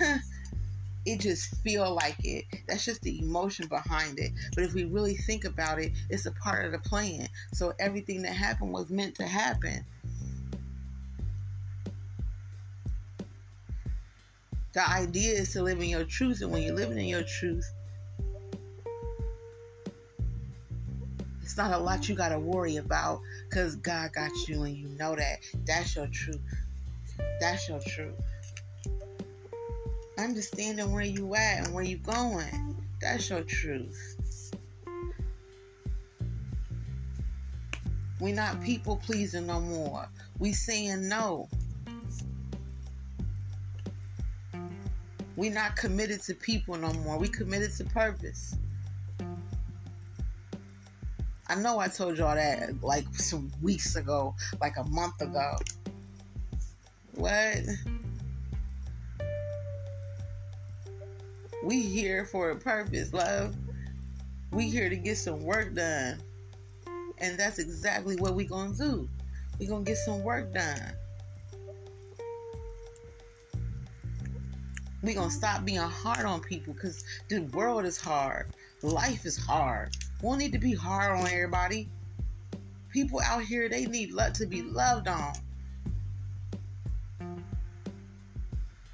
it 1.06 1.20
just 1.20 1.54
feel 1.56 1.94
like 1.94 2.16
it. 2.24 2.46
That's 2.66 2.86
just 2.86 3.02
the 3.02 3.20
emotion 3.20 3.66
behind 3.68 4.18
it. 4.18 4.32
But 4.54 4.64
if 4.64 4.72
we 4.72 4.84
really 4.84 5.16
think 5.16 5.44
about 5.44 5.78
it, 5.78 5.92
it's 6.08 6.24
a 6.24 6.32
part 6.32 6.64
of 6.64 6.72
the 6.72 6.78
plan. 6.78 7.28
So 7.52 7.74
everything 7.78 8.22
that 8.22 8.32
happened 8.32 8.72
was 8.72 8.88
meant 8.88 9.16
to 9.16 9.26
happen. 9.26 9.84
The 14.72 14.88
idea 14.88 15.32
is 15.34 15.52
to 15.52 15.62
live 15.62 15.80
in 15.80 15.90
your 15.90 16.04
truth, 16.04 16.40
and 16.40 16.50
when 16.50 16.62
you're 16.62 16.74
living 16.74 16.98
in 16.98 17.06
your 17.06 17.24
truth, 17.24 17.70
it's 21.50 21.58
not 21.58 21.72
a 21.72 21.78
lot 21.78 22.08
you 22.08 22.14
got 22.14 22.28
to 22.28 22.38
worry 22.38 22.76
about 22.76 23.20
because 23.48 23.74
God 23.76 24.12
got 24.12 24.30
you, 24.48 24.62
and 24.62 24.76
you 24.76 24.88
know 24.90 25.16
that. 25.16 25.40
That's 25.66 25.96
your 25.96 26.06
truth. 26.06 26.40
That's 27.40 27.68
your 27.68 27.80
truth 27.80 28.14
understanding 30.20 30.92
where 30.92 31.02
you 31.02 31.34
at 31.34 31.64
and 31.64 31.74
where 31.74 31.84
you 31.84 31.96
going. 31.96 32.76
That's 33.00 33.30
your 33.30 33.42
truth. 33.42 34.16
We're 38.20 38.34
not 38.34 38.62
people 38.62 38.96
pleasing 38.96 39.46
no 39.46 39.60
more. 39.60 40.06
We 40.38 40.52
saying 40.52 41.08
no. 41.08 41.48
We're 45.36 45.52
not 45.52 45.74
committed 45.74 46.20
to 46.22 46.34
people 46.34 46.76
no 46.76 46.92
more. 46.92 47.18
We 47.18 47.28
committed 47.28 47.72
to 47.78 47.84
purpose. 47.84 48.56
I 51.50 51.56
know 51.56 51.80
I 51.80 51.88
told 51.88 52.16
y'all 52.16 52.36
that 52.36 52.80
like 52.80 53.12
some 53.12 53.50
weeks 53.60 53.96
ago, 53.96 54.36
like 54.60 54.76
a 54.76 54.84
month 54.84 55.20
ago. 55.20 55.56
What? 57.16 57.58
We 61.64 61.82
here 61.82 62.24
for 62.24 62.52
a 62.52 62.56
purpose, 62.56 63.12
love. 63.12 63.56
We 64.52 64.70
here 64.70 64.88
to 64.88 64.94
get 64.94 65.16
some 65.16 65.42
work 65.42 65.74
done. 65.74 66.18
And 67.18 67.36
that's 67.36 67.58
exactly 67.58 68.14
what 68.14 68.36
we 68.36 68.44
gonna 68.44 68.72
do. 68.72 69.08
we 69.58 69.66
gonna 69.66 69.82
get 69.82 69.96
some 69.96 70.22
work 70.22 70.54
done. 70.54 70.92
we 75.02 75.14
gonna 75.14 75.30
stop 75.30 75.64
being 75.64 75.78
hard 75.78 76.26
on 76.26 76.40
people 76.40 76.74
because 76.74 77.04
the 77.28 77.40
world 77.40 77.84
is 77.84 78.00
hard. 78.00 78.50
Life 78.82 79.26
is 79.26 79.36
hard. 79.36 79.96
We 80.22 80.28
don't 80.28 80.38
need 80.38 80.52
to 80.52 80.58
be 80.58 80.74
hard 80.74 81.18
on 81.18 81.26
everybody. 81.26 81.88
People 82.90 83.20
out 83.24 83.42
here, 83.42 83.68
they 83.68 83.86
need 83.86 84.12
love 84.12 84.34
to 84.34 84.46
be 84.46 84.62
loved 84.62 85.08
on. 85.08 85.32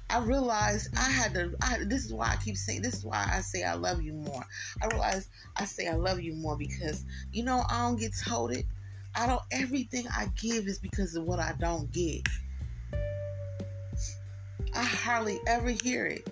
I 0.09 0.19
realized 0.19 0.95
I 0.97 1.09
had 1.09 1.33
to. 1.33 1.53
I, 1.61 1.79
this 1.83 2.05
is 2.05 2.13
why 2.13 2.29
I 2.29 2.37
keep 2.37 2.55
saying. 2.55 2.81
This 2.81 2.95
is 2.95 3.05
why 3.05 3.29
I 3.31 3.41
say 3.41 3.63
I 3.63 3.73
love 3.73 4.01
you 4.01 4.13
more. 4.13 4.45
I 4.81 4.87
realize 4.87 5.29
I 5.57 5.65
say 5.65 5.87
I 5.87 5.95
love 5.95 6.21
you 6.21 6.33
more 6.33 6.55
because 6.55 7.03
you 7.33 7.43
know 7.43 7.63
I 7.69 7.81
don't 7.81 7.99
get 7.99 8.13
told 8.17 8.51
it. 8.51 8.65
I 9.15 9.27
don't. 9.27 9.41
Everything 9.51 10.05
I 10.07 10.27
give 10.39 10.67
is 10.67 10.79
because 10.79 11.15
of 11.15 11.25
what 11.25 11.39
I 11.39 11.53
don't 11.59 11.91
get. 11.91 12.21
I 14.73 14.83
hardly 14.83 15.39
ever 15.45 15.69
hear 15.69 16.05
it. 16.05 16.29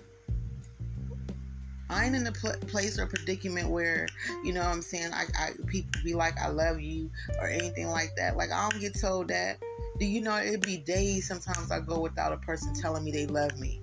I 1.88 2.04
ain't 2.04 2.16
in 2.16 2.26
a 2.26 2.32
pl- 2.32 2.58
place 2.66 2.98
or 2.98 3.06
predicament 3.06 3.68
where, 3.68 4.08
you 4.42 4.52
know 4.52 4.60
what 4.60 4.70
I'm 4.70 4.82
saying, 4.82 5.12
I, 5.12 5.24
I 5.38 5.50
people 5.66 5.90
be 6.02 6.14
like, 6.14 6.38
I 6.38 6.48
love 6.48 6.80
you 6.80 7.10
or 7.40 7.48
anything 7.48 7.88
like 7.88 8.14
that. 8.16 8.36
Like, 8.36 8.50
I 8.50 8.68
don't 8.68 8.80
get 8.80 8.98
told 8.98 9.28
that. 9.28 9.58
Do 9.98 10.04
you 10.04 10.20
know 10.20 10.36
it'd 10.36 10.62
be 10.62 10.78
days 10.78 11.26
sometimes 11.26 11.70
I 11.70 11.80
go 11.80 12.00
without 12.00 12.32
a 12.32 12.36
person 12.38 12.74
telling 12.74 13.04
me 13.04 13.12
they 13.12 13.26
love 13.26 13.58
me? 13.58 13.80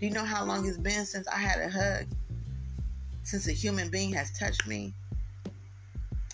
Do 0.00 0.06
you 0.06 0.12
know 0.12 0.24
how 0.24 0.44
long 0.44 0.66
it's 0.66 0.78
been 0.78 1.04
since 1.04 1.28
I 1.28 1.36
had 1.36 1.60
a 1.60 1.68
hug? 1.68 2.06
Since 3.22 3.48
a 3.48 3.52
human 3.52 3.90
being 3.90 4.12
has 4.14 4.36
touched 4.38 4.66
me? 4.66 4.94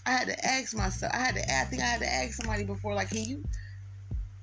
I 0.07 0.11
had 0.11 0.29
to 0.29 0.47
ask 0.47 0.75
myself, 0.75 1.13
I 1.15 1.19
had 1.19 1.35
to 1.35 1.43
I 1.43 1.65
think 1.65 1.83
I 1.83 1.87
had 1.87 2.01
to 2.01 2.13
ask 2.13 2.35
somebody 2.35 2.65
before, 2.65 2.95
like, 2.95 3.11
can 3.11 3.25
you 3.25 3.45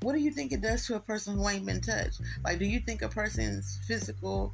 what 0.01 0.13
do 0.13 0.19
you 0.19 0.31
think 0.31 0.51
it 0.51 0.61
does 0.61 0.85
to 0.87 0.95
a 0.95 0.99
person 0.99 1.35
who 1.35 1.47
ain't 1.49 1.65
been 1.65 1.81
touched? 1.81 2.21
Like, 2.43 2.59
do 2.59 2.65
you 2.65 2.79
think 2.79 3.01
a 3.01 3.09
person's 3.09 3.79
physical 3.85 4.53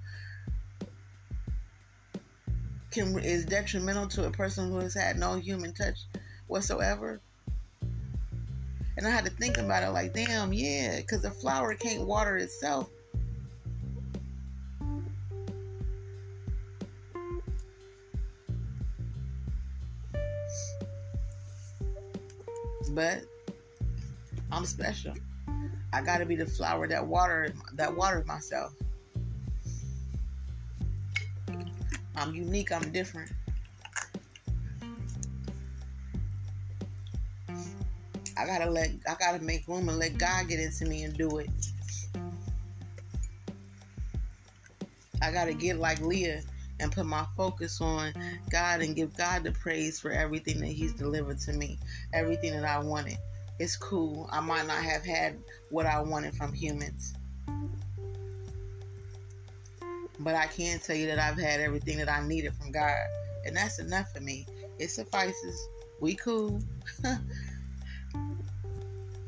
can 2.95 3.19
is 3.19 3.45
detrimental 3.45 4.07
to 4.07 4.25
a 4.25 4.31
person 4.31 4.71
who 4.71 4.79
has 4.79 4.93
had 4.93 5.17
no 5.17 5.35
human 5.35 5.73
touch 5.73 5.99
whatsoever? 6.47 7.19
And 8.97 9.05
I 9.05 9.09
had 9.09 9.25
to 9.25 9.31
think 9.31 9.57
about 9.57 9.83
it 9.83 9.89
like, 9.89 10.13
damn, 10.13 10.53
yeah, 10.53 11.01
because 11.01 11.25
a 11.25 11.29
flower 11.29 11.75
can't 11.75 12.07
water 12.07 12.37
itself. 12.37 12.89
But 22.91 23.25
I'm 24.53 24.65
special. 24.65 25.13
I 25.91 26.01
gotta 26.01 26.25
be 26.25 26.37
the 26.37 26.45
flower 26.45 26.87
that 26.87 27.05
water 27.05 27.53
that 27.73 27.93
waters 27.93 28.25
myself. 28.25 28.73
I'm 32.17 32.33
unique, 32.33 32.71
I'm 32.71 32.91
different. 32.91 33.31
I 38.37 38.45
gotta 38.45 38.69
let 38.69 38.91
I 39.07 39.15
gotta 39.19 39.41
make 39.41 39.67
room 39.67 39.89
and 39.89 39.97
let 39.97 40.17
God 40.17 40.47
get 40.47 40.59
into 40.59 40.85
me 40.85 41.03
and 41.03 41.17
do 41.17 41.37
it. 41.37 41.49
I 45.21 45.31
gotta 45.31 45.53
get 45.53 45.77
like 45.77 46.01
Leah 46.01 46.41
and 46.79 46.91
put 46.91 47.05
my 47.05 47.25
focus 47.37 47.79
on 47.79 48.13
God 48.49 48.81
and 48.81 48.95
give 48.95 49.15
God 49.15 49.43
the 49.43 49.51
praise 49.51 49.99
for 49.99 50.11
everything 50.11 50.59
that 50.59 50.67
He's 50.67 50.93
delivered 50.93 51.39
to 51.39 51.53
me, 51.53 51.79
everything 52.13 52.51
that 52.51 52.65
I 52.65 52.79
wanted. 52.79 53.17
It's 53.59 53.77
cool. 53.77 54.29
I 54.31 54.41
might 54.41 54.67
not 54.67 54.83
have 54.83 55.05
had 55.05 55.37
what 55.69 55.85
I 55.85 56.01
wanted 56.01 56.35
from 56.35 56.51
humans. 56.53 57.13
But 60.19 60.35
I 60.35 60.47
can 60.47 60.79
tell 60.79 60.95
you 60.95 61.07
that 61.07 61.19
I've 61.19 61.39
had 61.39 61.59
everything 61.59 61.97
that 61.97 62.09
I 62.09 62.25
needed 62.25 62.53
from 62.55 62.71
God. 62.71 62.97
And 63.45 63.55
that's 63.55 63.79
enough 63.79 64.11
for 64.13 64.21
me. 64.21 64.45
It 64.79 64.89
suffices. 64.89 65.69
We 65.99 66.15
cool. 66.15 66.61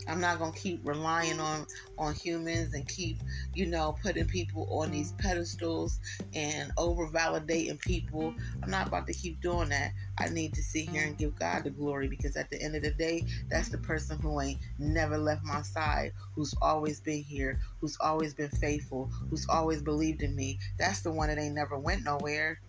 I'm 0.07 0.21
not 0.21 0.39
gonna 0.39 0.53
keep 0.53 0.81
relying 0.87 1.39
on 1.39 1.65
on 1.97 2.13
humans 2.13 2.73
and 2.73 2.87
keep, 2.87 3.19
you 3.53 3.65
know, 3.65 3.95
putting 4.01 4.25
people 4.25 4.67
on 4.71 4.91
these 4.91 5.11
pedestals 5.13 5.99
and 6.33 6.71
over 6.77 7.07
validating 7.07 7.79
people. 7.79 8.33
I'm 8.63 8.69
not 8.69 8.87
about 8.87 9.07
to 9.07 9.13
keep 9.13 9.41
doing 9.41 9.69
that. 9.69 9.91
I 10.17 10.29
need 10.29 10.53
to 10.53 10.63
sit 10.63 10.89
here 10.89 11.05
and 11.05 11.17
give 11.17 11.35
God 11.37 11.63
the 11.63 11.71
glory 11.71 12.07
because 12.07 12.35
at 12.37 12.49
the 12.49 12.61
end 12.61 12.75
of 12.75 12.83
the 12.83 12.91
day, 12.91 13.25
that's 13.49 13.69
the 13.69 13.77
person 13.77 14.19
who 14.19 14.39
ain't 14.39 14.59
never 14.79 15.17
left 15.17 15.43
my 15.43 15.61
side, 15.61 16.13
who's 16.35 16.55
always 16.61 16.99
been 16.99 17.23
here, 17.23 17.59
who's 17.81 17.97
always 17.99 18.33
been 18.33 18.49
faithful, 18.49 19.11
who's 19.29 19.47
always 19.49 19.81
believed 19.81 20.21
in 20.21 20.35
me. 20.35 20.59
That's 20.77 21.01
the 21.01 21.11
one 21.11 21.27
that 21.29 21.37
ain't 21.37 21.55
never 21.55 21.77
went 21.77 22.03
nowhere, 22.03 22.59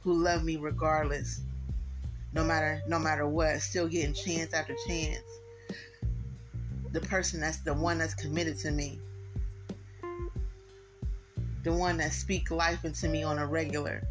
who 0.00 0.14
loved 0.14 0.44
me 0.44 0.56
regardless. 0.56 1.42
No 2.32 2.44
matter 2.44 2.80
no 2.86 2.98
matter 2.98 3.26
what, 3.26 3.60
still 3.60 3.88
getting 3.88 4.14
chance 4.14 4.54
after 4.54 4.74
chance 4.86 5.18
the 6.92 7.00
person 7.00 7.40
that's 7.40 7.58
the 7.58 7.74
one 7.74 7.98
that's 7.98 8.14
committed 8.14 8.58
to 8.58 8.70
me. 8.70 8.98
The 11.62 11.72
one 11.72 11.98
that 11.98 12.12
speak 12.12 12.50
life 12.50 12.84
into 12.84 13.08
me 13.08 13.22
on 13.22 13.38
a 13.38 13.46
regular. 13.46 14.02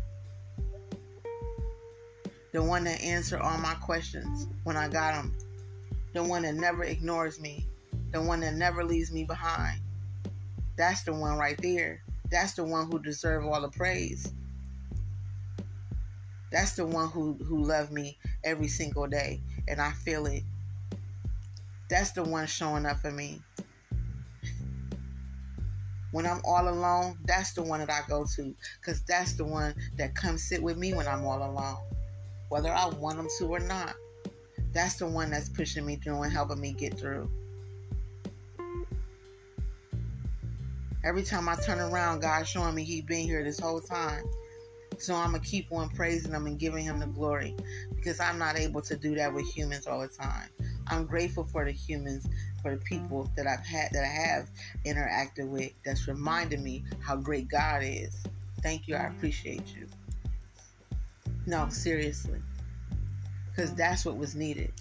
The 2.51 2.63
one 2.63 2.84
that 2.86 3.01
answer 3.01 3.39
all 3.39 3.57
my 3.57 3.73
questions 3.75 4.47
when 4.63 4.77
I 4.77 4.88
got 4.88 5.15
them. 5.15 5.36
The 6.13 6.23
one 6.23 6.43
that 6.43 6.55
never 6.55 6.84
ignores 6.84 7.39
me. 7.39 7.65
The 8.11 8.21
one 8.21 8.39
that 8.41 8.55
never 8.55 8.84
leaves 8.84 9.11
me 9.11 9.23
behind. 9.23 9.82
That's 10.77 11.03
the 11.03 11.13
one 11.13 11.38
right 11.38 11.59
there. 11.61 12.01
That's 12.32 12.53
the 12.53 12.63
one 12.63 12.89
who 12.89 12.99
deserve 12.99 13.45
all 13.45 13.61
the 13.61 13.69
praise. 13.69 14.32
That's 16.51 16.73
the 16.73 16.86
one 16.86 17.09
who 17.09 17.34
who 17.34 17.63
loved 17.63 17.91
me 17.91 18.17
every 18.43 18.67
single 18.67 19.05
day 19.05 19.41
and 19.67 19.80
I 19.80 19.91
feel 19.91 20.25
it 20.25 20.43
that's 21.90 22.12
the 22.12 22.24
one 22.24 22.46
showing 22.46 22.86
up 22.86 23.00
for 23.00 23.12
me. 23.12 23.42
When 26.12 26.26
I'm 26.26 26.42
all 26.44 26.70
alone, 26.70 27.18
that's 27.26 27.54
the 27.54 27.64
one 27.64 27.80
that 27.80 27.92
I 27.92 28.02
go 28.08 28.26
to 28.36 28.56
because 28.80 29.02
that's 29.04 29.34
the 29.34 29.46
one 29.46 29.76
that 29.98 30.16
comes 30.16 30.44
sit 30.44 30.62
with 30.62 30.78
me 30.78 30.94
when 30.94 31.08
I'm 31.08 31.26
all 31.26 31.38
alone, 31.38 31.78
whether 32.50 32.72
I 32.72 32.88
want 32.88 33.18
them 33.18 33.28
to 33.40 33.46
or 33.46 33.60
not. 33.60 33.96
That's 34.72 34.96
the 34.96 35.08
one 35.08 35.32
that's 35.32 35.50
pushing 35.50 35.86
me 35.86 35.98
through 35.98 36.22
and 36.22 36.32
helping 36.32 36.62
me 36.62 36.74
get 36.74 36.98
through. 36.98 37.30
Every 41.04 41.24
time 41.24 41.48
I 41.48 41.56
turn 41.56 41.80
around, 41.80 42.20
God's 42.20 42.50
showing 42.50 42.76
me 42.76 42.84
He's 42.84 43.04
been 43.04 43.26
here 43.26 43.44
this 43.44 43.60
whole 43.60 43.80
time. 43.80 44.24
So 44.98 45.16
I'm 45.16 45.34
to 45.34 45.40
keep 45.40 45.72
on 45.72 45.90
praising 45.90 46.34
Him 46.34 46.46
and 46.46 46.60
giving 46.60 46.84
Him 46.84 47.00
the 47.00 47.08
glory 47.08 47.56
because 47.96 48.20
I'm 48.20 48.38
not 48.38 48.58
able 48.58 48.82
to 48.82 48.98
do 48.98 49.16
that 49.16 49.34
with 49.34 49.48
humans 49.48 49.88
all 49.88 50.02
the 50.02 50.08
time. 50.08 50.50
I'm 50.90 51.06
grateful 51.06 51.44
for 51.44 51.66
the 51.66 51.72
humans, 51.72 52.28
for 52.62 52.72
the 52.72 52.78
mm-hmm. 52.78 52.86
people 52.86 53.32
that 53.36 53.48
I've 53.48 53.66
had, 53.66 53.92
that 53.94 54.04
I 54.04 54.08
have 54.08 54.50
interacted 54.86 55.48
with, 55.48 55.72
that's 55.86 56.08
reminded 56.08 56.62
me 56.62 56.84
how 57.00 57.16
great 57.16 57.48
God 57.48 57.82
is. 57.84 58.16
Thank 58.62 58.88
you. 58.88 58.96
I 58.96 59.00
mm-hmm. 59.00 59.18
appreciate 59.18 59.76
you. 59.76 59.88
No, 61.46 61.70
seriously. 61.70 62.40
Because 63.50 63.74
that's 63.74 64.06
what 64.06 64.18
was 64.18 64.36
needed. 64.36 64.72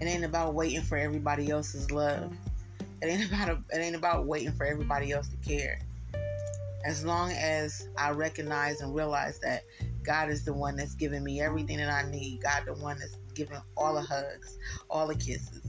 It 0.00 0.06
ain't 0.06 0.24
about 0.24 0.54
waiting 0.54 0.82
for 0.82 0.98
everybody 0.98 1.50
else's 1.50 1.90
love. 1.90 2.32
It 3.00 3.06
ain't 3.06 3.28
about 3.32 3.48
a, 3.48 3.58
it 3.70 3.78
ain't 3.78 3.96
about 3.96 4.26
waiting 4.26 4.52
for 4.52 4.66
everybody 4.66 5.12
else 5.12 5.28
to 5.28 5.36
care. 5.36 5.80
As 6.84 7.04
long 7.04 7.30
as 7.32 7.88
I 7.96 8.10
recognize 8.10 8.82
and 8.82 8.94
realize 8.94 9.38
that 9.40 9.62
God 10.02 10.28
is 10.28 10.44
the 10.44 10.52
one 10.52 10.76
that's 10.76 10.94
giving 10.94 11.24
me 11.24 11.40
everything 11.40 11.78
that 11.78 11.88
I 11.88 12.08
need. 12.10 12.42
God 12.42 12.64
the 12.66 12.74
one 12.74 12.98
that's 12.98 13.16
giving 13.34 13.58
all 13.76 13.94
the 13.94 14.02
hugs, 14.02 14.58
all 14.90 15.06
the 15.06 15.14
kisses, 15.14 15.62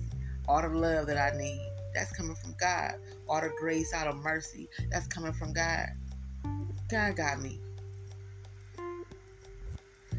all 0.47 0.61
the 0.61 0.69
love 0.69 1.07
that 1.07 1.17
I 1.17 1.37
need. 1.37 1.71
That's 1.93 2.11
coming 2.11 2.35
from 2.35 2.53
God. 2.59 2.95
All 3.27 3.41
the 3.41 3.51
grace 3.57 3.93
out 3.93 4.07
of 4.07 4.17
mercy. 4.17 4.67
That's 4.91 5.07
coming 5.07 5.33
from 5.33 5.53
God. 5.53 5.87
God 6.89 7.15
got 7.15 7.41
me. 7.41 7.61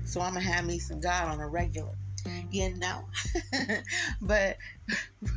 So 0.04 0.20
I'm 0.20 0.34
gonna 0.34 0.40
have 0.40 0.64
me 0.64 0.78
some 0.78 1.00
God 1.00 1.28
on 1.28 1.40
a 1.40 1.48
regular. 1.48 1.92
You 2.50 2.74
know. 2.76 3.04
but 4.22 4.56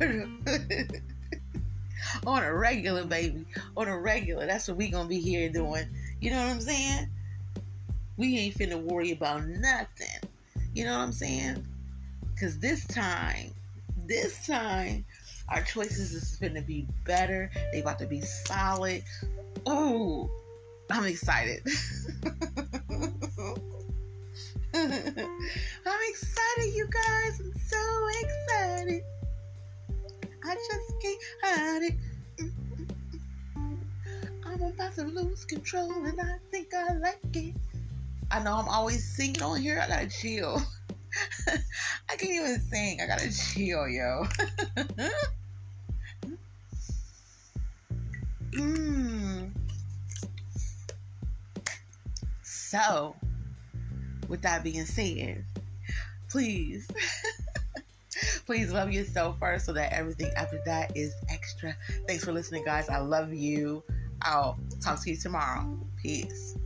on 2.26 2.42
a 2.42 2.54
regular, 2.54 3.04
baby. 3.04 3.44
On 3.76 3.86
a 3.86 3.98
regular. 3.98 4.46
That's 4.46 4.66
what 4.68 4.76
we 4.76 4.88
gonna 4.88 5.08
be 5.08 5.20
here 5.20 5.50
doing. 5.50 5.86
You 6.20 6.30
know 6.30 6.38
what 6.38 6.52
I'm 6.52 6.60
saying? 6.60 7.08
We 8.16 8.38
ain't 8.38 8.56
finna 8.56 8.80
worry 8.80 9.12
about 9.12 9.46
nothing. 9.46 10.30
You 10.74 10.84
know 10.84 10.96
what 10.96 11.04
I'm 11.04 11.12
saying? 11.12 11.66
Cause 12.40 12.58
this 12.58 12.86
time, 12.86 13.52
this 14.06 14.46
time, 14.46 15.04
our 15.50 15.62
choices 15.62 16.14
is 16.14 16.36
gonna 16.36 16.62
be 16.62 16.86
better. 17.04 17.50
They 17.70 17.82
about 17.82 17.98
to 17.98 18.06
be 18.06 18.22
solid. 18.22 19.04
Oh, 19.66 20.30
I'm 20.90 21.04
excited. 21.04 21.62
I'm 24.72 26.00
excited, 26.08 26.74
you 26.74 26.88
guys. 26.90 27.40
I'm 27.40 27.52
so 27.58 28.08
excited. 28.22 29.02
I 30.42 30.54
just 30.54 30.94
can't 31.02 31.22
hide 31.42 31.82
it. 31.82 31.94
I'm 34.46 34.62
about 34.62 34.94
to 34.94 35.04
lose 35.04 35.44
control 35.44 35.92
and 36.06 36.18
I 36.18 36.38
think 36.50 36.72
I 36.72 36.94
like 36.94 37.18
it. 37.34 37.54
I 38.30 38.42
know 38.42 38.54
I'm 38.54 38.68
always 38.68 39.04
singing 39.04 39.42
on 39.42 39.60
here. 39.60 39.78
I 39.78 39.88
gotta 39.88 40.08
chill. 40.08 40.62
I 42.08 42.16
can't 42.16 42.32
even 42.32 42.60
sing. 42.60 43.00
I 43.00 43.06
gotta 43.06 43.32
chill, 43.32 43.88
yo. 43.88 44.24
mm. 48.52 49.50
So, 52.42 53.16
with 54.28 54.42
that 54.42 54.62
being 54.62 54.84
said, 54.84 55.44
please, 56.28 56.88
please 58.46 58.72
love 58.72 58.92
yourself 58.92 59.38
first 59.40 59.66
so 59.66 59.72
that 59.72 59.92
everything 59.92 60.30
after 60.36 60.60
that 60.66 60.96
is 60.96 61.12
extra. 61.28 61.76
Thanks 62.06 62.24
for 62.24 62.32
listening, 62.32 62.64
guys. 62.64 62.88
I 62.88 62.98
love 62.98 63.34
you. 63.34 63.82
I'll 64.22 64.58
talk 64.80 65.02
to 65.02 65.10
you 65.10 65.16
tomorrow. 65.16 65.78
Peace. 66.00 66.56